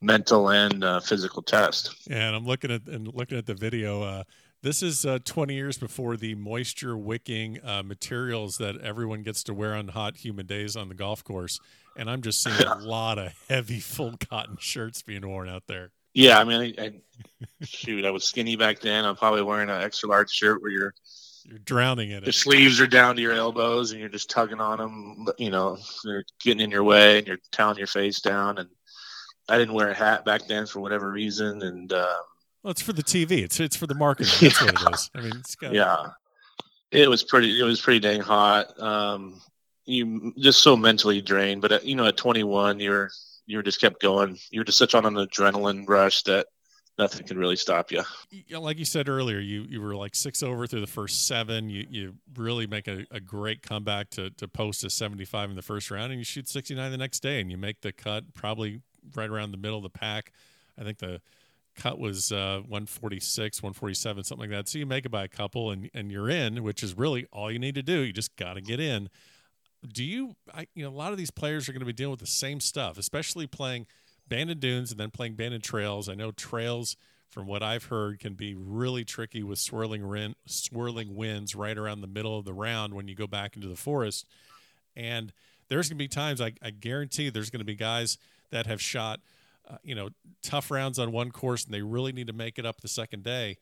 mental 0.00 0.50
and 0.50 0.84
uh, 0.84 1.00
physical 1.00 1.42
test. 1.42 1.94
And 2.10 2.36
I'm 2.36 2.46
looking 2.46 2.70
at 2.70 2.86
and 2.86 3.12
looking 3.12 3.38
at 3.38 3.46
the 3.46 3.54
video. 3.54 4.02
Uh, 4.02 4.24
this 4.62 4.82
is 4.82 5.04
uh, 5.04 5.18
20 5.24 5.54
years 5.54 5.78
before 5.78 6.16
the 6.16 6.34
moisture 6.34 6.96
wicking 6.96 7.64
uh, 7.64 7.82
materials 7.82 8.58
that 8.58 8.80
everyone 8.80 9.22
gets 9.22 9.44
to 9.44 9.54
wear 9.54 9.74
on 9.74 9.88
hot, 9.88 10.16
humid 10.16 10.46
days 10.46 10.76
on 10.76 10.88
the 10.88 10.94
golf 10.94 11.22
course. 11.22 11.60
And 11.96 12.10
I'm 12.10 12.22
just 12.22 12.42
seeing 12.42 12.66
a 12.66 12.78
lot 12.80 13.18
of 13.18 13.32
heavy, 13.48 13.80
full 13.80 14.16
cotton 14.28 14.56
shirts 14.58 15.02
being 15.02 15.26
worn 15.26 15.48
out 15.48 15.64
there. 15.68 15.92
Yeah, 16.14 16.38
I 16.38 16.44
mean, 16.44 16.74
I, 16.78 16.82
I, 16.82 16.92
shoot, 17.62 18.06
I 18.06 18.10
was 18.10 18.24
skinny 18.24 18.56
back 18.56 18.80
then. 18.80 19.04
I'm 19.04 19.16
probably 19.16 19.42
wearing 19.42 19.68
an 19.68 19.82
extra 19.82 20.08
large 20.08 20.30
shirt 20.30 20.62
where 20.62 20.70
you're 20.70 20.94
you're 21.44 21.58
drowning 21.58 22.10
in 22.10 22.18
it. 22.18 22.24
The 22.24 22.32
sleeves 22.32 22.80
are 22.80 22.86
down 22.86 23.16
to 23.16 23.22
your 23.22 23.34
elbows, 23.34 23.92
and 23.92 24.00
you're 24.00 24.08
just 24.08 24.30
tugging 24.30 24.60
on 24.60 24.78
them. 24.78 25.26
You 25.38 25.50
know, 25.50 25.78
they're 26.04 26.24
getting 26.40 26.60
in 26.60 26.70
your 26.70 26.82
way, 26.82 27.18
and 27.18 27.26
you're 27.26 27.38
toweling 27.52 27.78
your 27.78 27.86
face 27.86 28.20
down. 28.20 28.58
And 28.58 28.68
I 29.48 29.58
didn't 29.58 29.74
wear 29.74 29.90
a 29.90 29.94
hat 29.94 30.24
back 30.24 30.46
then 30.46 30.66
for 30.66 30.80
whatever 30.80 31.10
reason, 31.10 31.62
and 31.62 31.92
um, 31.92 32.06
well, 32.62 32.72
it's 32.72 32.82
for 32.82 32.92
the 32.92 33.02
TV. 33.02 33.42
It's 33.42 33.60
it's 33.60 33.76
for 33.76 33.86
the 33.86 33.94
marketing. 33.94 34.34
That's 34.40 34.60
what 34.60 34.74
it 34.74 34.94
is. 34.94 35.10
I 35.14 35.20
mean, 35.20 35.32
it's 35.36 35.54
got 35.54 35.72
yeah. 35.72 36.08
It 36.90 37.08
was 37.08 37.22
pretty. 37.22 37.60
It 37.60 37.64
was 37.64 37.80
pretty 37.80 38.00
dang 38.00 38.20
hot. 38.20 38.80
Um, 38.80 39.40
you 39.86 40.32
just 40.38 40.62
so 40.62 40.76
mentally 40.76 41.20
drained. 41.20 41.62
But 41.62 41.72
at, 41.72 41.84
you 41.84 41.94
know, 41.94 42.06
at 42.06 42.16
21, 42.16 42.80
you're 42.80 43.10
you 43.46 43.62
just 43.62 43.80
kept 43.80 44.00
going. 44.00 44.38
You 44.50 44.60
were 44.60 44.64
just 44.64 44.78
such 44.78 44.94
on 44.94 45.06
an 45.06 45.14
adrenaline 45.14 45.88
rush 45.88 46.24
that 46.24 46.48
nothing 46.98 47.26
can 47.26 47.38
really 47.38 47.56
stop 47.56 47.92
you. 47.92 48.02
Like 48.50 48.78
you 48.78 48.84
said 48.84 49.08
earlier, 49.08 49.38
you 49.38 49.64
you 49.68 49.80
were 49.80 49.94
like 49.94 50.14
six 50.14 50.42
over 50.42 50.66
through 50.66 50.80
the 50.80 50.86
first 50.86 51.26
seven. 51.26 51.70
You 51.70 51.86
you 51.88 52.14
really 52.36 52.66
make 52.66 52.88
a, 52.88 53.06
a 53.10 53.20
great 53.20 53.62
comeback 53.62 54.10
to 54.10 54.30
to 54.30 54.48
post 54.48 54.84
a 54.84 54.90
75 54.90 55.50
in 55.50 55.56
the 55.56 55.62
first 55.62 55.90
round, 55.90 56.10
and 56.10 56.20
you 56.20 56.24
shoot 56.24 56.48
69 56.48 56.90
the 56.90 56.98
next 56.98 57.20
day, 57.20 57.40
and 57.40 57.50
you 57.50 57.56
make 57.56 57.80
the 57.82 57.92
cut 57.92 58.34
probably 58.34 58.80
right 59.14 59.28
around 59.28 59.52
the 59.52 59.58
middle 59.58 59.76
of 59.76 59.82
the 59.82 59.90
pack. 59.90 60.32
I 60.78 60.84
think 60.84 60.98
the 60.98 61.20
cut 61.76 61.98
was 61.98 62.32
uh, 62.32 62.60
146, 62.68 63.62
147, 63.62 64.24
something 64.24 64.50
like 64.50 64.56
that. 64.56 64.68
So 64.68 64.78
you 64.78 64.86
make 64.86 65.04
it 65.04 65.10
by 65.10 65.24
a 65.24 65.28
couple 65.28 65.70
and, 65.70 65.90
and 65.94 66.10
you're 66.10 66.30
in, 66.30 66.62
which 66.62 66.82
is 66.82 66.96
really 66.96 67.26
all 67.32 67.50
you 67.50 67.58
need 67.58 67.74
to 67.74 67.82
do. 67.82 68.00
You 68.00 68.12
just 68.12 68.36
got 68.36 68.54
to 68.54 68.60
get 68.60 68.80
in. 68.80 69.08
Do 69.86 70.02
you, 70.02 70.36
I, 70.52 70.66
you 70.74 70.84
know, 70.84 70.90
a 70.90 70.96
lot 70.96 71.12
of 71.12 71.18
these 71.18 71.30
players 71.30 71.68
are 71.68 71.72
going 71.72 71.80
to 71.80 71.86
be 71.86 71.92
dealing 71.92 72.12
with 72.12 72.20
the 72.20 72.26
same 72.26 72.60
stuff, 72.60 72.98
especially 72.98 73.46
playing 73.46 73.86
Bandon 74.26 74.58
Dunes 74.58 74.90
and 74.90 74.98
then 74.98 75.10
playing 75.10 75.34
Bandon 75.34 75.60
Trails. 75.60 76.08
I 76.08 76.14
know 76.14 76.32
Trails 76.32 76.96
from 77.36 77.46
what 77.46 77.62
I've 77.62 77.84
heard, 77.84 78.18
can 78.18 78.32
be 78.32 78.54
really 78.54 79.04
tricky 79.04 79.42
with 79.42 79.58
swirling 79.58 80.08
wind, 80.08 80.36
swirling 80.46 81.14
winds 81.14 81.54
right 81.54 81.76
around 81.76 82.00
the 82.00 82.06
middle 82.06 82.38
of 82.38 82.44
the 82.44 82.54
round 82.54 82.94
when 82.94 83.08
you 83.08 83.14
go 83.14 83.26
back 83.26 83.56
into 83.56 83.68
the 83.68 83.76
forest. 83.76 84.26
And 84.96 85.34
there's 85.68 85.88
going 85.88 85.98
to 85.98 86.02
be 86.02 86.08
times 86.08 86.40
I, 86.40 86.52
I 86.62 86.70
guarantee 86.70 87.28
there's 87.28 87.50
going 87.50 87.60
to 87.60 87.66
be 87.66 87.74
guys 87.74 88.16
that 88.50 88.66
have 88.66 88.80
shot, 88.80 89.20
uh, 89.68 89.76
you 89.82 89.94
know, 89.94 90.10
tough 90.42 90.70
rounds 90.70 90.98
on 90.98 91.12
one 91.12 91.30
course 91.30 91.64
and 91.64 91.74
they 91.74 91.82
really 91.82 92.12
need 92.12 92.26
to 92.26 92.32
make 92.32 92.58
it 92.58 92.66
up 92.66 92.80
the 92.80 92.88
second 92.88 93.22
day. 93.22 93.58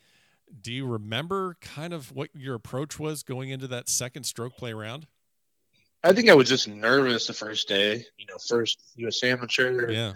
Do 0.61 0.73
you 0.73 0.87
remember 0.87 1.57
kind 1.61 1.93
of 1.93 2.13
what 2.13 2.31
your 2.35 2.55
approach 2.55 2.99
was 2.99 3.23
going 3.23 3.51
into 3.51 3.67
that 3.69 3.89
second 3.89 4.25
stroke 4.25 4.57
play 4.57 4.73
round? 4.75 5.07
I 6.03 6.13
think 6.13 6.29
I 6.29 6.35
was 6.35 6.49
just 6.49 6.69
nervous 6.69 7.27
the 7.27 7.33
first 7.33 7.67
day. 7.67 8.05
You 8.19 8.27
know, 8.27 8.37
first 8.47 8.79
U.S. 8.97 9.23
amateur. 9.25 9.91
Yeah. 9.91 10.13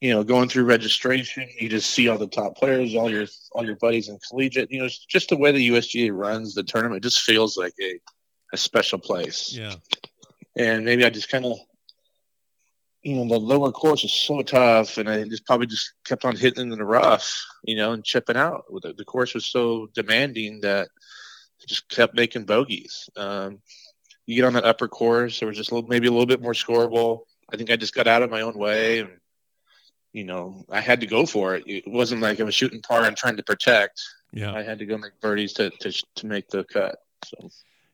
You 0.00 0.14
know, 0.14 0.24
going 0.24 0.48
through 0.48 0.64
registration, 0.64 1.46
you 1.58 1.68
just 1.68 1.90
see 1.90 2.08
all 2.08 2.16
the 2.16 2.26
top 2.26 2.56
players, 2.56 2.94
all 2.94 3.10
your 3.10 3.26
all 3.52 3.66
your 3.66 3.76
buddies 3.76 4.08
in 4.08 4.18
collegiate. 4.26 4.72
You 4.72 4.78
know, 4.78 4.86
it's 4.86 5.04
just 5.04 5.28
the 5.28 5.36
way 5.36 5.52
the 5.52 5.68
USGA 5.68 6.10
runs 6.10 6.54
the 6.54 6.62
tournament. 6.62 7.04
It 7.04 7.06
just 7.06 7.20
feels 7.20 7.58
like 7.58 7.74
a 7.82 8.00
a 8.52 8.56
special 8.56 8.98
place. 8.98 9.52
Yeah. 9.52 9.74
And 10.56 10.84
maybe 10.84 11.04
I 11.04 11.10
just 11.10 11.30
kind 11.30 11.44
of, 11.44 11.58
you 13.02 13.16
know, 13.16 13.28
the 13.28 13.40
lower 13.40 13.72
course 13.72 14.04
is 14.04 14.12
so 14.12 14.42
tough, 14.42 14.98
and 14.98 15.08
I 15.08 15.24
just 15.24 15.46
probably 15.46 15.66
just 15.66 15.94
kept 16.04 16.24
on 16.24 16.36
hitting 16.36 16.70
in 16.70 16.78
the 16.78 16.84
rough, 16.84 17.42
you 17.64 17.76
know, 17.76 17.92
and 17.92 18.04
chipping 18.04 18.36
out. 18.36 18.64
The, 18.82 18.92
the 18.92 19.04
course 19.04 19.34
was 19.34 19.46
so 19.46 19.88
demanding 19.94 20.60
that 20.60 20.88
I 21.62 21.64
just 21.66 21.88
kept 21.88 22.14
making 22.14 22.44
bogeys. 22.44 23.08
Um, 23.16 23.60
you 24.26 24.36
get 24.36 24.44
on 24.44 24.52
that 24.52 24.64
upper 24.64 24.86
course, 24.86 25.40
there 25.40 25.48
was 25.48 25.56
just 25.56 25.70
a 25.70 25.74
little, 25.74 25.88
maybe 25.88 26.08
a 26.08 26.10
little 26.10 26.26
bit 26.26 26.42
more 26.42 26.52
scoreable. 26.52 27.20
I 27.52 27.56
think 27.56 27.70
I 27.70 27.76
just 27.76 27.94
got 27.94 28.06
out 28.06 28.22
of 28.22 28.30
my 28.30 28.42
own 28.42 28.56
way, 28.56 29.00
and 29.00 29.10
you 30.12 30.24
know, 30.24 30.64
I 30.70 30.80
had 30.80 31.00
to 31.00 31.06
go 31.06 31.24
for 31.24 31.54
it. 31.54 31.64
It 31.66 31.84
wasn't 31.86 32.20
like 32.20 32.38
I 32.38 32.44
was 32.44 32.54
shooting 32.54 32.82
par 32.82 33.04
and 33.04 33.16
trying 33.16 33.36
to 33.36 33.42
protect. 33.42 34.00
Yeah, 34.32 34.52
I 34.52 34.62
had 34.62 34.78
to 34.78 34.86
go 34.86 34.98
make 34.98 35.20
birdies 35.20 35.54
to 35.54 35.70
to 35.70 35.92
to 36.16 36.26
make 36.26 36.48
the 36.48 36.64
cut. 36.64 36.96
So 37.24 37.48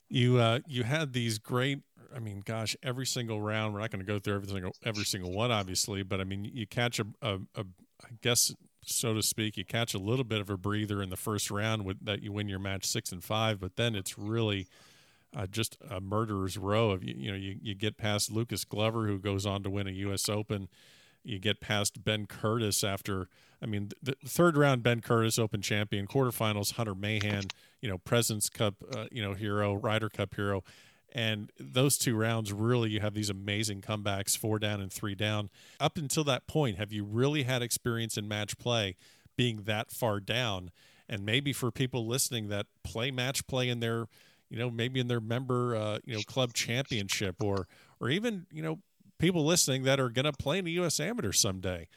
you 0.08 0.38
uh, 0.38 0.60
you 0.66 0.82
had 0.82 1.12
these 1.12 1.38
great. 1.38 1.80
I 2.14 2.18
mean, 2.18 2.42
gosh, 2.44 2.76
every 2.82 3.06
single 3.06 3.40
round. 3.40 3.75
We're 3.75 3.80
not 3.80 3.90
going 3.90 4.04
to 4.04 4.06
go 4.06 4.18
through 4.18 4.34
every 4.36 4.48
single 4.48 4.72
every 4.84 5.04
single 5.04 5.32
one, 5.32 5.50
obviously, 5.50 6.02
but 6.02 6.20
I 6.20 6.25
mean, 6.25 6.44
you 6.44 6.66
catch 6.66 6.98
a, 6.98 7.06
a, 7.22 7.34
a 7.54 7.64
I 8.04 8.08
guess 8.22 8.54
so 8.82 9.14
to 9.14 9.22
speak, 9.22 9.56
you 9.56 9.64
catch 9.64 9.94
a 9.94 9.98
little 9.98 10.25
bit 10.25 10.40
of 10.40 10.48
a 10.48 10.56
breather 10.56 11.02
in 11.02 11.10
the 11.10 11.16
first 11.16 11.50
round 11.50 11.84
with 11.84 12.04
that 12.04 12.22
you 12.22 12.32
win 12.32 12.48
your 12.48 12.58
match 12.58 12.84
six 12.84 13.12
and 13.12 13.22
five, 13.22 13.60
but 13.60 13.76
then 13.76 13.94
it's 13.94 14.18
really 14.18 14.68
uh, 15.36 15.46
just 15.46 15.76
a 15.90 16.00
murderer's 16.00 16.56
row 16.56 16.90
of 16.90 17.02
you, 17.02 17.14
you 17.16 17.30
know 17.30 17.36
you, 17.36 17.56
you 17.60 17.75
get 17.75 17.96
past 17.96 18.30
Lucas 18.30 18.64
Glover 18.64 19.06
who 19.06 19.18
goes 19.18 19.44
on 19.44 19.62
to 19.62 19.70
win 19.70 19.86
a 19.86 19.92
U.S. 19.92 20.28
Open. 20.28 20.68
You 21.25 21.40
get 21.40 21.60
past 21.60 22.04
Ben 22.04 22.26
Curtis 22.26 22.84
after 22.84 23.28
I 23.60 23.66
mean 23.66 23.90
the, 24.00 24.14
third 24.25 24.56
round 24.56 24.82
Ben 24.82 25.00
Curtis 25.00 25.38
Open 25.38 25.60
champion 25.60 26.06
quarterfinals 26.06 26.75
Hunter 26.75 26.94
Mahan 26.94 27.48
you 27.80 27.88
know 27.88 27.98
Presidents 27.98 28.48
Cup 28.48 28.75
uh, 28.94 29.06
you 29.10 29.22
know 29.22 29.34
hero 29.34 29.75
Ryder 29.75 30.08
Cup 30.08 30.34
hero 30.36 30.62
and 31.16 31.50
those 31.58 31.96
two 31.96 32.14
rounds 32.14 32.52
really 32.52 32.90
you 32.90 33.00
have 33.00 33.14
these 33.14 33.30
amazing 33.30 33.80
comebacks 33.80 34.37
four 34.37 34.58
down 34.58 34.80
and 34.80 34.92
three 34.92 35.14
down 35.14 35.49
up 35.80 35.96
until 35.96 36.25
that 36.25 36.46
point 36.46 36.76
have 36.76 36.92
you 36.92 37.04
really 37.04 37.44
had 37.44 37.62
experience 37.62 38.16
in 38.16 38.28
match 38.28 38.58
play 38.58 38.94
being 39.37 39.62
that 39.62 39.90
far 39.90 40.20
down 40.20 40.70
and 41.08 41.25
maybe 41.25 41.52
for 41.52 41.70
people 41.70 42.06
listening 42.06 42.49
that 42.49 42.66
play 42.85 43.11
match 43.11 43.46
play 43.46 43.68
in 43.68 43.80
their 43.80 44.06
you 44.49 44.58
know, 44.58 44.70
maybe 44.70 45.00
in 45.00 45.08
their 45.08 45.20
member, 45.20 45.75
uh, 45.75 45.99
you 46.04 46.14
know, 46.14 46.23
club 46.23 46.52
championship, 46.52 47.42
or 47.42 47.66
or 48.00 48.11
even 48.11 48.46
you 48.52 48.62
know, 48.62 48.78
people 49.18 49.44
listening 49.44 49.85
that 49.85 49.99
are 49.99 50.08
going 50.08 50.25
to 50.25 50.32
play 50.32 50.58
in 50.58 50.64
the 50.64 50.73
U.S. 50.73 51.00
Amateur 51.00 51.32
someday. 51.32 51.88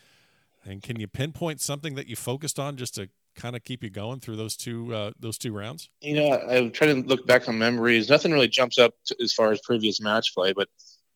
And 0.66 0.84
can 0.84 1.00
you 1.00 1.08
pinpoint 1.08 1.62
something 1.62 1.96
that 1.96 2.08
you 2.08 2.16
focused 2.16 2.60
on 2.60 2.76
just 2.76 2.96
to 2.96 3.10
kind 3.40 3.56
of 3.56 3.64
keep 3.64 3.84
you 3.84 3.90
going 3.90 4.20
through 4.20 4.36
those 4.36 4.56
two 4.56 4.94
uh, 4.94 5.12
those 5.20 5.38
two 5.38 5.54
rounds? 5.54 5.90
You 6.02 6.16
know, 6.16 6.32
I'm 6.34 6.72
trying 6.72 7.02
to 7.02 7.08
look 7.08 7.26
back 7.26 7.48
on 7.48 7.58
memories. 7.58 8.10
Nothing 8.10 8.32
really 8.32 8.48
jumps 8.48 8.78
up 8.78 8.94
to, 9.06 9.16
as 9.22 9.34
far 9.34 9.52
as 9.52 9.60
previous 9.64 10.02
match 10.02 10.34
play, 10.36 10.54
but 10.54 10.68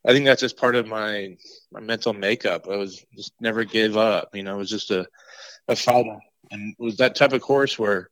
I 0.08 0.12
think 0.14 0.26
that's 0.26 0.42
just 0.42 0.58
part 0.58 0.76
of 0.76 0.88
my 0.88 1.38
my 1.72 1.80
mental 1.80 2.14
makeup. 2.14 2.68
I 2.70 2.78
was 2.78 3.06
just 3.16 3.34
never 3.40 3.64
give 3.64 3.98
up. 3.98 4.30
You 4.34 4.44
know, 4.44 4.56
it 4.56 4.60
was 4.60 4.70
just 4.70 4.92
a 4.92 5.08
a 5.68 5.76
fighter, 5.76 6.18
and 6.52 6.76
it 6.78 6.84
was 6.84 6.98
that 6.98 7.16
type 7.16 7.34
of 7.34 7.42
course 7.42 7.78
where 7.78 8.10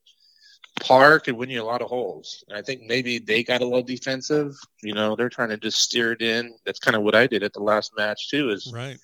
par 0.80 1.20
could 1.20 1.36
win 1.36 1.50
you 1.50 1.62
a 1.62 1.64
lot 1.64 1.82
of 1.82 1.90
holes. 1.90 2.44
And 2.48 2.58
I 2.58 2.62
think 2.62 2.84
maybe 2.84 3.20
they 3.20 3.44
got 3.44 3.62
a 3.62 3.66
little 3.66 3.84
defensive. 3.84 4.56
You 4.82 4.94
know, 4.94 5.16
they're 5.16 5.30
trying 5.30 5.50
to 5.50 5.58
just 5.58 5.80
steer 5.80 6.14
it 6.14 6.22
in. 6.22 6.54
That's 6.66 6.80
kind 6.80 6.96
of 6.96 7.04
what 7.04 7.16
I 7.16 7.28
did 7.28 7.44
at 7.44 7.54
the 7.54 7.62
last 7.62 7.92
match 7.98 8.30
too. 8.30 8.50
Is 8.50 8.72
right. 8.74 8.98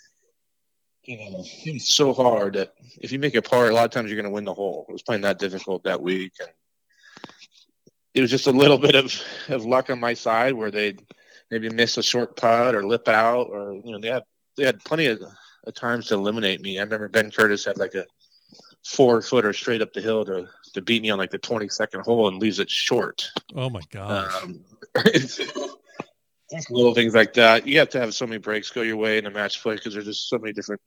You 1.07 1.17
know, 1.17 1.45
it's 1.63 1.95
so 1.95 2.13
hard 2.13 2.55
that 2.55 2.73
if 2.99 3.13
you 3.13 3.19
make 3.19 3.33
a 3.35 3.41
par, 3.41 3.69
a 3.69 3.73
lot 3.73 3.85
of 3.85 3.91
times 3.91 4.11
you're 4.11 4.21
going 4.21 4.29
to 4.29 4.35
win 4.35 4.43
the 4.43 4.53
hole. 4.53 4.85
It 4.89 4.91
was 4.91 5.03
playing 5.03 5.21
that 5.21 5.39
difficult 5.39 5.85
that 5.85 6.01
week, 6.01 6.33
and 6.41 6.49
it 8.13 8.19
was 8.19 8.29
just 8.29 8.47
a 8.47 8.51
little 8.51 8.77
bit 8.87 8.95
of, 8.95 9.13
of 9.47 9.63
luck 9.63 9.89
on 9.89 10.01
my 10.01 10.13
side 10.13 10.53
where 10.53 10.69
they 10.69 10.97
maybe 11.49 11.69
miss 11.69 11.97
a 11.97 12.03
short 12.03 12.35
putt 12.35 12.75
or 12.75 12.85
lip 12.85 13.07
out, 13.07 13.47
or 13.49 13.73
you 13.85 13.93
know, 13.93 13.99
they 13.99 14.09
had 14.09 14.23
they 14.57 14.65
had 14.65 14.83
plenty 14.83 15.05
of, 15.05 15.21
of 15.65 15.73
times 15.73 16.07
to 16.07 16.15
eliminate 16.15 16.61
me. 16.61 16.77
I 16.77 16.83
remember 16.83 17.07
Ben 17.07 17.31
Curtis 17.31 17.63
had 17.63 17.77
like 17.77 17.95
a 17.95 18.05
four 18.85 19.21
footer 19.21 19.53
straight 19.53 19.81
up 19.81 19.93
the 19.93 20.01
hill 20.01 20.25
to 20.25 20.49
to 20.73 20.81
beat 20.81 21.01
me 21.01 21.09
on 21.09 21.17
like 21.17 21.31
the 21.31 21.39
22nd 21.39 22.03
hole 22.03 22.27
and 22.27 22.37
leaves 22.37 22.59
it 22.59 22.69
short. 22.69 23.31
Oh 23.55 23.69
my 23.69 23.81
god! 23.91 24.43
Um, 24.43 24.59
little 26.69 26.93
things 26.93 27.13
like 27.13 27.33
that. 27.33 27.67
You 27.67 27.79
have 27.79 27.89
to 27.89 27.99
have 27.99 28.13
so 28.13 28.25
many 28.25 28.37
breaks 28.37 28.69
go 28.69 28.81
your 28.81 28.97
way 28.97 29.17
in 29.17 29.25
a 29.25 29.31
match 29.31 29.61
play 29.61 29.75
because 29.75 29.93
there's 29.93 30.05
just 30.05 30.29
so 30.29 30.37
many 30.37 30.53
different 30.53 30.81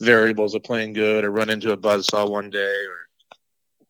variables 0.00 0.54
of 0.54 0.62
playing 0.62 0.92
good 0.92 1.24
or 1.24 1.30
run 1.30 1.50
into 1.50 1.72
a 1.72 1.76
buzzsaw 1.76 2.28
one 2.28 2.50
day 2.50 2.58
or 2.84 3.06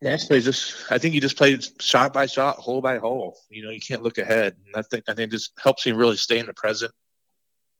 match 0.01 0.27
play 0.27 0.39
just 0.41 0.91
I 0.91 0.97
think 0.97 1.15
you 1.15 1.21
just 1.21 1.37
play 1.37 1.57
shot 1.79 2.13
by 2.13 2.25
shot, 2.25 2.57
hole 2.57 2.81
by 2.81 2.97
hole. 2.97 3.37
You 3.49 3.63
know, 3.63 3.71
you 3.71 3.79
can't 3.79 4.03
look 4.03 4.17
ahead. 4.17 4.55
And 4.65 4.75
I 4.75 4.81
think 4.81 5.05
I 5.07 5.13
think 5.13 5.31
just 5.31 5.51
helps 5.61 5.85
you 5.85 5.95
really 5.95 6.17
stay 6.17 6.39
in 6.39 6.45
the 6.45 6.53
present. 6.53 6.91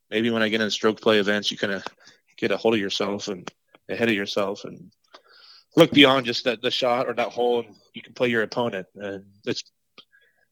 Maybe 0.09 0.29
when 0.29 0.41
I 0.41 0.49
get 0.49 0.61
in 0.61 0.71
stroke 0.71 1.01
play 1.01 1.19
events 1.19 1.51
you 1.51 1.57
kind 1.57 1.73
of 1.73 1.83
get 2.37 2.51
a 2.51 2.57
hold 2.57 2.75
of 2.75 2.79
yourself 2.79 3.27
and 3.27 3.49
ahead 3.89 4.09
of 4.09 4.15
yourself 4.15 4.63
and 4.63 4.91
look 5.75 5.91
beyond 5.91 6.25
just 6.25 6.43
that 6.45 6.61
the 6.61 6.71
shot 6.71 7.07
or 7.07 7.13
that 7.13 7.29
hole, 7.29 7.59
and 7.59 7.75
you 7.93 8.01
can 8.01 8.13
play 8.13 8.29
your 8.29 8.43
opponent. 8.43 8.87
And 8.95 9.25
it's 9.45 9.63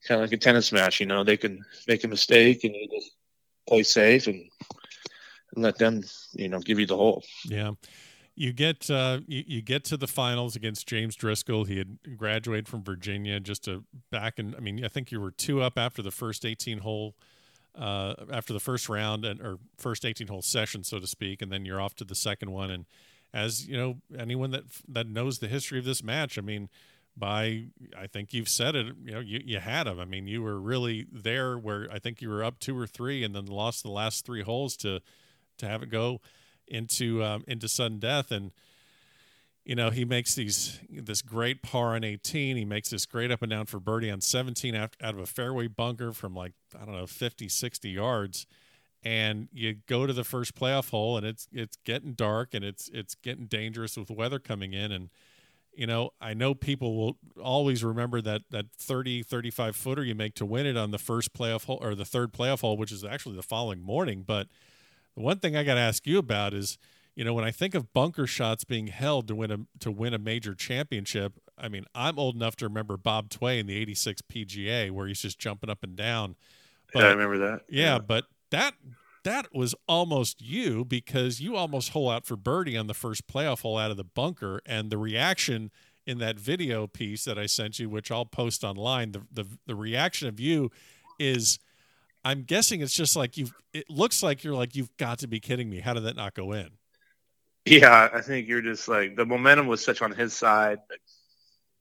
kind 0.07 0.21
of 0.21 0.29
like 0.29 0.33
a 0.33 0.41
tennis 0.41 0.71
match. 0.71 0.99
You 0.99 1.05
know, 1.05 1.23
they 1.23 1.37
can 1.37 1.63
make 1.87 2.03
a 2.03 2.07
mistake, 2.07 2.63
and 2.63 2.75
you 2.75 2.87
just 2.89 3.11
play 3.67 3.83
safe 3.83 4.27
and, 4.27 4.49
and 5.55 5.63
let 5.63 5.77
them, 5.77 6.03
you 6.33 6.49
know, 6.49 6.59
give 6.59 6.79
you 6.79 6.85
the 6.85 6.95
hole. 6.95 7.23
Yeah. 7.45 7.71
You 8.37 8.51
get 8.51 8.89
uh, 8.89 9.19
you, 9.27 9.43
you 9.47 9.61
get 9.61 9.85
to 9.85 9.97
the 9.97 10.07
finals 10.07 10.57
against 10.57 10.87
James 10.87 11.15
Driscoll. 11.15 11.63
He 11.63 11.77
had 11.77 11.97
graduated 12.17 12.67
from 12.67 12.83
Virginia 12.83 13.39
just 13.39 13.63
to 13.63 13.85
back 14.11 14.39
and 14.39 14.53
I 14.57 14.59
mean 14.59 14.83
I 14.83 14.89
think 14.89 15.09
you 15.09 15.21
were 15.21 15.31
two 15.31 15.61
up 15.61 15.77
after 15.77 16.01
the 16.01 16.11
first 16.11 16.43
18 16.43 16.79
hole 16.79 17.15
uh, 17.79 18.15
after 18.29 18.51
the 18.51 18.59
first 18.59 18.89
round 18.89 19.23
and 19.23 19.39
or 19.39 19.59
first 19.77 20.03
18 20.03 20.27
hole 20.27 20.41
session 20.41 20.83
so 20.83 20.99
to 20.99 21.07
speak 21.07 21.41
and 21.41 21.49
then 21.49 21.63
you're 21.63 21.79
off 21.79 21.95
to 21.95 22.03
the 22.03 22.13
second 22.13 22.51
one 22.51 22.71
and 22.71 22.85
as 23.35 23.67
you 23.67 23.77
know, 23.77 23.97
anyone 24.17 24.51
that 24.51 24.63
that 24.87 25.07
knows 25.07 25.39
the 25.39 25.47
history 25.47 25.77
of 25.77 25.85
this 25.85 26.01
match, 26.01 26.37
I 26.37 26.41
mean, 26.41 26.69
by 27.17 27.65
I 27.97 28.07
think 28.07 28.33
you've 28.33 28.49
said 28.49 28.75
it, 28.75 28.87
you 29.03 29.11
know, 29.11 29.19
you, 29.19 29.41
you 29.43 29.59
had 29.59 29.87
him. 29.87 29.99
I 29.99 30.05
mean, 30.05 30.27
you 30.27 30.41
were 30.41 30.59
really 30.59 31.05
there 31.11 31.57
where 31.57 31.87
I 31.91 31.99
think 31.99 32.21
you 32.21 32.29
were 32.29 32.43
up 32.43 32.59
two 32.59 32.77
or 32.77 32.87
three, 32.87 33.23
and 33.23 33.35
then 33.35 33.45
lost 33.45 33.83
the 33.83 33.91
last 33.91 34.25
three 34.25 34.41
holes 34.43 34.75
to 34.77 35.01
to 35.57 35.67
have 35.67 35.83
it 35.83 35.89
go 35.89 36.21
into 36.67 37.23
um, 37.23 37.43
into 37.47 37.67
sudden 37.67 37.99
death. 37.99 38.31
And 38.31 38.51
you 39.63 39.75
know 39.75 39.89
he 39.89 40.05
makes 40.05 40.35
these 40.35 40.79
this 40.89 41.21
great 41.21 41.63
par 41.63 41.95
on 41.95 42.03
18 42.03 42.55
he 42.55 42.65
makes 42.65 42.89
this 42.89 43.07
great 43.07 43.31
up 43.31 43.41
and 43.41 43.49
down 43.49 43.65
for 43.65 43.79
birdie 43.79 44.11
on 44.11 44.21
17 44.21 44.75
out, 44.75 44.95
out 45.01 45.15
of 45.15 45.19
a 45.19 45.25
fairway 45.25 45.65
bunker 45.65 46.11
from 46.11 46.35
like 46.35 46.53
i 46.79 46.85
don't 46.85 46.95
know 46.95 47.07
50 47.07 47.49
60 47.49 47.89
yards. 47.89 48.45
And 49.05 49.49
you 49.53 49.75
go 49.85 50.07
to 50.07 50.13
the 50.13 50.23
first 50.23 50.55
playoff 50.55 50.89
hole 50.89 51.15
and 51.15 51.25
it's 51.25 51.47
it's 51.53 51.77
getting 51.85 52.13
dark 52.13 52.55
and 52.55 52.65
it's 52.65 52.89
it's 52.91 53.13
getting 53.13 53.45
dangerous 53.45 53.95
with 53.95 54.09
weather 54.09 54.39
coming 54.39 54.73
in. 54.73 54.91
And 54.91 55.09
you 55.75 55.87
know 55.87 56.11
i 56.21 56.33
know 56.33 56.53
people 56.53 56.95
will 56.95 57.17
always 57.41 57.83
remember 57.83 58.21
that 58.21 58.41
that 58.49 58.65
30 58.77 59.23
35 59.23 59.75
footer 59.75 60.03
you 60.03 60.15
make 60.15 60.33
to 60.35 60.45
win 60.45 60.65
it 60.65 60.77
on 60.77 60.91
the 60.91 60.97
first 60.97 61.33
playoff 61.33 61.65
hole 61.65 61.79
or 61.81 61.95
the 61.95 62.05
third 62.05 62.33
playoff 62.33 62.61
hole 62.61 62.77
which 62.77 62.91
is 62.91 63.03
actually 63.03 63.35
the 63.35 63.43
following 63.43 63.81
morning. 63.81 64.23
But 64.25 64.47
the 65.15 65.21
one 65.21 65.39
thing 65.39 65.55
i 65.55 65.63
got 65.63 65.75
to 65.75 65.81
ask 65.81 66.05
you 66.05 66.17
about 66.17 66.53
is 66.53 66.77
you 67.15 67.23
know 67.23 67.33
when 67.33 67.45
i 67.45 67.51
think 67.51 67.75
of 67.75 67.93
bunker 67.93 68.27
shots 68.27 68.63
being 68.63 68.87
held 68.87 69.27
to 69.27 69.35
win 69.35 69.51
a 69.51 69.57
to 69.79 69.91
win 69.91 70.13
a 70.13 70.17
major 70.19 70.53
championship 70.53 71.33
i 71.57 71.67
mean 71.67 71.85
i'm 71.93 72.19
old 72.19 72.35
enough 72.35 72.55
to 72.57 72.65
remember 72.65 72.97
bob 72.97 73.29
tway 73.29 73.59
in 73.59 73.67
the 73.67 73.75
86 73.77 74.21
pga 74.23 74.91
where 74.91 75.07
he's 75.07 75.21
just 75.21 75.39
jumping 75.39 75.69
up 75.69 75.83
and 75.83 75.95
down. 75.95 76.35
But, 76.93 77.01
yeah 77.01 77.05
i 77.07 77.11
remember 77.11 77.37
that. 77.39 77.61
Yeah, 77.69 77.93
yeah. 77.93 77.99
but 77.99 78.25
that 78.51 78.73
that 79.25 79.53
was 79.53 79.75
almost 79.87 80.39
you 80.39 80.85
because 80.85 81.41
you 81.41 81.55
almost 81.55 81.89
hole 81.89 82.09
out 82.09 82.25
for 82.25 82.37
birdie 82.37 82.77
on 82.77 82.87
the 82.87 82.93
first 82.93 83.27
playoff 83.27 83.61
hole 83.61 83.77
out 83.77 83.91
of 83.91 83.97
the 83.97 84.03
bunker, 84.03 84.61
and 84.65 84.89
the 84.89 84.97
reaction 84.97 85.71
in 86.05 86.19
that 86.19 86.39
video 86.39 86.85
piece 86.87 87.25
that 87.25 87.37
I 87.37 87.47
sent 87.47 87.79
you, 87.79 87.89
which 87.89 88.11
I'll 88.11 88.25
post 88.25 88.63
online, 88.63 89.11
the 89.11 89.23
the, 89.31 89.45
the 89.65 89.75
reaction 89.75 90.29
of 90.29 90.39
you 90.39 90.71
is. 91.19 91.59
I'm 92.23 92.41
guessing 92.41 92.81
it's 92.81 92.95
just 92.95 93.15
like 93.15 93.37
you've. 93.37 93.53
It 93.71 93.87
looks 93.87 94.23
like 94.23 94.43
you're 94.43 94.55
like 94.55 94.75
you've 94.75 94.97
got 94.97 95.19
to 95.19 95.27
be 95.27 95.39
kidding 95.39 95.69
me. 95.69 95.79
How 95.79 95.93
did 95.93 96.05
that 96.05 96.15
not 96.15 96.33
go 96.33 96.53
in? 96.53 96.69
Yeah, 97.65 98.09
I 98.11 98.21
think 98.21 98.47
you're 98.47 98.63
just 98.63 98.87
like 98.87 99.15
the 99.15 99.27
momentum 99.27 99.67
was 99.67 99.83
such 99.83 100.01
on 100.01 100.11
his 100.11 100.33
side. 100.33 100.79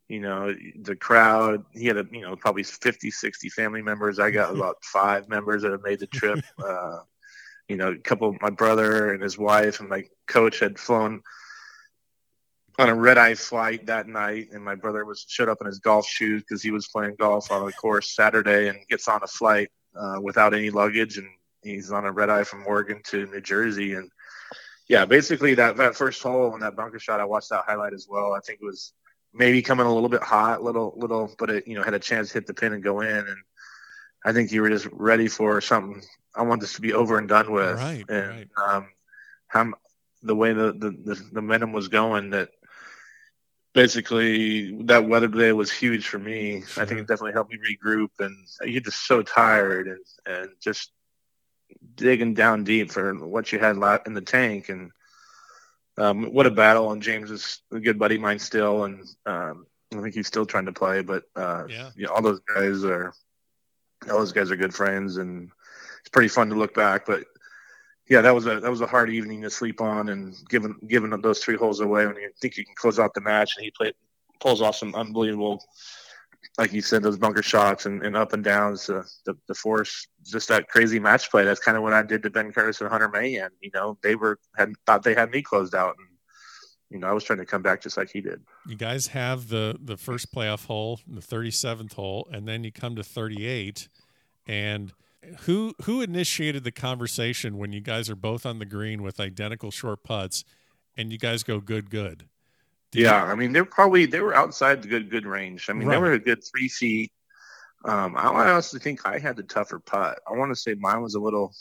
You 0.08 0.20
know, 0.20 0.54
the 0.82 0.96
crowd, 0.96 1.64
he 1.72 1.86
had 1.86 1.96
a, 1.96 2.06
you 2.12 2.20
know, 2.20 2.36
probably 2.36 2.62
50, 2.62 3.10
60 3.10 3.48
family 3.48 3.80
members. 3.80 4.18
I 4.18 4.30
got 4.30 4.54
about 4.54 4.84
five 4.84 5.30
members 5.30 5.62
that 5.62 5.72
have 5.72 5.82
made 5.82 6.00
the 6.00 6.06
trip. 6.08 6.44
Uh, 6.62 6.98
you 7.68 7.76
know, 7.76 7.92
a 7.92 7.98
couple 7.98 8.28
of 8.28 8.40
my 8.40 8.50
brother 8.50 9.12
and 9.12 9.22
his 9.22 9.38
wife 9.38 9.80
and 9.80 9.88
my 9.88 10.04
coach 10.26 10.60
had 10.60 10.78
flown 10.78 11.22
on 12.78 12.88
a 12.88 12.94
red 12.94 13.18
eye 13.18 13.34
flight 13.34 13.86
that 13.86 14.08
night, 14.08 14.48
and 14.52 14.64
my 14.64 14.74
brother 14.74 15.04
was 15.04 15.24
showed 15.28 15.48
up 15.48 15.58
in 15.60 15.66
his 15.66 15.78
golf 15.78 16.06
shoes 16.06 16.42
because 16.42 16.62
he 16.62 16.70
was 16.70 16.88
playing 16.88 17.14
golf 17.18 17.50
on 17.50 17.68
a 17.68 17.72
course 17.72 18.14
Saturday 18.14 18.68
and 18.68 18.78
gets 18.88 19.06
on 19.06 19.20
a 19.22 19.26
flight 19.26 19.68
uh, 19.96 20.18
without 20.20 20.54
any 20.54 20.70
luggage, 20.70 21.16
and 21.16 21.28
he's 21.62 21.92
on 21.92 22.04
a 22.04 22.12
red 22.12 22.30
eye 22.30 22.44
from 22.44 22.66
Oregon 22.66 23.00
to 23.04 23.26
New 23.26 23.40
Jersey, 23.40 23.94
and 23.94 24.10
yeah, 24.88 25.04
basically 25.04 25.54
that 25.54 25.76
that 25.76 25.96
first 25.96 26.22
hole 26.22 26.52
and 26.52 26.62
that 26.62 26.76
bunker 26.76 26.98
shot, 26.98 27.20
I 27.20 27.24
watched 27.24 27.50
that 27.50 27.64
highlight 27.66 27.94
as 27.94 28.06
well. 28.08 28.34
I 28.34 28.40
think 28.40 28.58
it 28.60 28.66
was 28.66 28.92
maybe 29.32 29.62
coming 29.62 29.86
a 29.86 29.92
little 29.92 30.08
bit 30.08 30.22
hot, 30.22 30.62
little 30.62 30.94
little, 30.96 31.34
but 31.38 31.50
it 31.50 31.68
you 31.68 31.76
know 31.76 31.82
had 31.82 31.94
a 31.94 31.98
chance 31.98 32.28
to 32.28 32.34
hit 32.34 32.46
the 32.46 32.54
pin 32.54 32.72
and 32.72 32.82
go 32.82 33.00
in, 33.00 33.16
and 33.16 33.38
I 34.24 34.32
think 34.32 34.52
you 34.52 34.62
were 34.62 34.70
just 34.70 34.88
ready 34.92 35.28
for 35.28 35.60
something. 35.60 36.02
I 36.34 36.42
want 36.42 36.60
this 36.60 36.74
to 36.74 36.80
be 36.80 36.92
over 36.92 37.18
and 37.18 37.28
done 37.28 37.52
with, 37.52 37.76
right? 37.76 38.04
And 38.08 38.28
right. 38.28 38.48
um, 38.56 38.88
how 39.48 39.72
the 40.22 40.34
way 40.34 40.52
the, 40.52 40.72
the 40.72 40.90
the 40.90 41.14
the 41.32 41.42
momentum 41.42 41.72
was 41.72 41.88
going 41.88 42.30
that 42.30 42.50
basically 43.74 44.82
that 44.84 45.06
weather 45.06 45.28
day 45.28 45.52
was 45.52 45.70
huge 45.70 46.06
for 46.06 46.18
me. 46.18 46.62
Sure. 46.62 46.82
I 46.82 46.86
think 46.86 47.00
it 47.00 47.06
definitely 47.06 47.32
helped 47.32 47.52
me 47.52 47.58
regroup, 47.58 48.08
and 48.18 48.34
you're 48.62 48.80
just 48.80 49.06
so 49.06 49.22
tired 49.22 49.88
and 49.88 50.04
and 50.26 50.50
just 50.60 50.90
digging 51.94 52.34
down 52.34 52.64
deep 52.64 52.90
for 52.90 53.14
what 53.26 53.52
you 53.52 53.58
had 53.58 53.76
left 53.76 54.06
in 54.06 54.14
the 54.14 54.20
tank. 54.20 54.70
And 54.70 54.90
um, 55.98 56.32
what 56.32 56.46
a 56.46 56.50
battle! 56.50 56.90
And 56.92 57.02
James 57.02 57.30
is 57.30 57.60
a 57.72 57.80
good 57.80 57.98
buddy 57.98 58.14
of 58.14 58.22
mine 58.22 58.38
still, 58.38 58.84
and 58.84 59.04
um, 59.26 59.66
I 59.92 60.00
think 60.00 60.14
he's 60.14 60.26
still 60.26 60.46
trying 60.46 60.66
to 60.66 60.72
play. 60.72 61.02
But 61.02 61.24
uh, 61.36 61.64
yeah. 61.68 61.90
yeah, 61.96 62.08
all 62.08 62.22
those 62.22 62.40
guys 62.40 62.84
are 62.84 63.12
all 64.10 64.18
those 64.18 64.32
guys 64.32 64.50
are 64.50 64.56
good 64.56 64.74
friends, 64.74 65.16
and 65.16 65.50
it's 66.00 66.08
pretty 66.10 66.28
fun 66.28 66.48
to 66.50 66.54
look 66.54 66.74
back. 66.74 67.06
But 67.06 67.24
yeah, 68.08 68.20
that 68.20 68.34
was 68.34 68.46
a 68.46 68.60
that 68.60 68.70
was 68.70 68.80
a 68.80 68.86
hard 68.86 69.10
evening 69.10 69.42
to 69.42 69.50
sleep 69.50 69.80
on, 69.80 70.08
and 70.08 70.34
giving 70.48 70.76
giving 70.86 71.10
those 71.20 71.40
three 71.40 71.56
holes 71.56 71.80
away 71.80 72.06
when 72.06 72.16
you 72.16 72.30
think 72.40 72.56
you 72.56 72.64
can 72.64 72.74
close 72.74 72.98
out 72.98 73.14
the 73.14 73.20
match, 73.20 73.52
and 73.56 73.64
he 73.64 73.70
played 73.70 73.94
pulls 74.40 74.60
off 74.60 74.76
some 74.76 74.94
unbelievable, 74.94 75.64
like 76.58 76.72
you 76.72 76.82
said, 76.82 77.02
those 77.02 77.16
bunker 77.16 77.42
shots 77.42 77.86
and, 77.86 78.02
and 78.04 78.16
up 78.16 78.32
and 78.34 78.44
downs, 78.44 78.90
uh, 78.90 79.02
the 79.24 79.34
the 79.48 79.54
force, 79.54 80.06
just 80.24 80.48
that 80.48 80.68
crazy 80.68 80.98
match 80.98 81.30
play. 81.30 81.44
That's 81.44 81.60
kind 81.60 81.76
of 81.76 81.82
what 81.82 81.94
I 81.94 82.02
did 82.02 82.22
to 82.24 82.30
Ben 82.30 82.52
Curtis 82.52 82.80
and 82.80 82.90
Hunter 82.90 83.08
Mahan. 83.08 83.50
You 83.60 83.70
know, 83.72 83.98
they 84.02 84.14
were 84.14 84.38
had 84.56 84.72
thought 84.86 85.02
they 85.02 85.14
had 85.14 85.30
me 85.30 85.42
closed 85.42 85.74
out, 85.74 85.96
and 85.98 86.08
you 86.90 86.98
know 86.98 87.06
I 87.06 87.12
was 87.12 87.24
trying 87.24 87.38
to 87.40 87.46
come 87.46 87.62
back 87.62 87.82
just 87.82 87.96
like 87.96 88.10
he 88.10 88.20
did. 88.20 88.42
You 88.66 88.76
guys 88.76 89.08
have 89.08 89.48
the 89.48 89.78
the 89.82 89.96
first 89.96 90.34
playoff 90.34 90.66
hole, 90.66 91.00
the 91.06 91.20
thirty 91.22 91.50
seventh 91.50 91.94
hole, 91.94 92.28
and 92.30 92.46
then 92.46 92.64
you 92.64 92.72
come 92.72 92.96
to 92.96 93.02
thirty 93.02 93.46
eight, 93.46 93.88
and 94.46 94.92
who 95.40 95.74
who 95.82 96.02
initiated 96.02 96.64
the 96.64 96.72
conversation 96.72 97.58
when 97.58 97.72
you 97.72 97.80
guys 97.80 98.10
are 98.10 98.16
both 98.16 98.44
on 98.46 98.58
the 98.58 98.66
green 98.66 99.02
with 99.02 99.20
identical 99.20 99.70
short 99.70 100.02
putts, 100.02 100.44
and 100.96 101.12
you 101.12 101.18
guys 101.18 101.42
go 101.42 101.60
good 101.60 101.90
good? 101.90 102.28
Did 102.92 103.02
yeah, 103.02 103.24
you... 103.24 103.32
I 103.32 103.34
mean 103.34 103.52
they're 103.52 103.64
probably 103.64 104.06
they 104.06 104.20
were 104.20 104.34
outside 104.34 104.82
the 104.82 104.88
good 104.88 105.10
good 105.10 105.26
range. 105.26 105.66
I 105.68 105.72
mean 105.72 105.88
right. 105.88 105.94
they 105.94 106.00
were 106.00 106.12
a 106.12 106.18
good 106.18 106.42
three 106.44 106.68
feet. 106.68 107.12
Um, 107.84 108.16
I 108.16 108.50
honestly 108.50 108.80
think 108.80 109.06
I 109.06 109.18
had 109.18 109.36
the 109.36 109.42
tougher 109.42 109.78
putt. 109.78 110.18
I 110.26 110.32
want 110.32 110.50
to 110.50 110.56
say 110.56 110.74
mine 110.74 111.02
was 111.02 111.16
a 111.16 111.20
little, 111.20 111.52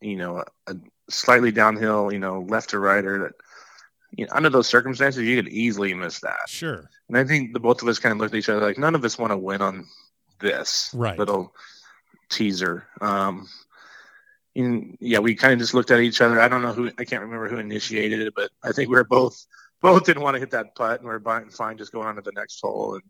you 0.00 0.16
know, 0.16 0.38
a, 0.38 0.72
a 0.72 0.76
slightly 1.08 1.52
downhill, 1.52 2.12
you 2.12 2.18
know, 2.18 2.44
left 2.48 2.70
to 2.70 2.80
righter. 2.80 3.18
That 3.20 3.32
you 4.16 4.24
know, 4.24 4.32
under 4.34 4.48
those 4.48 4.66
circumstances, 4.66 5.22
you 5.22 5.36
could 5.36 5.52
easily 5.52 5.92
miss 5.94 6.20
that. 6.20 6.38
Sure. 6.48 6.88
And 7.08 7.18
I 7.18 7.24
think 7.24 7.52
the 7.52 7.60
both 7.60 7.82
of 7.82 7.88
us 7.88 7.98
kind 7.98 8.12
of 8.12 8.18
looked 8.18 8.34
at 8.34 8.38
each 8.38 8.48
other 8.48 8.60
like 8.60 8.78
none 8.78 8.94
of 8.94 9.04
us 9.04 9.18
want 9.18 9.32
to 9.32 9.36
win 9.36 9.60
on 9.60 9.86
this 10.40 10.90
right. 10.94 11.18
little 11.18 11.54
teaser. 12.30 12.86
Um, 13.00 13.48
and 14.56 14.96
yeah, 15.00 15.18
we 15.18 15.34
kind 15.34 15.52
of 15.52 15.58
just 15.58 15.74
looked 15.74 15.90
at 15.90 16.00
each 16.00 16.20
other. 16.20 16.40
I 16.40 16.48
don't 16.48 16.62
know 16.62 16.72
who, 16.72 16.90
I 16.98 17.04
can't 17.04 17.22
remember 17.22 17.48
who 17.48 17.58
initiated 17.58 18.20
it, 18.20 18.34
but 18.34 18.50
I 18.62 18.72
think 18.72 18.88
we 18.88 18.96
were 18.96 19.04
both, 19.04 19.44
both 19.82 20.04
didn't 20.04 20.22
want 20.22 20.34
to 20.34 20.40
hit 20.40 20.50
that 20.52 20.74
putt 20.74 21.00
and 21.00 21.08
we 21.08 21.14
are 21.14 21.50
fine 21.50 21.76
just 21.76 21.92
going 21.92 22.08
on 22.08 22.16
to 22.16 22.22
the 22.22 22.32
next 22.32 22.60
hole. 22.60 22.94
And 22.94 23.02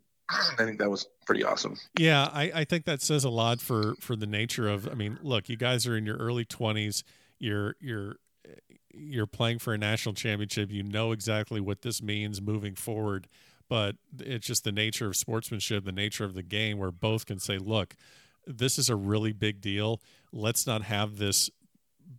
I 0.59 0.65
think 0.65 0.79
that 0.79 0.89
was 0.89 1.07
pretty 1.25 1.43
awesome. 1.43 1.77
Yeah. 1.97 2.29
I, 2.31 2.51
I 2.53 2.63
think 2.65 2.85
that 2.85 3.01
says 3.01 3.23
a 3.23 3.29
lot 3.29 3.61
for, 3.61 3.95
for 3.99 4.15
the 4.15 4.27
nature 4.27 4.67
of, 4.67 4.87
I 4.87 4.93
mean, 4.93 5.17
look, 5.23 5.49
you 5.49 5.57
guys 5.57 5.87
are 5.87 5.97
in 5.97 6.05
your 6.05 6.17
early 6.17 6.45
twenties. 6.45 7.03
You're, 7.39 7.75
you're, 7.79 8.17
you're 8.93 9.27
playing 9.27 9.59
for 9.59 9.73
a 9.73 9.77
national 9.77 10.15
championship. 10.15 10.71
You 10.71 10.83
know 10.83 11.11
exactly 11.11 11.59
what 11.59 11.81
this 11.81 12.01
means 12.01 12.41
moving 12.41 12.75
forward, 12.75 13.27
but 13.67 13.95
it's 14.19 14.47
just 14.47 14.63
the 14.63 14.71
nature 14.71 15.07
of 15.07 15.15
sportsmanship, 15.15 15.85
the 15.85 15.91
nature 15.91 16.25
of 16.25 16.33
the 16.33 16.43
game 16.43 16.77
where 16.77 16.91
both 16.91 17.25
can 17.25 17.39
say, 17.39 17.57
look, 17.57 17.95
this 18.45 18.77
is 18.79 18.89
a 18.89 18.95
really 18.95 19.31
big 19.31 19.61
deal. 19.61 20.01
Let's 20.31 20.65
not 20.65 20.83
have 20.83 21.17
this 21.17 21.49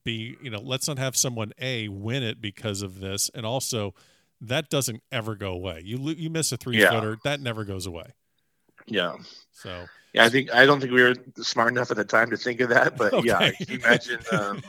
be, 0.05 0.37
you 0.41 0.51
know, 0.51 0.61
let's 0.61 0.87
not 0.87 0.99
have 0.99 1.17
someone 1.17 1.53
A 1.61 1.89
win 1.89 2.23
it 2.23 2.41
because 2.41 2.83
of 2.83 3.01
this. 3.01 3.31
And 3.35 3.45
also, 3.45 3.95
that 4.41 4.71
doesn't 4.71 5.03
ever 5.13 5.35
go 5.35 5.53
away. 5.53 5.83
You 5.85 5.99
you 5.99 6.31
miss 6.31 6.53
a 6.53 6.57
three 6.57 6.81
yeah. 6.81 6.91
footer, 6.91 7.19
that 7.25 7.41
never 7.41 7.65
goes 7.65 7.87
away. 7.87 8.15
Yeah. 8.87 9.17
So 9.53 9.87
yeah, 10.13 10.25
I 10.25 10.29
think 10.29 10.53
I 10.53 10.67
don't 10.67 10.81
think 10.81 10.93
we 10.93 11.03
were 11.03 11.15
smart 11.37 11.73
enough 11.73 11.91
at 11.91 11.97
the 11.97 12.05
time 12.05 12.31
to 12.31 12.37
think 12.37 12.61
of 12.61 12.71
that, 12.71 12.97
but 12.97 13.13
okay. 13.13 13.27
yeah, 13.27 13.51
imagine 13.69 14.21
um, 14.33 14.63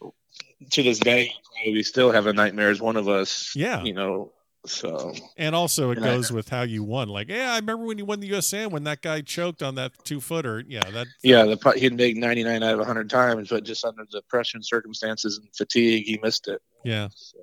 to 0.70 0.82
this 0.82 0.98
day 0.98 1.32
we 1.66 1.82
still 1.82 2.12
have 2.12 2.26
a 2.26 2.32
nightmare 2.32 2.70
as 2.70 2.80
one 2.80 2.96
of 2.96 3.08
us. 3.08 3.54
Yeah, 3.54 3.82
you 3.82 3.92
know, 3.92 4.32
so 4.66 5.14
and 5.36 5.54
also 5.54 5.90
it 5.90 5.98
and 5.98 6.04
goes 6.04 6.30
I, 6.30 6.34
with 6.34 6.48
how 6.48 6.62
you 6.62 6.82
won. 6.82 7.08
Like, 7.08 7.28
yeah, 7.28 7.52
I 7.52 7.56
remember 7.56 7.84
when 7.84 7.98
you 7.98 8.04
won 8.04 8.20
the 8.20 8.30
USAM 8.30 8.70
when 8.70 8.84
that 8.84 9.02
guy 9.02 9.20
choked 9.20 9.62
on 9.62 9.74
that 9.76 9.92
two 10.04 10.20
footer. 10.20 10.64
Yeah, 10.66 10.88
that. 10.90 11.06
Yeah, 11.22 11.44
the 11.44 11.72
he'd 11.76 11.94
make 11.94 12.16
ninety 12.16 12.44
nine 12.44 12.62
out 12.62 12.78
of 12.78 12.86
hundred 12.86 13.10
times, 13.10 13.48
but 13.48 13.64
just 13.64 13.84
under 13.84 14.04
the 14.10 14.22
pressure 14.22 14.56
and 14.56 14.64
circumstances 14.64 15.38
and 15.38 15.48
fatigue, 15.56 16.04
he 16.04 16.18
missed 16.22 16.48
it. 16.48 16.60
Yeah. 16.84 17.08
So. 17.14 17.38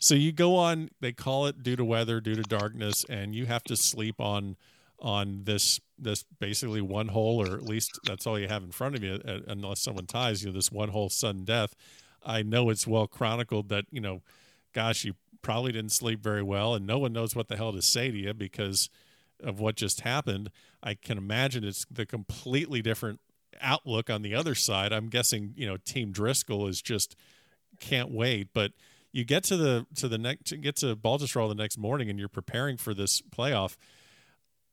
so 0.00 0.14
you 0.14 0.32
go 0.32 0.56
on. 0.56 0.90
They 1.00 1.12
call 1.12 1.46
it 1.46 1.62
due 1.62 1.76
to 1.76 1.84
weather, 1.84 2.20
due 2.20 2.34
to 2.34 2.42
darkness, 2.42 3.04
and 3.08 3.34
you 3.34 3.46
have 3.46 3.64
to 3.64 3.76
sleep 3.76 4.20
on 4.20 4.56
on 5.00 5.42
this 5.44 5.80
this 5.98 6.24
basically 6.40 6.80
one 6.80 7.08
hole, 7.08 7.40
or 7.40 7.54
at 7.54 7.62
least 7.62 7.98
that's 8.04 8.26
all 8.26 8.38
you 8.38 8.48
have 8.48 8.62
in 8.62 8.72
front 8.72 8.94
of 8.94 9.02
you, 9.02 9.20
uh, 9.26 9.38
unless 9.46 9.80
someone 9.80 10.06
ties 10.06 10.44
you. 10.44 10.52
This 10.52 10.72
one 10.72 10.90
hole 10.90 11.08
sudden 11.08 11.44
death. 11.44 11.74
I 12.24 12.42
know 12.42 12.70
it's 12.70 12.86
well 12.86 13.06
chronicled 13.06 13.68
that 13.68 13.84
you 13.90 14.00
know, 14.00 14.22
gosh, 14.72 15.04
you 15.04 15.14
probably 15.42 15.72
didn't 15.72 15.92
sleep 15.92 16.20
very 16.22 16.42
well, 16.42 16.74
and 16.74 16.86
no 16.86 16.98
one 16.98 17.12
knows 17.12 17.34
what 17.34 17.48
the 17.48 17.56
hell 17.56 17.72
to 17.72 17.82
say 17.82 18.10
to 18.10 18.16
you 18.16 18.34
because 18.34 18.90
of 19.42 19.60
what 19.60 19.76
just 19.76 20.00
happened. 20.00 20.50
I 20.82 20.94
can 20.94 21.18
imagine 21.18 21.64
it's 21.64 21.86
the 21.90 22.06
completely 22.06 22.82
different 22.82 23.20
outlook 23.60 24.10
on 24.10 24.22
the 24.22 24.34
other 24.34 24.54
side. 24.54 24.92
I'm 24.92 25.08
guessing 25.08 25.54
you 25.56 25.66
know 25.66 25.76
Team 25.76 26.12
Driscoll 26.12 26.66
is 26.68 26.82
just 26.82 27.16
can't 27.80 28.10
wait, 28.10 28.48
but 28.52 28.72
you 29.12 29.24
get 29.24 29.44
to 29.44 29.56
the 29.56 29.86
to 29.96 30.08
the 30.08 30.18
next 30.18 30.52
get 30.60 30.76
to 30.76 30.96
Baltusrol 30.96 31.48
the 31.48 31.54
next 31.54 31.78
morning 31.78 32.10
and 32.10 32.18
you're 32.18 32.28
preparing 32.28 32.76
for 32.76 32.94
this 32.94 33.20
playoff. 33.20 33.76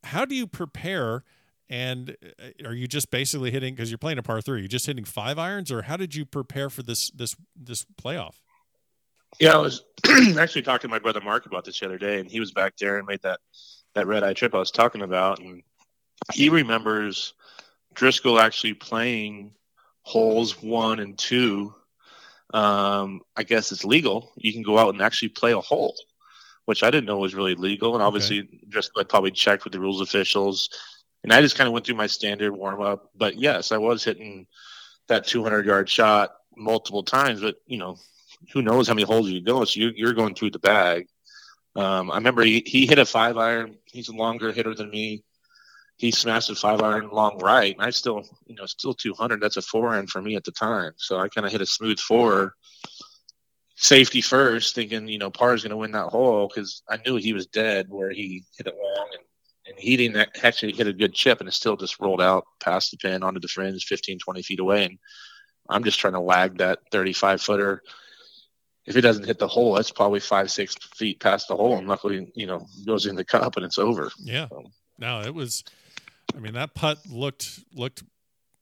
How 0.03 0.25
do 0.25 0.35
you 0.35 0.47
prepare? 0.47 1.23
And 1.69 2.15
uh, 2.39 2.67
are 2.67 2.73
you 2.73 2.87
just 2.87 3.09
basically 3.09 3.51
hitting 3.51 3.73
because 3.73 3.89
you're 3.89 3.97
playing 3.97 4.19
a 4.19 4.23
par 4.23 4.41
three? 4.41 4.57
You're 4.57 4.63
you 4.63 4.69
just 4.69 4.85
hitting 4.85 5.05
five 5.05 5.39
irons, 5.39 5.71
or 5.71 5.83
how 5.83 5.97
did 5.97 6.13
you 6.13 6.25
prepare 6.25 6.69
for 6.69 6.83
this 6.83 7.09
this 7.11 7.35
this 7.55 7.85
playoff? 8.01 8.35
Yeah, 9.39 9.55
I 9.55 9.57
was 9.57 9.83
actually 10.37 10.61
talking 10.61 10.87
to 10.87 10.93
my 10.93 10.99
brother 10.99 11.21
Mark 11.21 11.45
about 11.45 11.65
this 11.65 11.79
the 11.79 11.85
other 11.85 11.97
day, 11.97 12.19
and 12.19 12.29
he 12.29 12.39
was 12.39 12.51
back 12.51 12.77
there 12.77 12.97
and 12.97 13.07
made 13.07 13.21
that 13.23 13.39
that 13.95 14.07
red 14.07 14.23
eye 14.23 14.33
trip 14.33 14.53
I 14.53 14.59
was 14.59 14.71
talking 14.71 15.01
about, 15.01 15.39
and 15.39 15.63
he 16.33 16.49
remembers 16.49 17.33
Driscoll 17.93 18.39
actually 18.39 18.73
playing 18.73 19.51
holes 20.03 20.61
one 20.61 20.99
and 20.99 21.17
two. 21.17 21.73
Um, 22.53 23.21
I 23.35 23.43
guess 23.43 23.71
it's 23.71 23.83
legal. 23.83 24.31
You 24.37 24.53
can 24.53 24.61
go 24.61 24.77
out 24.77 24.93
and 24.93 25.01
actually 25.01 25.29
play 25.29 25.51
a 25.53 25.59
hole, 25.59 25.95
which 26.65 26.83
I 26.83 26.91
didn't 26.91 27.07
know 27.07 27.17
was 27.17 27.35
really 27.35 27.55
legal. 27.55 27.95
And 27.95 28.03
obviously, 28.03 28.41
okay. 28.41 28.59
Driscoll 28.69 29.01
had 29.01 29.09
probably 29.09 29.31
checked 29.31 29.63
with 29.63 29.73
the 29.73 29.79
rules 29.79 30.01
officials. 30.01 30.69
And 31.25 31.33
I 31.33 31.41
just 31.41 31.57
kind 31.57 31.65
of 31.65 31.73
went 31.73 31.87
through 31.87 31.95
my 31.95 32.05
standard 32.05 32.51
warm 32.51 32.83
up. 32.83 33.09
But 33.15 33.35
yes, 33.35 33.71
I 33.71 33.77
was 33.77 34.03
hitting 34.03 34.45
that 35.07 35.25
200 35.25 35.65
yard 35.65 35.89
shot 35.89 36.35
multiple 36.55 37.01
times. 37.01 37.41
But 37.41 37.55
you 37.65 37.79
know, 37.79 37.97
who 38.53 38.61
knows 38.61 38.87
how 38.87 38.93
many 38.93 39.07
holes 39.07 39.27
you 39.27 39.41
go. 39.41 39.65
So 39.65 39.79
you're, 39.79 39.93
you're 39.95 40.13
going 40.13 40.35
through 40.35 40.51
the 40.51 40.59
bag. 40.59 41.07
Um, 41.75 42.11
I 42.11 42.17
remember 42.17 42.43
he, 42.43 42.61
he 42.63 42.85
hit 42.85 42.99
a 42.99 43.05
five 43.07 43.37
iron. 43.37 43.75
He's 43.85 44.09
a 44.09 44.15
longer 44.15 44.51
hitter 44.51 44.75
than 44.75 44.91
me. 44.91 45.23
He 45.97 46.11
smashed 46.11 46.51
a 46.51 46.55
five 46.55 46.83
iron 46.83 47.09
long 47.09 47.39
right. 47.39 47.73
And 47.73 47.83
I 47.83 47.89
still, 47.89 48.21
you 48.45 48.53
know, 48.53 48.67
still 48.67 48.93
200. 48.93 49.41
That's 49.41 49.57
a 49.57 49.63
four 49.63 49.89
iron 49.95 50.05
for 50.05 50.21
me 50.21 50.35
at 50.35 50.43
the 50.43 50.51
time. 50.51 50.91
So 50.97 51.17
I 51.17 51.27
kind 51.27 51.47
of 51.47 51.51
hit 51.51 51.61
a 51.61 51.65
smooth 51.65 51.97
four, 51.97 52.53
safety 53.77 54.21
first, 54.21 54.75
thinking, 54.75 55.07
you 55.07 55.17
know, 55.17 55.31
par 55.31 55.55
is 55.55 55.63
going 55.63 55.71
to 55.71 55.77
win 55.77 55.93
that 55.93 56.09
hole 56.09 56.47
because 56.47 56.83
I 56.87 56.97
knew 57.03 57.15
he 57.15 57.33
was 57.33 57.47
dead 57.47 57.87
where 57.89 58.11
he 58.11 58.43
hit 58.59 58.67
it 58.67 58.75
long 58.79 59.07
and, 59.13 59.24
and 59.67 59.77
he 59.77 59.97
didn't 59.97 60.29
actually 60.43 60.73
hit 60.73 60.87
a 60.87 60.93
good 60.93 61.13
chip 61.13 61.39
and 61.39 61.49
it 61.49 61.53
still 61.53 61.75
just 61.75 61.99
rolled 61.99 62.21
out 62.21 62.45
past 62.59 62.91
the 62.91 62.97
pin 62.97 63.23
onto 63.23 63.39
the 63.39 63.47
fringe 63.47 63.85
15, 63.85 64.19
20 64.19 64.41
feet 64.41 64.59
away. 64.59 64.85
And 64.85 64.99
I'm 65.69 65.83
just 65.83 65.99
trying 65.99 66.13
to 66.13 66.19
lag 66.19 66.59
that 66.59 66.79
35 66.91 67.41
footer 67.41 67.81
if 68.85 68.95
it 68.95 69.01
doesn't 69.01 69.25
hit 69.25 69.39
the 69.39 69.47
hole, 69.47 69.73
that's 69.73 69.91
probably 69.91 70.19
five, 70.19 70.51
six 70.51 70.75
feet 70.95 71.19
past 71.19 71.47
the 71.47 71.55
hole, 71.55 71.77
and 71.77 71.87
luckily, 71.87 72.31
you 72.35 72.45
know, 72.45 72.65
goes 72.85 73.05
in 73.05 73.15
the 73.15 73.25
cup 73.25 73.55
and 73.57 73.65
it's 73.65 73.79
over. 73.79 74.11
Yeah. 74.19 74.47
So. 74.49 74.63
No, 74.99 75.21
it 75.21 75.33
was. 75.33 75.63
I 76.35 76.39
mean, 76.39 76.53
that 76.53 76.73
putt 76.75 76.99
looked 77.09 77.61
looked 77.73 78.03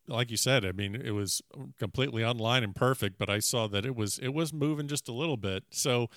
like 0.07 0.31
you 0.31 0.37
said. 0.37 0.65
I 0.65 0.71
mean, 0.71 0.95
it 0.95 1.11
was 1.11 1.41
completely 1.77 2.23
online 2.23 2.63
and 2.63 2.75
perfect, 2.75 3.17
but 3.17 3.29
I 3.29 3.39
saw 3.39 3.67
that 3.67 3.85
it 3.85 3.95
was 3.95 4.17
it 4.19 4.33
was 4.33 4.53
moving 4.53 4.87
just 4.87 5.07
a 5.09 5.13
little 5.13 5.37
bit. 5.37 5.63
So 5.71 6.09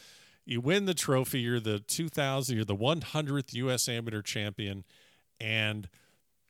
you 0.47 0.61
win 0.61 0.87
the 0.87 0.95
trophy. 0.95 1.41
You're 1.41 1.61
the 1.61 1.81
2000. 1.81 2.57
You're 2.57 2.65
the 2.65 2.77
100th 2.77 3.53
U.S. 3.55 3.89
Amateur 3.89 4.23
champion, 4.23 4.85
and 5.41 5.89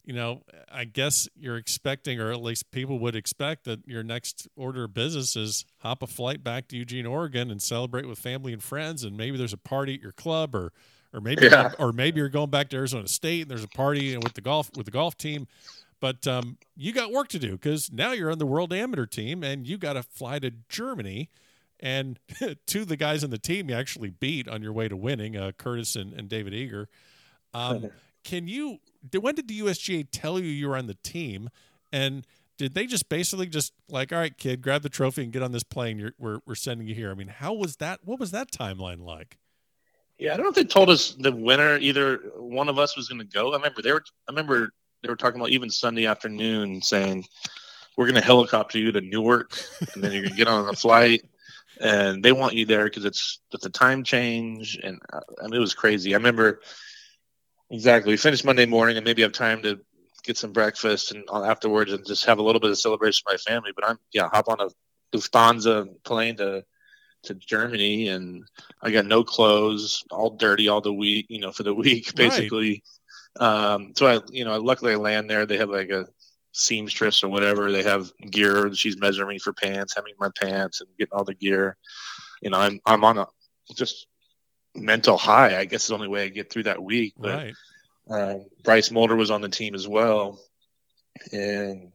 you 0.05 0.13
know, 0.13 0.43
I 0.71 0.85
guess 0.85 1.29
you're 1.37 1.57
expecting, 1.57 2.21
or 2.21 2.31
at 2.31 2.41
least 2.41 2.71
people 2.71 3.01
would 3.01 3.17
expect, 3.17 3.65
that 3.65 3.81
your 3.89 4.05
next 4.05 4.47
order 4.55 4.85
of 4.85 4.95
business 4.95 5.35
is 5.35 5.65
hop 5.79 6.01
a 6.03 6.07
flight 6.07 6.45
back 6.45 6.69
to 6.69 6.77
Eugene, 6.77 7.07
Oregon, 7.07 7.51
and 7.51 7.61
celebrate 7.61 8.07
with 8.07 8.21
family 8.21 8.53
and 8.53 8.63
friends, 8.63 9.03
and 9.03 9.17
maybe 9.17 9.37
there's 9.37 9.53
a 9.53 9.59
party 9.59 9.95
at 9.95 10.01
your 10.01 10.13
club, 10.13 10.55
or 10.55 10.73
or 11.13 11.21
maybe 11.21 11.47
yeah. 11.47 11.73
or 11.79 11.93
maybe 11.93 12.21
you're 12.21 12.29
going 12.29 12.51
back 12.51 12.69
to 12.69 12.77
Arizona 12.77 13.09
State 13.09 13.43
and 13.43 13.51
there's 13.51 13.65
a 13.65 13.69
party 13.69 14.17
with 14.17 14.35
the 14.35 14.41
golf 14.41 14.71
with 14.77 14.85
the 14.85 14.93
golf 14.93 15.17
team. 15.17 15.49
But 15.99 16.27
um, 16.27 16.59
you 16.77 16.93
got 16.93 17.11
work 17.11 17.29
to 17.29 17.39
do 17.39 17.53
because 17.53 17.91
now 17.91 18.13
you're 18.13 18.31
on 18.31 18.39
the 18.39 18.47
world 18.47 18.73
amateur 18.73 19.07
team 19.07 19.43
and 19.43 19.67
you 19.67 19.79
got 19.79 19.95
to 19.95 20.03
fly 20.03 20.39
to 20.39 20.53
Germany. 20.69 21.31
And 21.81 22.19
two 22.67 22.83
of 22.83 22.89
the 22.89 22.97
guys 22.97 23.23
on 23.23 23.31
the 23.31 23.39
team 23.39 23.71
you 23.71 23.77
actually 23.77 24.11
beat 24.11 24.49
on 24.49 24.63
your 24.63 24.73
way 24.73 24.89
to 24.89 24.97
winning, 24.97 25.37
uh, 25.37 25.53
Curtis 25.57 25.97
and, 25.97 26.13
and 26.13 26.29
David 26.29 26.55
Eger. 26.55 26.89
Um, 27.53 27.91
can 28.25 28.49
you 28.49 28.79
when 29.19 29.35
did 29.35 29.49
the 29.49 29.61
USGA 29.61 30.07
tell 30.11 30.39
you 30.39 30.47
you 30.47 30.69
were 30.69 30.77
on 30.77 30.87
the 30.87 30.97
team, 31.03 31.49
and 31.93 32.27
did 32.59 32.75
they 32.75 32.87
just 32.87 33.09
basically 33.09 33.47
just 33.47 33.73
like, 33.89 34.13
all 34.13 34.19
right, 34.19 34.37
kid, 34.37 34.63
grab 34.63 34.83
the 34.83 34.89
trophy 34.89 35.23
and 35.23 35.33
get 35.33 35.43
on 35.43 35.53
this 35.53 35.63
plane? 35.63 35.99
You're, 35.99 36.13
we're 36.19 36.41
we're 36.47 36.55
sending 36.55 36.87
you 36.87 36.95
here. 36.95 37.11
I 37.11 37.15
mean, 37.15 37.29
how 37.29 37.53
was 37.53 37.77
that? 37.77 38.01
What 38.05 38.19
was 38.19 38.31
that 38.33 38.51
timeline 38.51 39.01
like? 39.01 39.39
Yeah, 40.19 40.33
I 40.33 40.37
don't 40.37 40.45
know 40.45 40.51
if 40.51 40.55
they 40.55 40.65
told 40.65 40.89
us 40.89 41.15
the 41.19 41.33
winner. 41.33 41.77
Either 41.77 42.17
one 42.37 42.69
of 42.69 42.79
us 42.79 42.97
was 42.97 43.09
going 43.09 43.21
to 43.21 43.27
go. 43.27 43.53
I 43.53 43.57
remember 43.57 43.83
they 43.83 43.93
were. 43.93 44.03
I 44.29 44.33
remember 44.33 44.71
they 45.03 45.09
were 45.09 45.17
talking 45.17 45.41
about 45.41 45.51
even 45.51 45.71
Sunday 45.71 46.07
afternoon 46.07 46.81
saying 46.81 47.27
we're 47.97 48.07
going 48.07 48.15
to 48.15 48.21
helicopter 48.21 48.79
you 48.79 48.93
to 48.93 49.01
Newark, 49.01 49.59
and 49.95 50.03
then 50.03 50.13
you're 50.13 50.23
going 50.23 50.33
to 50.33 50.37
get 50.37 50.49
on 50.49 50.69
a 50.69 50.73
flight, 50.73 51.25
and 51.81 52.23
they 52.23 52.33
want 52.33 52.55
you 52.55 52.67
there 52.67 52.85
because 52.85 53.05
it's 53.05 53.41
it's 53.53 53.67
a 53.67 53.71
time 53.71 54.05
change, 54.05 54.79
and 54.83 55.01
uh, 55.13 55.21
I 55.41 55.45
mean, 55.45 55.55
it 55.55 55.59
was 55.61 55.75
crazy. 55.75 56.15
I 56.15 56.19
remember 56.19 56.61
Exactly. 57.71 58.13
We 58.13 58.17
finished 58.17 58.45
Monday 58.45 58.67
morning 58.67 58.97
and 58.97 59.05
maybe 59.05 59.23
have 59.23 59.33
time 59.33 59.63
to 59.63 59.81
get 60.23 60.37
some 60.37 60.53
breakfast 60.53 61.13
and 61.13 61.25
afterwards 61.31 61.93
and 61.93 62.07
just 62.07 62.25
have 62.27 62.39
a 62.39 62.43
little 62.43 62.61
bit 62.61 62.71
of 62.71 62.79
celebration 62.79 63.23
with 63.27 63.35
my 63.35 63.53
family. 63.53 63.71
But 63.75 63.89
I'm 63.89 63.99
yeah, 64.13 64.29
hop 64.33 64.49
on 64.49 64.61
a 64.61 64.69
Lufthansa 65.17 65.89
plane 66.05 66.37
to 66.37 66.65
to 67.25 67.35
Germany 67.35 68.09
and 68.09 68.45
I 68.83 68.93
got 68.93 69.07
no 69.07 69.25
clothes, 69.25 70.05
all 70.11 70.37
dirty 70.37 70.69
all 70.69 70.81
the 70.81 70.93
week, 70.93 71.27
you 71.29 71.41
know, 71.41 71.51
for 71.51 71.65
the 71.65 71.75
week 71.85 72.15
basically. 72.15 72.85
Right. 73.41 73.47
Um, 73.49 73.93
so 73.97 74.07
I, 74.07 74.21
you 74.31 74.45
know, 74.45 74.59
luckily 74.61 74.93
I 74.93 74.97
land 74.97 75.29
there. 75.29 75.45
They 75.45 75.59
have 75.59 75.69
like 75.69 75.91
a 75.91 76.07
seamstress 76.57 77.23
or 77.23 77.29
whatever. 77.29 77.71
They 77.71 77.83
have 77.83 78.11
gear. 78.31 78.73
She's 78.75 78.99
measuring 78.99 79.29
me 79.29 79.39
for 79.39 79.53
pants, 79.53 79.95
having 79.95 80.15
my 80.19 80.31
pants 80.41 80.81
and 80.81 80.89
getting 80.99 81.13
all 81.13 81.25
the 81.25 81.35
gear. 81.35 81.77
You 82.43 82.51
know, 82.51 82.59
I'm 82.59 82.81
I'm 82.87 83.05
on 83.05 83.19
a 83.19 83.27
just 83.75 84.07
mental 84.75 85.17
high. 85.17 85.59
I 85.59 85.65
guess 85.67 85.83
is 85.83 85.89
the 85.89 85.95
only 85.95 86.09
way 86.09 86.25
I 86.25 86.29
get 86.29 86.51
through 86.51 86.65
that 86.65 86.83
week. 86.83 87.15
But 87.19 87.55
right. 88.09 88.31
uh, 88.33 88.39
Bryce 88.65 88.91
Molder 88.91 89.17
was 89.17 89.31
on 89.31 89.43
the 89.43 89.49
team 89.49 89.75
as 89.75 89.87
well, 89.87 90.41
and 91.33 91.93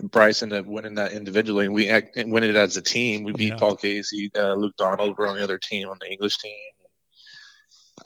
Bryce 0.00 0.42
ended 0.42 0.60
up 0.60 0.66
winning 0.66 0.94
that 0.94 1.12
individually, 1.12 1.66
and 1.66 1.74
we 1.74 1.88
act, 1.88 2.16
and 2.16 2.32
win 2.32 2.44
it 2.44 2.54
as 2.54 2.76
a 2.76 2.82
team. 2.82 3.24
We 3.24 3.32
beat 3.32 3.48
yeah. 3.48 3.56
Paul 3.56 3.76
Casey, 3.76 4.30
uh, 4.36 4.54
Luke 4.54 4.76
Donald 4.76 5.18
were 5.18 5.26
on 5.26 5.36
the 5.36 5.44
other 5.44 5.58
team 5.58 5.88
on 5.88 5.98
the 6.00 6.10
English 6.10 6.38
team. 6.38 6.52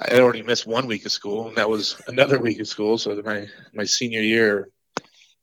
I 0.00 0.18
already 0.18 0.42
missed 0.42 0.66
one 0.66 0.86
week 0.86 1.04
of 1.04 1.12
school, 1.12 1.48
and 1.48 1.56
that 1.56 1.68
was 1.68 2.00
another 2.06 2.38
week 2.38 2.60
of 2.60 2.68
school. 2.68 2.96
So 2.96 3.20
my 3.22 3.46
my 3.74 3.84
senior 3.84 4.22
year, 4.22 4.70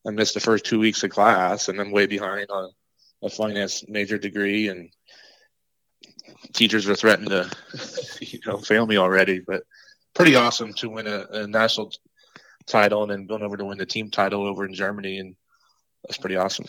I 0.07 0.11
missed 0.11 0.33
the 0.33 0.39
first 0.39 0.65
two 0.65 0.79
weeks 0.79 1.03
of 1.03 1.11
class, 1.11 1.67
and 1.67 1.79
I'm 1.79 1.91
way 1.91 2.07
behind 2.07 2.49
on 2.49 2.71
a 3.21 3.29
finance 3.29 3.83
major 3.87 4.17
degree, 4.17 4.69
and 4.69 4.89
teachers 6.53 6.85
were 6.85 6.95
threatening 6.95 7.29
to, 7.29 7.51
you 8.21 8.39
know, 8.45 8.57
fail 8.57 8.85
me 8.85 8.97
already. 8.97 9.41
But 9.45 9.63
pretty 10.13 10.35
awesome 10.35 10.73
to 10.73 10.89
win 10.89 11.07
a, 11.07 11.25
a 11.31 11.47
national 11.47 11.91
title 12.65 13.03
and 13.03 13.11
then 13.11 13.27
going 13.27 13.43
over 13.43 13.57
to 13.57 13.65
win 13.65 13.77
the 13.77 13.85
team 13.85 14.09
title 14.09 14.45
over 14.45 14.65
in 14.65 14.73
Germany, 14.73 15.19
and 15.19 15.35
that's 16.03 16.17
pretty 16.17 16.37
awesome. 16.37 16.65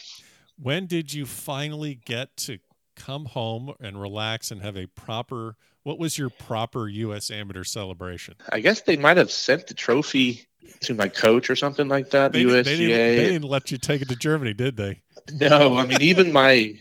When 0.58 0.86
did 0.86 1.14
you 1.14 1.24
finally 1.24 1.94
get 1.94 2.36
to 2.38 2.58
come 3.00 3.26
home 3.26 3.72
and 3.80 4.00
relax 4.00 4.50
and 4.50 4.62
have 4.62 4.76
a 4.76 4.86
proper? 4.86 5.56
What 5.82 5.98
was 5.98 6.18
your 6.18 6.30
proper 6.30 6.88
U.S. 6.88 7.30
amateur 7.30 7.64
celebration? 7.64 8.34
I 8.50 8.60
guess 8.60 8.82
they 8.82 8.96
might 8.96 9.16
have 9.16 9.30
sent 9.30 9.66
the 9.66 9.74
trophy 9.74 10.46
to 10.80 10.94
my 10.94 11.08
coach 11.08 11.50
or 11.50 11.56
something 11.56 11.88
like 11.88 12.10
that. 12.10 12.32
They, 12.32 12.44
USGA. 12.44 12.64
They 12.64 12.76
didn't, 12.76 13.16
they 13.16 13.26
didn't 13.28 13.48
let 13.48 13.70
you 13.70 13.78
take 13.78 14.02
it 14.02 14.08
to 14.08 14.16
Germany, 14.16 14.54
did 14.54 14.76
they? 14.76 15.00
No, 15.32 15.76
I 15.76 15.86
mean 15.86 16.02
even 16.02 16.32
my 16.32 16.74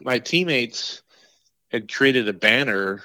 my 0.00 0.18
teammates 0.18 1.02
had 1.70 1.92
created 1.92 2.28
a 2.28 2.32
banner 2.32 3.02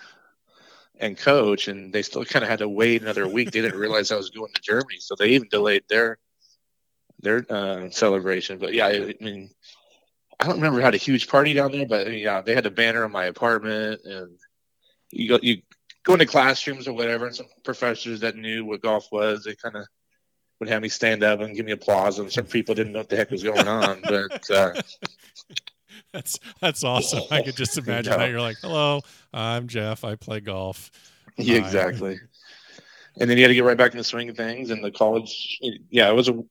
and 1.00 1.18
coach, 1.18 1.68
and 1.68 1.94
they 1.94 2.02
still 2.02 2.26
kind 2.26 2.44
of 2.44 2.50
had 2.50 2.60
to 2.60 2.70
wait 2.70 3.02
another 3.02 3.28
week. 3.28 3.52
They 3.52 3.62
didn't 3.62 3.80
realize 3.80 4.12
I 4.12 4.18
was 4.18 4.30
going 4.30 4.52
to 4.54 4.62
Germany, 4.62 4.98
so 5.00 5.16
they 5.16 5.30
even 5.30 5.48
delayed 5.50 5.84
their 5.90 6.18
their 7.22 7.46
uh, 7.50 7.90
celebration. 7.90 8.60
But 8.60 8.74
yeah, 8.74 8.88
I, 8.88 9.16
mean, 9.20 9.50
I 10.40 10.46
don't 10.46 10.56
remember 10.56 10.80
had 10.82 10.94
a 10.96 10.98
huge 10.98 11.28
party 11.28 11.54
down 11.54 11.72
there, 11.72 11.86
but 11.86 12.12
yeah, 12.12 12.42
they 12.42 12.56
had 12.56 12.66
a 12.66 12.72
banner 12.72 13.04
in 13.06 13.12
my 13.12 13.26
apartment, 13.26 14.02
and 14.06 14.38
you 15.12 15.30
go 15.30 15.40
you 15.42 15.62
go 16.04 16.14
into 16.14 16.26
classrooms 16.26 16.88
or 16.88 16.94
whatever, 16.94 17.26
and 17.26 17.36
some 17.36 17.48
professors 17.64 18.22
that 18.22 18.36
knew 18.36 18.66
what 18.66 18.82
golf 18.82 19.12
was, 19.12 19.44
they 19.44 19.56
kind 19.56 19.76
of 19.76 19.86
would 20.60 20.70
have 20.70 20.82
me 20.82 20.90
stand 20.90 21.24
up 21.24 21.42
and 21.42 21.56
give 21.56 21.66
me 21.66 21.74
applause, 21.74 22.20
and 22.20 22.32
some 22.32 22.46
people 22.46 22.76
didn't 22.76 22.94
know 22.94 23.00
what 23.00 23.10
the 23.10 23.18
heck 23.18 23.32
was 23.32 23.44
going 23.44 23.68
on, 23.68 24.02
but. 24.08 24.50
Uh, 24.50 24.82
that's 26.14 26.40
that's 26.60 26.84
awesome. 26.84 27.22
I 27.30 27.44
could 27.44 27.56
just 27.56 27.78
imagine 27.78 28.18
that 28.18 28.30
you're 28.30 28.42
like, 28.42 28.58
"Hello, 28.62 29.02
I'm 29.32 29.68
Jeff. 29.68 30.04
I 30.04 30.16
play 30.16 30.40
golf." 30.40 30.92
Yeah, 31.38 31.60
exactly. 31.60 32.20
and 33.18 33.30
then 33.30 33.38
you 33.38 33.44
had 33.44 33.48
to 33.48 33.54
get 33.54 33.64
right 33.64 33.78
back 33.78 33.92
in 33.92 33.98
the 33.98 34.04
swing 34.04 34.28
of 34.28 34.36
things. 34.36 34.72
And 34.72 34.84
the 34.84 34.92
college, 34.92 35.58
yeah, 35.90 36.10
it 36.10 36.14
was 36.14 36.28
a 36.28 36.44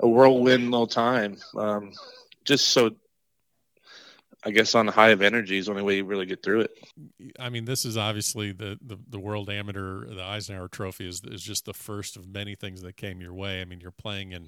a 0.00 0.08
whirlwind 0.08 0.70
little 0.72 0.88
time. 0.88 1.36
Um, 1.56 1.92
just 2.44 2.68
so, 2.68 2.90
I 4.46 4.52
guess, 4.52 4.76
on 4.76 4.86
the 4.86 4.92
high 4.92 5.08
of 5.08 5.22
energy 5.22 5.58
is 5.58 5.66
the 5.66 5.72
only 5.72 5.82
way 5.82 5.96
you 5.96 6.04
really 6.04 6.24
get 6.24 6.40
through 6.40 6.60
it. 6.60 6.70
I 7.40 7.48
mean, 7.48 7.64
this 7.64 7.84
is 7.84 7.96
obviously 7.96 8.52
the 8.52 8.78
the, 8.80 8.96
the 9.08 9.18
World 9.18 9.50
Amateur, 9.50 10.06
the 10.06 10.22
Eisenhower 10.22 10.68
Trophy 10.68 11.08
is 11.08 11.20
is 11.24 11.42
just 11.42 11.64
the 11.64 11.74
first 11.74 12.16
of 12.16 12.28
many 12.28 12.54
things 12.54 12.80
that 12.82 12.96
came 12.96 13.20
your 13.20 13.34
way. 13.34 13.60
I 13.60 13.64
mean, 13.64 13.80
you're 13.80 13.90
playing 13.90 14.30
in 14.30 14.46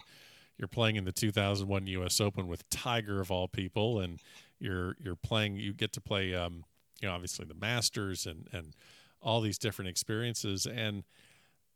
you're 0.56 0.68
playing 0.68 0.94
in 0.94 1.04
the 1.04 1.10
2001 1.10 1.88
U.S. 1.88 2.20
Open 2.20 2.46
with 2.46 2.68
Tiger 2.70 3.20
of 3.20 3.32
all 3.32 3.48
people, 3.48 3.98
and 3.98 4.20
you're 4.60 4.94
you're 5.00 5.16
playing. 5.16 5.56
You 5.56 5.72
get 5.72 5.92
to 5.94 6.00
play, 6.00 6.32
um, 6.32 6.64
you 7.02 7.08
know, 7.08 7.14
obviously 7.14 7.44
the 7.44 7.54
Masters 7.54 8.24
and 8.24 8.46
and 8.52 8.74
all 9.20 9.40
these 9.40 9.58
different 9.58 9.88
experiences. 9.88 10.64
And 10.64 11.02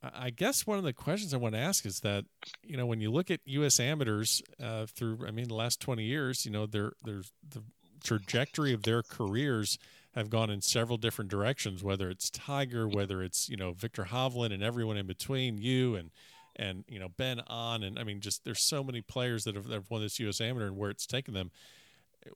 I 0.01 0.31
guess 0.31 0.65
one 0.65 0.79
of 0.79 0.85
the 0.85 0.93
questions 0.93 1.35
I 1.35 1.39
want 1.39 1.57
to 1.57 1.61
ask 1.61 1.85
is 1.85 2.01
that 2.01 2.25
you 2.63 2.77
know 2.77 2.87
when 2.87 3.01
you 3.01 3.11
look 3.11 3.33
at 3.33 3.41
U.S. 3.47 3.81
amateurs 3.81 4.43
uh, 4.63 4.87
through, 4.87 5.27
I 5.27 5.33
mean, 5.33 5.49
the 5.49 5.55
last 5.55 5.81
20 5.81 6.05
years, 6.05 6.47
you 6.47 6.53
know, 6.53 6.67
there 6.67 6.93
there's 7.05 7.33
the 7.49 7.65
trajectory 8.03 8.73
of 8.73 8.83
their 8.83 9.03
careers 9.03 9.79
have 10.15 10.31
gone 10.31 10.51
in 10.51 10.61
several 10.61 10.99
different 10.99 11.31
directions. 11.31 11.83
Whether 11.83 12.11
it's 12.11 12.31
Tiger, 12.31 12.87
whether 12.87 13.23
it's 13.23 13.49
you 13.49 13.57
know 13.57 13.73
Viktor 13.73 14.05
Hovland 14.05 14.53
and 14.53 14.63
everyone 14.63 14.97
in 14.97 15.07
between, 15.07 15.59
you 15.59 15.95
and 15.95 16.11
and 16.57 16.85
you 16.89 16.99
know 16.99 17.09
Ben 17.09 17.41
An 17.49 17.83
and 17.83 17.99
I 17.99 18.05
mean, 18.05 18.21
just 18.21 18.45
there's 18.45 18.61
so 18.61 18.85
many 18.85 19.01
players 19.01 19.45
that 19.45 19.55
have, 19.55 19.69
that 19.69 19.75
have 19.75 19.91
won 19.91 20.03
this 20.03 20.19
U.S. 20.21 20.41
Amateur 20.41 20.67
and 20.67 20.77
where 20.77 20.91
it's 20.91 21.07
taken 21.07 21.35
them. 21.35 21.51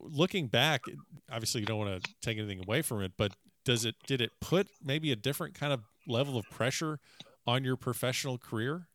Looking 0.01 0.49
back, 0.49 0.83
obviously 1.31 1.61
you 1.61 1.67
don't 1.67 1.79
want 1.79 2.03
to 2.03 2.15
take 2.21 2.39
anything 2.39 2.61
away 2.61 2.83
from 2.83 3.03
it, 3.03 3.13
but 3.17 3.33
does 3.65 3.85
it 3.85 3.95
did 4.07 4.21
it 4.21 4.33
put 4.41 4.69
maybe 4.83 5.13
a 5.13 5.17
different 5.17 5.55
kind 5.55 5.73
of 5.73 5.81
level 6.07 6.39
of 6.39 6.49
pressure 6.51 6.99
on 7.47 7.63
your 7.63 7.77
professional 7.77 8.39
career? 8.39 8.89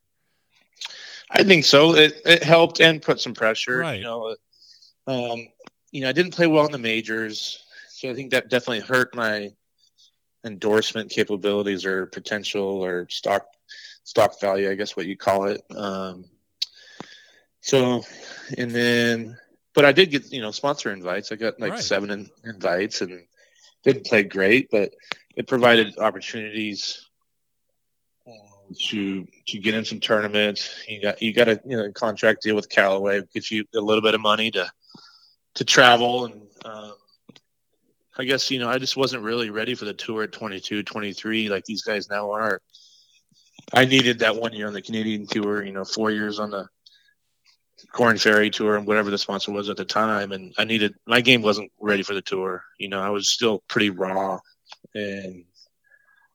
I 1.30 1.44
think 1.44 1.66
so. 1.66 1.96
It, 1.96 2.22
it 2.26 2.44
helped 2.44 2.82
and 2.82 3.02
put 3.02 3.22
some 3.22 3.34
pressure. 3.34 3.78
Right. 3.78 4.00
You 4.00 4.04
know, 4.04 4.36
um, 5.08 5.48
you 5.92 6.02
know, 6.02 6.10
I 6.10 6.14
didn't 6.14 6.34
play 6.34 6.48
well 6.48 6.66
in 6.66 6.72
the 6.72 6.78
majors, 6.78 7.64
so 7.90 8.10
I 8.10 8.14
think 8.14 8.32
that 8.32 8.50
definitely 8.50 8.80
hurt 8.80 9.16
my 9.16 9.52
endorsement 10.44 11.12
capabilities 11.12 11.86
or 11.86 12.08
potential 12.08 12.84
or 12.84 13.08
stock 13.10 13.46
stock 14.04 14.40
value, 14.40 14.70
I 14.70 14.76
guess 14.76 14.96
what 14.96 15.06
you 15.06 15.18
call 15.18 15.46
it. 15.46 15.62
Um, 15.76 16.26
so, 17.62 18.04
and 18.58 18.72
then, 18.72 19.38
but 19.74 19.86
I 19.86 19.92
did 19.92 20.10
get 20.10 20.32
you 20.32 20.42
know 20.42 20.52
sponsor 20.52 20.92
invites. 20.92 21.32
I 21.32 21.36
got 21.36 21.60
like 21.60 21.74
right. 21.74 21.84
seven 21.84 22.10
in, 22.10 22.30
invites 22.44 23.02
and 23.02 23.24
didn't 23.84 24.06
play 24.06 24.24
great, 24.24 24.70
but 24.72 24.94
it 25.36 25.48
provided 25.48 25.98
opportunities 26.00 27.08
um, 28.28 28.76
to 28.90 29.28
to 29.48 29.60
get 29.60 29.76
in 29.76 29.86
some 29.86 30.00
tournaments. 30.00 30.84
You 30.88 31.02
got 31.02 31.22
you 31.22 31.34
got 31.34 31.50
a 31.50 31.62
you 31.66 31.78
know 31.78 31.92
contract 31.92 32.42
deal 32.42 32.56
with 32.56 32.70
Callaway, 32.70 33.22
gives 33.34 33.52
you 33.52 33.66
a 33.76 33.80
little 33.80 34.02
bit 34.02 34.16
of 34.16 34.22
money 34.22 34.50
to 34.52 34.72
to 35.56 35.66
travel 35.66 36.26
and 36.26 36.42
um, 36.66 36.94
I 38.18 38.26
guess, 38.26 38.52
you 38.52 38.60
know, 38.60 38.70
I 38.70 38.78
just 38.78 38.98
wasn't 38.98 39.24
really 39.24 39.50
ready 39.50 39.74
for 39.74 39.86
the 39.86 39.94
tour 39.94 40.24
at 40.24 40.32
22, 40.32 40.84
23, 40.84 41.50
like 41.50 41.66
these 41.66 41.84
guys 41.84 42.10
now 42.10 42.32
are. 42.32 42.62
I 43.74 43.86
needed 43.86 44.20
that 44.20 44.36
one 44.36 44.54
year 44.54 44.68
on 44.68 44.74
the 44.74 44.82
Canadian 44.82 45.28
tour, 45.28 45.64
you 45.64 45.72
know, 45.72 45.86
four 45.86 46.12
years 46.12 46.40
on 46.40 46.52
the 46.52 46.68
Corn 47.94 48.18
Ferry 48.18 48.50
tour 48.50 48.76
and 48.76 48.86
whatever 48.86 49.10
the 49.10 49.18
sponsor 49.18 49.52
was 49.52 49.70
at 49.70 49.78
the 49.78 49.86
time. 49.86 50.34
And 50.34 50.54
I 50.58 50.66
needed, 50.66 50.94
my 51.06 51.22
game 51.22 51.42
wasn't 51.42 51.72
ready 51.80 52.04
for 52.04 52.14
the 52.14 52.22
tour. 52.22 52.64
You 52.78 52.90
know, 52.90 53.00
I 53.00 53.10
was 53.10 53.30
still 53.30 53.64
pretty 53.68 53.90
raw. 53.90 54.40
And 54.94 55.46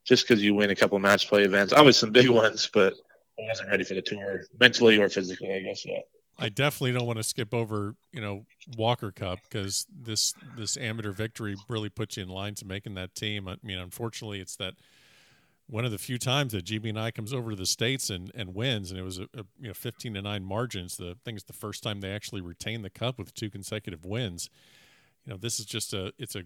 just 0.04 0.26
because 0.26 0.42
you 0.42 0.54
win 0.54 0.70
a 0.70 0.76
couple 0.76 0.96
of 0.96 1.02
match 1.02 1.28
play 1.28 1.42
events, 1.42 1.72
always 1.72 1.96
some 1.96 2.10
big 2.10 2.28
ones, 2.30 2.70
but 2.72 2.94
I 3.38 3.42
wasn't 3.48 3.70
ready 3.70 3.84
for 3.84 3.94
the 3.94 4.02
tour 4.02 4.44
mentally 4.58 4.98
or 4.98 5.10
physically, 5.10 5.52
I 5.52 5.60
guess, 5.60 5.84
yet. 5.84 6.04
I 6.38 6.48
definitely 6.50 6.92
don't 6.92 7.06
want 7.06 7.18
to 7.18 7.22
skip 7.22 7.54
over, 7.54 7.94
you 8.12 8.20
know, 8.20 8.44
Walker 8.76 9.10
Cup 9.10 9.38
because 9.48 9.86
this 9.90 10.34
this 10.56 10.76
amateur 10.76 11.12
victory 11.12 11.56
really 11.68 11.88
puts 11.88 12.16
you 12.16 12.24
in 12.24 12.28
line 12.28 12.54
to 12.56 12.66
making 12.66 12.94
that 12.94 13.14
team. 13.14 13.48
I 13.48 13.56
mean, 13.62 13.78
unfortunately, 13.78 14.40
it's 14.40 14.56
that 14.56 14.74
one 15.68 15.84
of 15.84 15.90
the 15.90 15.98
few 15.98 16.18
times 16.18 16.52
that 16.52 16.64
GB 16.64 16.90
and 16.90 17.00
I 17.00 17.10
comes 17.10 17.32
over 17.32 17.50
to 17.50 17.56
the 17.56 17.66
states 17.66 18.10
and, 18.10 18.30
and 18.34 18.54
wins, 18.54 18.90
and 18.90 19.00
it 19.00 19.02
was 19.02 19.18
a, 19.18 19.24
a 19.34 19.44
you 19.58 19.68
know 19.68 19.74
fifteen 19.74 20.14
to 20.14 20.22
nine 20.22 20.44
margins. 20.44 20.96
The 20.96 21.16
thing 21.24 21.36
is, 21.36 21.44
the 21.44 21.52
first 21.54 21.82
time 21.82 22.00
they 22.00 22.12
actually 22.12 22.42
retained 22.42 22.84
the 22.84 22.90
cup 22.90 23.18
with 23.18 23.34
two 23.34 23.50
consecutive 23.50 24.04
wins. 24.04 24.50
You 25.24 25.32
know, 25.32 25.38
this 25.38 25.58
is 25.58 25.64
just 25.64 25.94
a 25.94 26.12
it's 26.18 26.36
a 26.36 26.42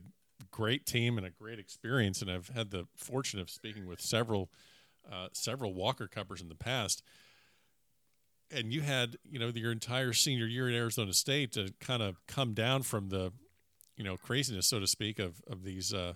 great 0.53 0.87
team 0.87 1.19
and 1.19 1.27
a 1.27 1.31
great 1.31 1.59
experience, 1.59 2.23
and 2.23 2.31
I've 2.31 2.49
had 2.49 2.71
the 2.71 2.87
fortune 2.95 3.41
of 3.41 3.51
speaking 3.51 3.87
with 3.87 4.01
several 4.01 4.51
uh, 5.11 5.29
several 5.33 5.75
Walker 5.75 6.07
Cuppers 6.07 6.41
in 6.41 6.49
the 6.49 6.55
past 6.55 7.03
and 8.51 8.73
you 8.73 8.81
had 8.81 9.17
you 9.31 9.39
know 9.39 9.49
your 9.55 9.73
entire 9.73 10.13
senior 10.13 10.47
year 10.47 10.69
at 10.69 10.75
Arizona 10.75 11.13
State 11.13 11.53
to 11.53 11.73
kind 11.81 12.03
of 12.03 12.17
come 12.27 12.55
down 12.55 12.83
from 12.83 13.09
the 13.09 13.33
you 13.97 14.05
know 14.05 14.17
craziness, 14.17 14.67
so 14.67 14.81
to 14.81 14.87
speak, 14.87 15.19
of 15.19 15.41
of 15.47 15.65
these 15.65 15.93
uh, 15.93 16.15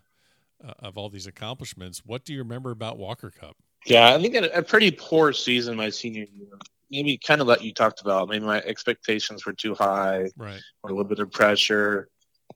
uh, 0.64 0.72
of 0.80 0.98
all 0.98 1.08
these 1.08 1.26
accomplishments. 1.26 2.02
What 2.04 2.24
do 2.24 2.32
you 2.32 2.40
remember 2.40 2.70
about 2.70 2.98
Walker 2.98 3.30
Cup? 3.30 3.56
Yeah, 3.86 4.14
I 4.14 4.20
think 4.20 4.34
a, 4.34 4.48
a 4.58 4.62
pretty 4.62 4.90
poor 4.90 5.32
season 5.32 5.76
my 5.76 5.90
senior 5.90 6.26
year. 6.32 6.48
Maybe 6.90 7.18
kind 7.18 7.40
of 7.40 7.46
what 7.46 7.62
you 7.62 7.72
talked 7.72 8.00
about. 8.00 8.28
Maybe 8.28 8.44
my 8.44 8.60
expectations 8.60 9.44
were 9.44 9.52
too 9.52 9.74
high, 9.74 10.30
right? 10.36 10.60
Or 10.82 10.90
a 10.90 10.92
little 10.92 11.08
bit 11.08 11.18
of 11.18 11.30
pressure. 11.30 12.08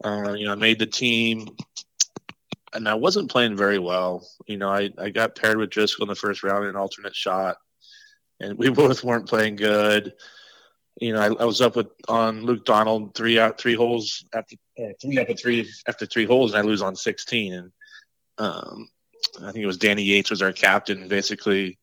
Uh, 0.04 0.34
you 0.34 0.46
know, 0.46 0.52
I 0.52 0.54
made 0.54 0.78
the 0.78 0.86
team, 0.86 1.48
and 2.72 2.88
I 2.88 2.94
wasn't 2.94 3.30
playing 3.30 3.56
very 3.56 3.78
well. 3.78 4.26
You 4.46 4.58
know, 4.58 4.68
I, 4.68 4.90
I 4.96 5.10
got 5.10 5.34
paired 5.34 5.56
with 5.56 5.70
Driscoll 5.70 6.04
in 6.04 6.08
the 6.08 6.14
first 6.14 6.42
round 6.42 6.64
in 6.64 6.70
an 6.70 6.76
alternate 6.76 7.16
shot 7.16 7.56
and 8.40 8.59
we 8.59 8.70
both 8.70 9.05
weren't 9.05 9.29
playing 9.29 9.57
good. 9.57 10.14
You 11.01 11.12
know, 11.12 11.20
I, 11.20 11.42
I 11.42 11.44
was 11.44 11.61
up 11.61 11.77
with 11.77 11.88
on 12.09 12.42
Luke 12.42 12.64
Donald 12.64 13.14
three 13.14 13.38
out 13.38 13.59
three 13.59 13.74
holes 13.74 14.24
after 14.35 14.57
uh, 14.79 14.92
three 15.01 15.18
up 15.18 15.31
at 15.31 15.38
three 15.38 15.68
after 15.87 16.07
three 16.07 16.24
holes, 16.24 16.53
and 16.53 16.62
I 16.62 16.66
lose 16.66 16.83
on 16.83 16.96
sixteen. 16.96 17.53
And 17.55 17.72
um, 18.38 18.88
I 19.40 19.53
think 19.53 19.62
it 19.62 19.66
was 19.66 19.79
Danny 19.79 20.03
Yates 20.03 20.31
was 20.31 20.42
our 20.42 20.53
captain. 20.53 21.07
Basically, 21.07 21.79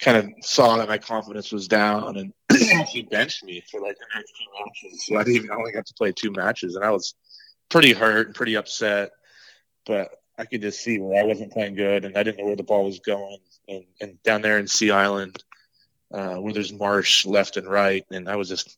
kind 0.00 0.16
of 0.16 0.30
saw 0.42 0.78
that 0.78 0.88
my 0.88 0.96
confidence 0.98 1.52
was 1.52 1.68
down, 1.68 2.16
and 2.16 2.32
he 2.88 3.02
benched 3.02 3.44
me 3.44 3.62
for 3.70 3.80
like 3.80 3.98
the 3.98 4.06
next 4.14 4.32
two 4.38 4.64
matches. 4.64 5.06
So 5.06 5.16
I 5.16 5.24
didn't 5.24 5.36
even 5.36 5.50
I 5.50 5.56
only 5.56 5.72
got 5.72 5.86
to 5.86 5.94
play 5.94 6.12
two 6.12 6.32
matches, 6.32 6.76
and 6.76 6.84
I 6.84 6.90
was 6.90 7.14
pretty 7.68 7.92
hurt 7.92 8.28
and 8.28 8.34
pretty 8.34 8.56
upset. 8.56 9.10
But 9.84 10.10
I 10.38 10.46
could 10.46 10.62
just 10.62 10.82
see 10.82 10.98
where 10.98 11.22
I 11.22 11.26
wasn't 11.26 11.52
playing 11.52 11.74
good, 11.74 12.06
and 12.06 12.16
I 12.16 12.22
didn't 12.22 12.38
know 12.38 12.46
where 12.46 12.56
the 12.56 12.62
ball 12.62 12.86
was 12.86 13.00
going. 13.00 13.38
And, 13.68 13.84
and 14.00 14.22
down 14.22 14.40
there 14.40 14.58
in 14.58 14.66
Sea 14.66 14.90
Island, 14.90 15.44
uh, 16.12 16.36
where 16.36 16.52
there's 16.52 16.72
marsh 16.72 17.24
left 17.26 17.56
and 17.56 17.68
right, 17.68 18.04
and 18.10 18.28
I 18.28 18.36
was 18.36 18.48
just 18.48 18.76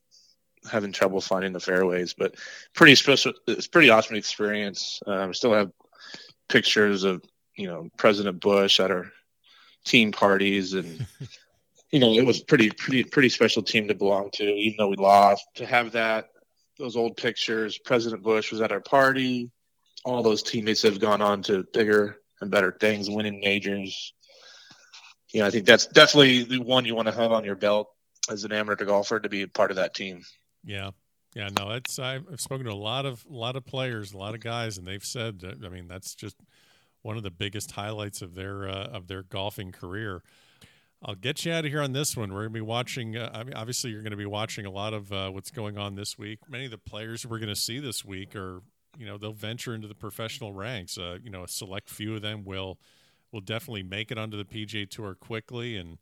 having 0.70 0.92
trouble 0.92 1.20
finding 1.20 1.52
the 1.52 1.60
fairways. 1.60 2.14
But 2.14 2.36
pretty 2.74 2.94
special, 2.94 3.32
it's 3.46 3.66
pretty 3.66 3.90
awesome 3.90 4.16
experience. 4.16 5.02
Um, 5.06 5.30
I 5.30 5.32
still 5.32 5.54
have 5.54 5.72
pictures 6.48 7.04
of 7.04 7.22
you 7.56 7.66
know 7.66 7.88
President 7.96 8.40
Bush 8.40 8.80
at 8.80 8.90
our 8.90 9.10
team 9.84 10.12
parties, 10.12 10.74
and 10.74 11.06
you 11.90 12.00
know 12.00 12.12
it 12.12 12.26
was 12.26 12.42
pretty 12.42 12.70
pretty 12.70 13.04
pretty 13.04 13.28
special 13.28 13.62
team 13.62 13.88
to 13.88 13.94
belong 13.94 14.30
to, 14.34 14.44
even 14.44 14.76
though 14.78 14.88
we 14.88 14.96
lost. 14.96 15.44
To 15.56 15.66
have 15.66 15.92
that 15.92 16.28
those 16.78 16.96
old 16.96 17.16
pictures, 17.16 17.78
President 17.78 18.22
Bush 18.22 18.50
was 18.50 18.60
at 18.60 18.72
our 18.72 18.80
party. 18.80 19.50
All 20.04 20.22
those 20.22 20.42
teammates 20.42 20.82
have 20.82 20.98
gone 20.98 21.22
on 21.22 21.42
to 21.42 21.64
bigger 21.72 22.18
and 22.40 22.50
better 22.50 22.76
things, 22.78 23.08
winning 23.08 23.40
majors 23.40 24.12
you 25.32 25.40
know, 25.40 25.46
I 25.46 25.50
think 25.50 25.66
that's 25.66 25.86
definitely 25.86 26.44
the 26.44 26.58
one 26.58 26.84
you 26.84 26.94
want 26.94 27.08
to 27.08 27.14
have 27.14 27.32
on 27.32 27.44
your 27.44 27.56
belt 27.56 27.88
as 28.30 28.44
an 28.44 28.52
amateur 28.52 28.84
golfer 28.84 29.18
to 29.18 29.28
be 29.28 29.42
a 29.42 29.48
part 29.48 29.70
of 29.70 29.76
that 29.76 29.94
team. 29.94 30.22
Yeah. 30.64 30.90
Yeah, 31.34 31.48
no, 31.58 31.70
it's 31.70 31.98
I've 31.98 32.26
spoken 32.36 32.66
to 32.66 32.72
a 32.72 32.74
lot 32.74 33.06
of 33.06 33.24
a 33.30 33.32
lot 33.32 33.56
of 33.56 33.64
players, 33.64 34.12
a 34.12 34.18
lot 34.18 34.34
of 34.34 34.40
guys, 34.40 34.76
and 34.76 34.86
they've 34.86 35.02
said 35.02 35.40
that, 35.40 35.64
I 35.64 35.70
mean 35.70 35.88
that's 35.88 36.14
just 36.14 36.36
one 37.00 37.16
of 37.16 37.22
the 37.22 37.30
biggest 37.30 37.72
highlights 37.72 38.20
of 38.20 38.34
their 38.34 38.68
uh, 38.68 38.88
of 38.88 39.08
their 39.08 39.22
golfing 39.22 39.72
career. 39.72 40.22
I'll 41.04 41.14
get 41.16 41.44
you 41.44 41.52
out 41.52 41.64
of 41.64 41.70
here 41.70 41.80
on 41.80 41.92
this 41.92 42.16
one. 42.16 42.32
We're 42.32 42.42
going 42.42 42.52
to 42.52 42.54
be 42.54 42.60
watching. 42.60 43.16
Uh, 43.16 43.30
I 43.34 43.42
mean, 43.42 43.54
obviously, 43.54 43.90
you're 43.90 44.02
going 44.02 44.12
to 44.12 44.16
be 44.16 44.26
watching 44.26 44.66
a 44.66 44.70
lot 44.70 44.94
of 44.94 45.12
uh, 45.12 45.30
what's 45.30 45.50
going 45.50 45.76
on 45.76 45.96
this 45.96 46.16
week. 46.16 46.38
Many 46.48 46.66
of 46.66 46.70
the 46.70 46.78
players 46.78 47.26
we're 47.26 47.38
going 47.38 47.48
to 47.48 47.56
see 47.56 47.80
this 47.80 48.04
week 48.04 48.36
are, 48.36 48.62
you 48.96 49.06
know, 49.06 49.18
they'll 49.18 49.32
venture 49.32 49.74
into 49.74 49.88
the 49.88 49.96
professional 49.96 50.52
ranks. 50.52 50.96
Uh, 50.96 51.18
you 51.22 51.30
know, 51.30 51.42
a 51.42 51.48
select 51.48 51.90
few 51.90 52.14
of 52.14 52.22
them 52.22 52.44
will 52.44 52.78
will 53.32 53.40
definitely 53.40 53.82
make 53.82 54.10
it 54.10 54.18
onto 54.18 54.36
the 54.36 54.44
PGA 54.44 54.88
Tour 54.88 55.14
quickly, 55.14 55.76
and 55.76 55.98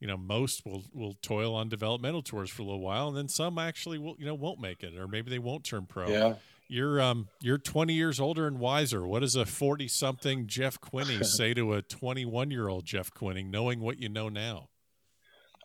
you 0.00 0.06
know 0.06 0.16
most 0.16 0.64
will 0.64 0.84
will 0.92 1.14
toil 1.22 1.54
on 1.54 1.68
developmental 1.68 2.22
tours 2.22 2.50
for 2.50 2.62
a 2.62 2.64
little 2.64 2.80
while, 2.80 3.08
and 3.08 3.16
then 3.16 3.28
some 3.28 3.58
actually 3.58 3.98
will 3.98 4.16
you 4.18 4.26
know 4.26 4.34
won't 4.34 4.60
make 4.60 4.82
it, 4.82 4.96
or 4.96 5.08
maybe 5.08 5.30
they 5.30 5.38
won't 5.38 5.64
turn 5.64 5.86
pro. 5.86 6.08
Yeah. 6.08 6.34
You're 6.70 7.00
um 7.00 7.28
you're 7.40 7.56
20 7.56 7.94
years 7.94 8.20
older 8.20 8.46
and 8.46 8.58
wiser. 8.58 9.06
What 9.06 9.20
does 9.20 9.34
a 9.34 9.46
40 9.46 9.88
something 9.88 10.46
Jeff 10.46 10.78
Quinney 10.80 11.24
say 11.24 11.54
to 11.54 11.72
a 11.74 11.82
21 11.82 12.50
year 12.50 12.68
old 12.68 12.84
Jeff 12.84 13.10
Quinney, 13.12 13.44
knowing 13.44 13.80
what 13.80 13.98
you 13.98 14.08
know 14.08 14.28
now? 14.28 14.68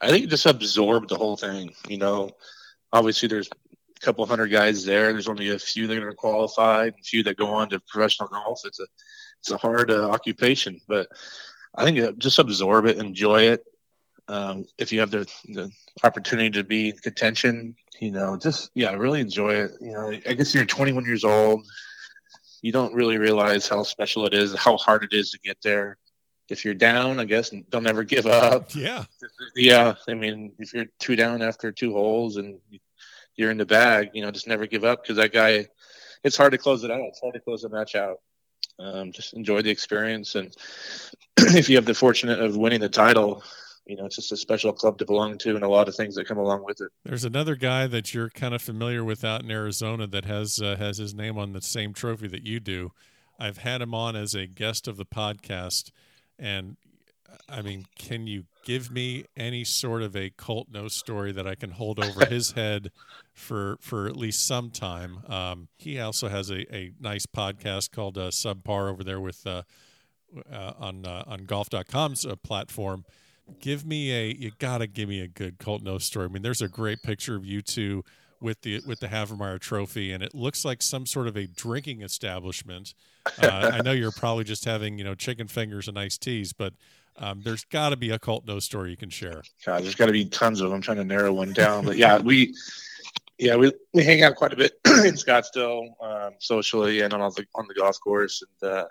I 0.01 0.09
think 0.09 0.29
just 0.29 0.45
absorb 0.45 1.09
the 1.09 1.17
whole 1.17 1.35
thing. 1.35 1.73
You 1.89 1.97
know, 1.97 2.31
obviously 2.93 3.27
there's 3.27 3.49
couple 4.03 4.25
hundred 4.25 4.47
guys 4.47 4.85
there. 4.85 5.11
There's 5.11 5.27
only 5.27 5.49
a 5.49 5.59
few 5.59 5.87
that 5.87 6.03
are 6.03 6.13
qualified, 6.13 6.93
a 6.99 7.03
few 7.03 7.23
that 7.23 7.37
go 7.37 7.47
on 7.47 7.69
to 7.69 7.79
professional 7.87 8.29
golf. 8.29 8.61
It's 8.65 8.79
a 8.79 8.85
it's 9.39 9.51
a 9.51 9.57
hard 9.57 9.91
uh, 9.91 10.09
occupation, 10.09 10.79
but 10.87 11.07
I 11.75 11.83
think 11.83 11.99
uh, 11.99 12.11
just 12.17 12.39
absorb 12.39 12.85
it, 12.85 12.97
enjoy 12.97 13.43
it. 13.43 13.63
Um, 14.29 14.65
if 14.77 14.93
you 14.93 15.01
have 15.01 15.11
the, 15.11 15.29
the 15.49 15.69
opportunity 16.03 16.49
to 16.51 16.63
be 16.63 16.89
in 16.89 16.97
contention, 16.97 17.75
you 17.99 18.11
know, 18.11 18.37
just 18.37 18.71
yeah, 18.73 18.93
really 18.93 19.19
enjoy 19.19 19.55
it. 19.55 19.71
You 19.81 19.91
know, 19.91 20.11
I 20.27 20.33
guess 20.33 20.53
you're 20.55 20.65
21 20.65 21.05
years 21.05 21.25
old. 21.25 21.65
You 22.61 22.71
don't 22.71 22.93
really 22.93 23.17
realize 23.17 23.67
how 23.67 23.83
special 23.83 24.25
it 24.25 24.33
is, 24.33 24.55
how 24.55 24.77
hard 24.77 25.03
it 25.03 25.11
is 25.11 25.31
to 25.31 25.39
get 25.39 25.57
there. 25.61 25.97
If 26.49 26.63
you're 26.63 26.73
down, 26.73 27.19
I 27.19 27.25
guess 27.25 27.49
don't 27.69 27.87
ever 27.87 28.03
give 28.03 28.25
up. 28.25 28.69
Yeah, 28.75 29.05
yeah. 29.55 29.95
I 30.07 30.13
mean, 30.13 30.53
if 30.59 30.73
you're 30.73 30.85
two 30.99 31.15
down 31.15 31.41
after 31.41 31.71
two 31.71 31.93
holes 31.93 32.37
and 32.37 32.59
you're 33.35 33.51
in 33.51 33.57
the 33.57 33.65
bag, 33.65 34.09
you 34.13 34.23
know, 34.23 34.31
just 34.31 34.47
never 34.47 34.67
give 34.67 34.83
up 34.83 35.03
because 35.03 35.17
that 35.17 35.33
guy. 35.33 35.67
It's 36.23 36.37
hard 36.37 36.53
to 36.53 36.57
close 36.57 36.85
it 36.85 36.91
out. 36.91 37.01
It's 37.01 37.19
hard 37.19 37.33
to 37.33 37.41
close 37.41 37.65
a 37.65 37.69
match 37.69 37.95
out 37.95 38.19
um, 38.79 39.11
just 39.11 39.33
enjoy 39.33 39.61
the 39.61 39.69
experience. 39.69 40.35
And 40.35 40.55
if 41.37 41.69
you 41.69 41.75
have 41.75 41.85
the 41.85 41.93
fortunate 41.93 42.39
of 42.39 42.57
winning 42.57 42.79
the 42.79 42.89
title, 42.89 43.43
you 43.85 43.97
know, 43.97 44.05
it's 44.05 44.15
just 44.15 44.31
a 44.31 44.37
special 44.37 44.71
club 44.71 44.97
to 44.99 45.05
belong 45.05 45.37
to 45.39 45.55
and 45.55 45.63
a 45.63 45.67
lot 45.67 45.87
of 45.87 45.95
things 45.95 46.15
that 46.15 46.27
come 46.27 46.37
along 46.37 46.63
with 46.63 46.79
it. 46.81 46.89
There's 47.03 47.25
another 47.25 47.55
guy 47.55 47.87
that 47.87 48.13
you're 48.13 48.29
kind 48.29 48.53
of 48.53 48.61
familiar 48.61 49.03
with 49.03 49.23
out 49.23 49.43
in 49.43 49.51
Arizona 49.51 50.07
that 50.07 50.25
has 50.25 50.59
uh, 50.61 50.77
has 50.77 50.97
his 50.97 51.13
name 51.13 51.37
on 51.37 51.53
the 51.53 51.61
same 51.61 51.93
trophy 51.93 52.27
that 52.29 52.43
you 52.43 52.59
do. 52.59 52.91
I've 53.39 53.57
had 53.57 53.81
him 53.81 53.93
on 53.93 54.15
as 54.15 54.35
a 54.35 54.45
guest 54.45 54.87
of 54.87 54.95
the 54.95 55.05
podcast, 55.05 55.91
and 56.39 56.77
I 57.49 57.61
mean, 57.61 57.85
can 57.97 58.27
you 58.27 58.45
give 58.63 58.91
me 58.91 59.25
any 59.35 59.63
sort 59.63 60.01
of 60.01 60.15
a 60.15 60.29
Colt 60.29 60.71
Knost 60.71 60.91
story 60.91 61.31
that 61.31 61.45
I 61.45 61.55
can 61.55 61.71
hold 61.71 61.99
over 61.99 62.25
his 62.29 62.51
head 62.51 62.91
for 63.33 63.77
for 63.81 64.07
at 64.07 64.15
least 64.15 64.45
some 64.47 64.71
time? 64.71 65.19
Um, 65.27 65.67
he 65.77 65.99
also 65.99 66.29
has 66.29 66.49
a, 66.49 66.73
a 66.73 66.91
nice 66.99 67.25
podcast 67.25 67.91
called 67.91 68.17
uh, 68.17 68.29
Subpar 68.29 68.89
over 68.89 69.03
there 69.03 69.19
with 69.19 69.45
uh, 69.45 69.63
uh, 70.51 70.73
on 70.79 71.05
uh, 71.05 71.23
on 71.27 71.45
golf.com's 71.45 72.25
uh, 72.25 72.35
platform. 72.37 73.05
Give 73.59 73.85
me 73.85 74.11
a 74.11 74.33
you 74.33 74.51
gotta 74.57 74.87
give 74.87 75.09
me 75.09 75.19
a 75.19 75.27
good 75.27 75.59
Colt 75.59 75.83
Knost 75.83 76.03
story. 76.03 76.25
I 76.25 76.29
mean, 76.29 76.43
there's 76.43 76.61
a 76.61 76.69
great 76.69 77.01
picture 77.03 77.35
of 77.35 77.45
you 77.45 77.61
two 77.61 78.03
with 78.43 78.61
the 78.61 78.81
with 78.85 78.99
the 78.99 79.07
Havemeyer 79.07 79.59
Trophy, 79.59 80.11
and 80.11 80.21
it 80.21 80.35
looks 80.35 80.63
like 80.65 80.81
some 80.81 81.05
sort 81.05 81.27
of 81.27 81.35
a 81.35 81.47
drinking 81.47 82.01
establishment. 82.01 82.93
Uh, 83.41 83.71
I 83.73 83.81
know 83.81 83.93
you're 83.93 84.11
probably 84.11 84.43
just 84.43 84.65
having 84.65 84.97
you 84.97 85.03
know 85.03 85.15
chicken 85.15 85.47
fingers 85.47 85.87
and 85.87 85.97
iced 85.97 86.21
teas, 86.21 86.53
but 86.53 86.73
um, 87.17 87.41
there's 87.43 87.63
got 87.65 87.89
to 87.89 87.97
be 87.97 88.09
a 88.11 88.19
Colt 88.19 88.45
Knost 88.45 88.63
story 88.63 88.91
you 88.91 88.97
can 88.97 89.09
share. 89.09 89.43
God, 89.65 89.83
there's 89.83 89.95
got 89.95 90.07
to 90.07 90.11
be 90.11 90.25
tons 90.25 90.61
of 90.61 90.69
them. 90.69 90.75
I'm 90.75 90.81
trying 90.81 90.97
to 90.97 91.03
narrow 91.03 91.33
one 91.33 91.53
down, 91.53 91.85
but 91.85 91.97
yeah, 91.97 92.19
we, 92.19 92.55
yeah, 93.37 93.55
we, 93.55 93.71
we 93.93 94.03
hang 94.03 94.23
out 94.23 94.35
quite 94.35 94.53
a 94.53 94.55
bit 94.55 94.73
in 94.85 95.15
Scottsdale, 95.15 95.89
um, 96.01 96.33
socially 96.39 97.01
and 97.01 97.13
on 97.13 97.19
the 97.35 97.45
on 97.55 97.67
the 97.67 97.73
golf 97.73 97.99
course. 97.99 98.43
And 98.61 98.71
uh, 98.71 98.85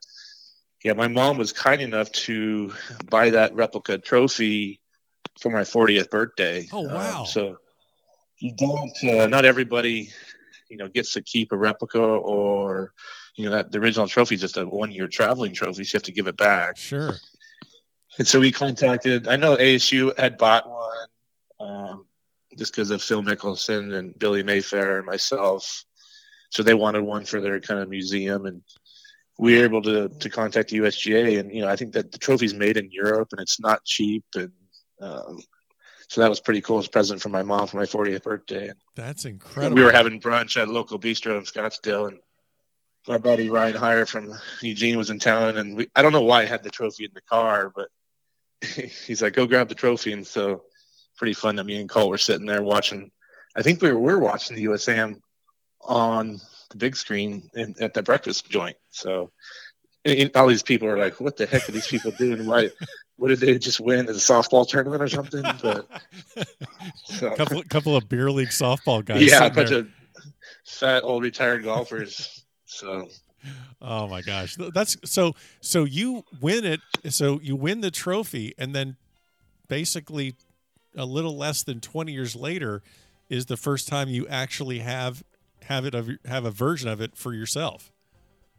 yeah, 0.84 0.92
my 0.92 1.08
mom 1.08 1.38
was 1.38 1.52
kind 1.52 1.80
enough 1.80 2.10
to 2.12 2.72
buy 3.10 3.30
that 3.30 3.54
replica 3.54 3.98
trophy 3.98 4.80
for 5.40 5.50
my 5.50 5.62
40th 5.62 6.10
birthday. 6.10 6.68
Oh 6.72 6.82
wow! 6.82 7.20
Um, 7.20 7.26
so 7.26 7.56
you 8.38 8.52
don't, 8.56 8.92
uh, 9.04 9.26
not 9.26 9.44
everybody, 9.44 10.10
you 10.68 10.76
know, 10.76 10.88
gets 10.88 11.12
to 11.12 11.22
keep 11.22 11.52
a 11.52 11.56
replica 11.56 12.00
or 12.00 12.92
you 13.36 13.46
know 13.46 13.52
that 13.52 13.70
the 13.70 13.78
original 13.78 14.08
trophy 14.08 14.34
is 14.34 14.40
just 14.40 14.56
a 14.56 14.66
one 14.66 14.90
year 14.92 15.08
traveling 15.08 15.54
trophy, 15.54 15.84
so 15.84 15.94
you 15.94 15.98
have 15.98 16.02
to 16.04 16.12
give 16.12 16.26
it 16.26 16.36
back. 16.36 16.76
Sure. 16.76 17.14
And 18.18 18.26
so 18.26 18.40
we 18.40 18.52
contacted. 18.52 19.28
I 19.28 19.36
know 19.36 19.56
ASU 19.56 20.16
had 20.18 20.36
bought 20.36 20.68
one, 20.68 21.08
um, 21.60 22.06
just 22.58 22.72
because 22.72 22.90
of 22.90 23.02
Phil 23.02 23.22
Mickelson 23.22 23.94
and 23.94 24.18
Billy 24.18 24.42
Mayfair 24.42 24.98
and 24.98 25.06
myself. 25.06 25.84
So 26.50 26.62
they 26.62 26.74
wanted 26.74 27.02
one 27.02 27.24
for 27.24 27.40
their 27.40 27.58
kind 27.60 27.80
of 27.80 27.88
museum, 27.88 28.44
and 28.44 28.62
we 29.38 29.56
were 29.56 29.64
able 29.64 29.82
to 29.82 30.08
to 30.08 30.30
contact 30.30 30.70
the 30.70 30.78
USGA. 30.78 31.40
And 31.40 31.54
you 31.54 31.62
know, 31.62 31.68
I 31.68 31.76
think 31.76 31.92
that 31.94 32.12
the 32.12 32.18
trophy's 32.18 32.54
made 32.54 32.76
in 32.76 32.90
Europe 32.90 33.28
and 33.32 33.40
it's 33.40 33.58
not 33.58 33.84
cheap, 33.84 34.24
and 34.34 34.52
um, 35.00 35.38
so 36.08 36.20
that 36.20 36.28
was 36.28 36.40
pretty 36.40 36.60
cool 36.60 36.78
as 36.78 36.86
a 36.86 36.90
present 36.90 37.22
from 37.22 37.32
my 37.32 37.42
mom 37.42 37.66
for 37.66 37.78
my 37.78 37.84
40th 37.84 38.22
birthday. 38.24 38.70
That's 38.94 39.24
incredible. 39.24 39.76
We 39.76 39.82
were 39.82 39.92
having 39.92 40.20
brunch 40.20 40.60
at 40.60 40.68
a 40.68 40.70
local 40.70 40.98
bistro 40.98 41.38
in 41.38 41.44
Scottsdale, 41.44 42.08
and 42.08 42.18
my 43.08 43.16
buddy 43.16 43.48
Ryan 43.48 43.76
Heyer 43.76 44.06
from 44.06 44.34
Eugene 44.60 44.98
was 44.98 45.08
in 45.08 45.18
town, 45.18 45.56
and 45.56 45.74
we, 45.74 45.88
I 45.96 46.02
don't 46.02 46.12
know 46.12 46.20
why 46.20 46.42
I 46.42 46.44
had 46.44 46.62
the 46.62 46.68
trophy 46.68 47.06
in 47.06 47.12
the 47.14 47.22
car, 47.22 47.72
but 47.74 47.88
he's 49.06 49.22
like, 49.22 49.34
"Go 49.34 49.46
grab 49.46 49.68
the 49.68 49.74
trophy," 49.74 50.12
and 50.12 50.26
so 50.26 50.62
pretty 51.16 51.34
fun 51.34 51.56
that 51.56 51.64
me 51.64 51.80
and 51.80 51.88
Colt 51.88 52.10
were 52.10 52.18
sitting 52.18 52.46
there 52.46 52.62
watching. 52.62 53.10
I 53.54 53.62
think 53.62 53.82
we 53.82 53.92
were, 53.92 53.98
we 53.98 54.12
were 54.12 54.18
watching 54.18 54.56
the 54.56 54.64
USAM 54.64 55.20
on 55.80 56.40
the 56.70 56.76
big 56.76 56.96
screen 56.96 57.50
in, 57.54 57.74
at 57.80 57.94
the 57.94 58.02
breakfast 58.02 58.48
joint. 58.48 58.76
So 58.90 59.30
all 60.34 60.46
these 60.46 60.62
people 60.62 60.88
are 60.88 60.98
like, 60.98 61.20
"What 61.20 61.36
the 61.36 61.46
heck 61.46 61.68
are 61.68 61.72
these 61.72 61.86
people 61.86 62.12
doing? 62.12 62.46
Why? 62.46 62.70
What 63.16 63.28
did 63.28 63.40
they 63.40 63.58
just 63.58 63.78
win? 63.78 64.08
Is 64.08 64.16
a 64.16 64.32
softball 64.32 64.66
tournament 64.66 65.02
or 65.02 65.08
something?" 65.08 65.42
But 65.62 65.86
so. 67.04 67.34
couple 67.34 67.62
couple 67.64 67.96
of 67.96 68.08
beer 68.08 68.30
league 68.30 68.48
softball 68.48 69.04
guys. 69.04 69.22
Yeah, 69.22 69.46
a 69.46 69.50
bunch 69.50 69.70
there. 69.70 69.80
of 69.80 69.88
fat 70.64 71.02
old 71.04 71.22
retired 71.22 71.64
golfers. 71.64 72.44
So. 72.64 73.08
Oh 73.80 74.06
my 74.06 74.22
gosh, 74.22 74.56
that's 74.72 74.96
so. 75.04 75.34
So 75.60 75.84
you 75.84 76.24
win 76.40 76.64
it. 76.64 76.80
So 77.08 77.40
you 77.42 77.56
win 77.56 77.80
the 77.80 77.90
trophy, 77.90 78.54
and 78.56 78.74
then 78.74 78.96
basically, 79.68 80.36
a 80.96 81.04
little 81.04 81.36
less 81.36 81.62
than 81.62 81.80
twenty 81.80 82.12
years 82.12 82.36
later, 82.36 82.82
is 83.28 83.46
the 83.46 83.56
first 83.56 83.88
time 83.88 84.08
you 84.08 84.28
actually 84.28 84.80
have 84.80 85.24
have 85.64 85.84
it 85.84 85.94
of 85.94 86.10
have 86.24 86.44
a 86.44 86.50
version 86.50 86.88
of 86.88 87.00
it 87.00 87.16
for 87.16 87.34
yourself. 87.34 87.92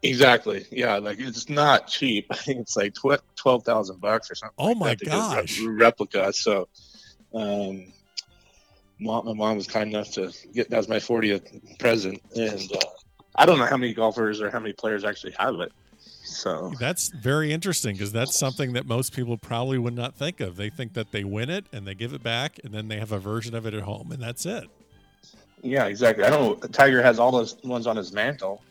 Exactly. 0.02 0.66
Yeah, 0.70 0.98
like 0.98 1.20
it's 1.20 1.50
not 1.50 1.88
cheap. 1.88 2.28
I 2.30 2.36
think 2.38 2.60
it's 2.60 2.76
like 2.76 2.94
tw- 2.94 3.24
twelve 3.36 3.64
thousand 3.64 4.02
bucks 4.02 4.30
or 4.30 4.36
something. 4.36 4.56
Oh 4.58 4.72
like 4.72 4.78
my 4.78 4.96
gosh! 4.96 5.60
replica. 5.62 6.34
So, 6.34 6.68
um, 7.34 7.94
mom, 9.00 9.26
my 9.26 9.34
mom 9.34 9.56
was 9.56 9.68
kind 9.68 9.90
enough 9.90 10.12
to 10.12 10.32
get 10.54 10.70
that 10.70 10.78
was 10.78 10.90
my 10.90 10.98
40th 10.98 11.80
present, 11.80 12.22
and 12.36 12.72
uh, 12.74 12.80
I 13.36 13.46
don't 13.46 13.58
know 13.58 13.66
how 13.66 13.78
many 13.78 13.94
golfers 13.94 14.42
or 14.42 14.50
how 14.50 14.60
many 14.60 14.74
players 14.74 15.04
actually 15.04 15.34
have 15.40 15.60
it. 15.60 15.72
So 16.24 16.72
that's 16.80 17.10
very 17.10 17.52
interesting 17.52 17.96
because 17.96 18.12
that's 18.12 18.38
something 18.38 18.74
that 18.74 18.86
most 18.86 19.14
people 19.14 19.38
probably 19.38 19.78
would 19.78 19.96
not 19.96 20.16
think 20.16 20.40
of. 20.40 20.56
They 20.56 20.70
think 20.70 20.94
that 20.94 21.12
they 21.12 21.24
win 21.24 21.50
it 21.50 21.66
and 21.74 21.86
they 21.86 21.96
give 21.96 22.14
it 22.14 22.24
back, 22.24 22.60
and 22.64 22.74
then 22.74 22.88
they 22.88 22.98
have 22.98 23.12
a 23.12 23.20
version 23.20 23.56
of 23.56 23.66
it 23.66 23.74
at 23.74 23.84
home, 23.84 24.12
and 24.12 24.22
that's 24.22 24.46
it. 24.46 24.70
Yeah, 25.62 25.86
exactly. 25.86 26.24
I 26.24 26.30
don't 26.30 26.62
know. 26.62 26.68
Tiger 26.70 27.02
has 27.02 27.20
all 27.20 27.32
those 27.32 27.58
ones 27.64 27.88
on 27.88 27.96
his 27.96 28.12
mantle. 28.12 28.62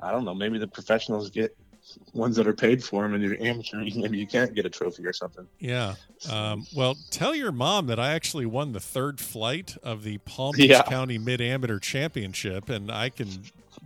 I 0.00 0.10
don't 0.10 0.24
know. 0.24 0.34
Maybe 0.34 0.58
the 0.58 0.66
professionals 0.66 1.30
get 1.30 1.56
ones 2.12 2.36
that 2.36 2.46
are 2.46 2.52
paid 2.52 2.82
for 2.82 3.02
them, 3.02 3.14
and 3.14 3.22
you're 3.22 3.40
amateur. 3.40 3.78
Maybe 3.96 4.18
you 4.18 4.26
can't 4.26 4.54
get 4.54 4.66
a 4.66 4.70
trophy 4.70 5.06
or 5.06 5.12
something. 5.12 5.46
Yeah. 5.58 5.94
Um, 6.30 6.66
well, 6.74 6.96
tell 7.10 7.34
your 7.34 7.52
mom 7.52 7.86
that 7.86 7.98
I 7.98 8.12
actually 8.12 8.46
won 8.46 8.72
the 8.72 8.80
third 8.80 9.20
flight 9.20 9.76
of 9.82 10.02
the 10.02 10.18
Palm 10.18 10.54
Beach 10.56 10.70
yeah. 10.70 10.82
County 10.82 11.18
Mid 11.18 11.40
Amateur 11.40 11.78
Championship, 11.78 12.68
and 12.68 12.90
I 12.90 13.10
can 13.10 13.28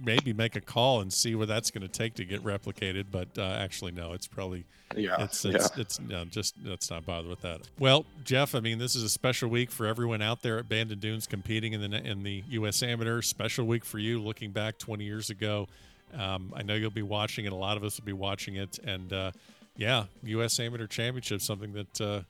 maybe 0.04 0.32
make 0.32 0.56
a 0.56 0.60
call 0.60 1.00
and 1.00 1.12
see 1.12 1.34
what 1.34 1.48
that's 1.48 1.70
going 1.70 1.82
to 1.82 1.88
take 1.88 2.14
to 2.14 2.24
get 2.24 2.42
replicated. 2.42 3.06
But 3.10 3.28
uh, 3.38 3.42
actually, 3.42 3.92
no, 3.92 4.12
it's 4.12 4.26
probably 4.26 4.64
yeah, 4.94 5.16
it's 5.20 5.44
it's, 5.44 5.70
yeah. 5.74 5.80
it's 5.80 6.00
no, 6.00 6.24
just 6.24 6.54
let's 6.64 6.90
not 6.90 7.04
bother 7.04 7.28
with 7.28 7.42
that. 7.42 7.62
Well, 7.78 8.04
Jeff, 8.24 8.54
I 8.54 8.60
mean, 8.60 8.78
this 8.78 8.94
is 8.94 9.02
a 9.02 9.08
special 9.08 9.48
week 9.48 9.70
for 9.70 9.86
everyone 9.86 10.22
out 10.22 10.42
there 10.42 10.58
at 10.58 10.68
Bandon 10.68 10.98
Dunes 10.98 11.26
competing 11.26 11.72
in 11.72 11.90
the 11.90 11.96
in 11.96 12.22
the 12.22 12.44
U.S. 12.50 12.82
Amateur. 12.82 13.22
Special 13.22 13.66
week 13.66 13.84
for 13.84 13.98
you, 13.98 14.20
looking 14.20 14.50
back 14.50 14.78
20 14.78 15.04
years 15.04 15.30
ago. 15.30 15.68
Um, 16.14 16.52
I 16.56 16.62
know 16.62 16.74
you'll 16.74 16.90
be 16.90 17.02
watching 17.02 17.46
it. 17.46 17.52
A 17.52 17.56
lot 17.56 17.76
of 17.76 17.84
us 17.84 17.98
will 17.98 18.06
be 18.06 18.12
watching 18.12 18.56
it, 18.56 18.78
and 18.84 19.12
uh, 19.12 19.32
yeah, 19.76 20.04
U.S. 20.22 20.60
Amateur 20.60 20.86
Championship, 20.86 21.40
something 21.40 21.72
that 21.72 22.00
uh, 22.00 22.20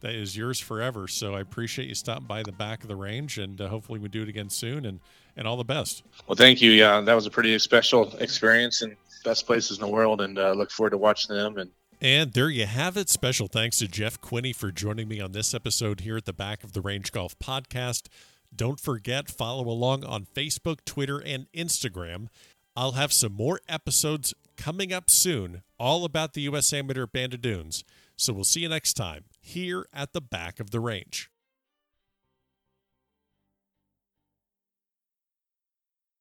that 0.00 0.14
is 0.14 0.36
yours 0.36 0.58
forever. 0.58 1.08
So 1.08 1.34
I 1.34 1.40
appreciate 1.40 1.88
you 1.88 1.94
stopping 1.94 2.26
by 2.26 2.42
the 2.42 2.52
back 2.52 2.82
of 2.82 2.88
the 2.88 2.96
range, 2.96 3.38
and 3.38 3.60
uh, 3.60 3.68
hopefully 3.68 3.98
we 3.98 4.08
do 4.08 4.22
it 4.22 4.28
again 4.28 4.50
soon. 4.50 4.86
And 4.86 5.00
and 5.36 5.46
all 5.46 5.56
the 5.56 5.64
best. 5.64 6.02
Well, 6.26 6.36
thank 6.36 6.60
you. 6.60 6.70
Yeah, 6.70 7.00
that 7.00 7.14
was 7.14 7.26
a 7.26 7.30
pretty 7.30 7.58
special 7.58 8.16
experience 8.16 8.82
and 8.82 8.96
best 9.24 9.46
places 9.46 9.78
in 9.78 9.84
the 9.84 9.90
world, 9.90 10.20
and 10.20 10.38
uh, 10.38 10.52
look 10.52 10.70
forward 10.70 10.90
to 10.90 10.98
watching 10.98 11.34
them 11.36 11.58
and. 11.58 11.70
And 11.98 12.34
there 12.34 12.50
you 12.50 12.66
have 12.66 12.98
it. 12.98 13.08
Special 13.08 13.48
thanks 13.48 13.78
to 13.78 13.88
Jeff 13.88 14.20
Quinney 14.20 14.54
for 14.54 14.70
joining 14.70 15.08
me 15.08 15.18
on 15.18 15.32
this 15.32 15.54
episode 15.54 16.00
here 16.00 16.18
at 16.18 16.26
the 16.26 16.34
Back 16.34 16.62
of 16.62 16.72
the 16.72 16.82
Range 16.82 17.10
Golf 17.10 17.38
Podcast. 17.38 18.08
Don't 18.54 18.78
forget, 18.78 19.30
follow 19.30 19.66
along 19.66 20.04
on 20.04 20.26
Facebook, 20.26 20.84
Twitter, 20.84 21.18
and 21.18 21.46
Instagram. 21.54 22.28
I'll 22.76 22.92
have 22.92 23.14
some 23.14 23.32
more 23.32 23.60
episodes 23.66 24.34
coming 24.58 24.92
up 24.92 25.08
soon, 25.08 25.62
all 25.78 26.04
about 26.04 26.34
the 26.34 26.42
U.S. 26.42 26.70
Amateur 26.74 27.06
Bandon 27.06 27.40
Dunes. 27.40 27.82
So 28.16 28.34
we'll 28.34 28.44
see 28.44 28.60
you 28.60 28.68
next 28.68 28.92
time 28.92 29.24
here 29.40 29.86
at 29.92 30.12
the 30.12 30.20
back 30.20 30.60
of 30.60 30.72
the 30.72 30.80
range. 30.80 31.30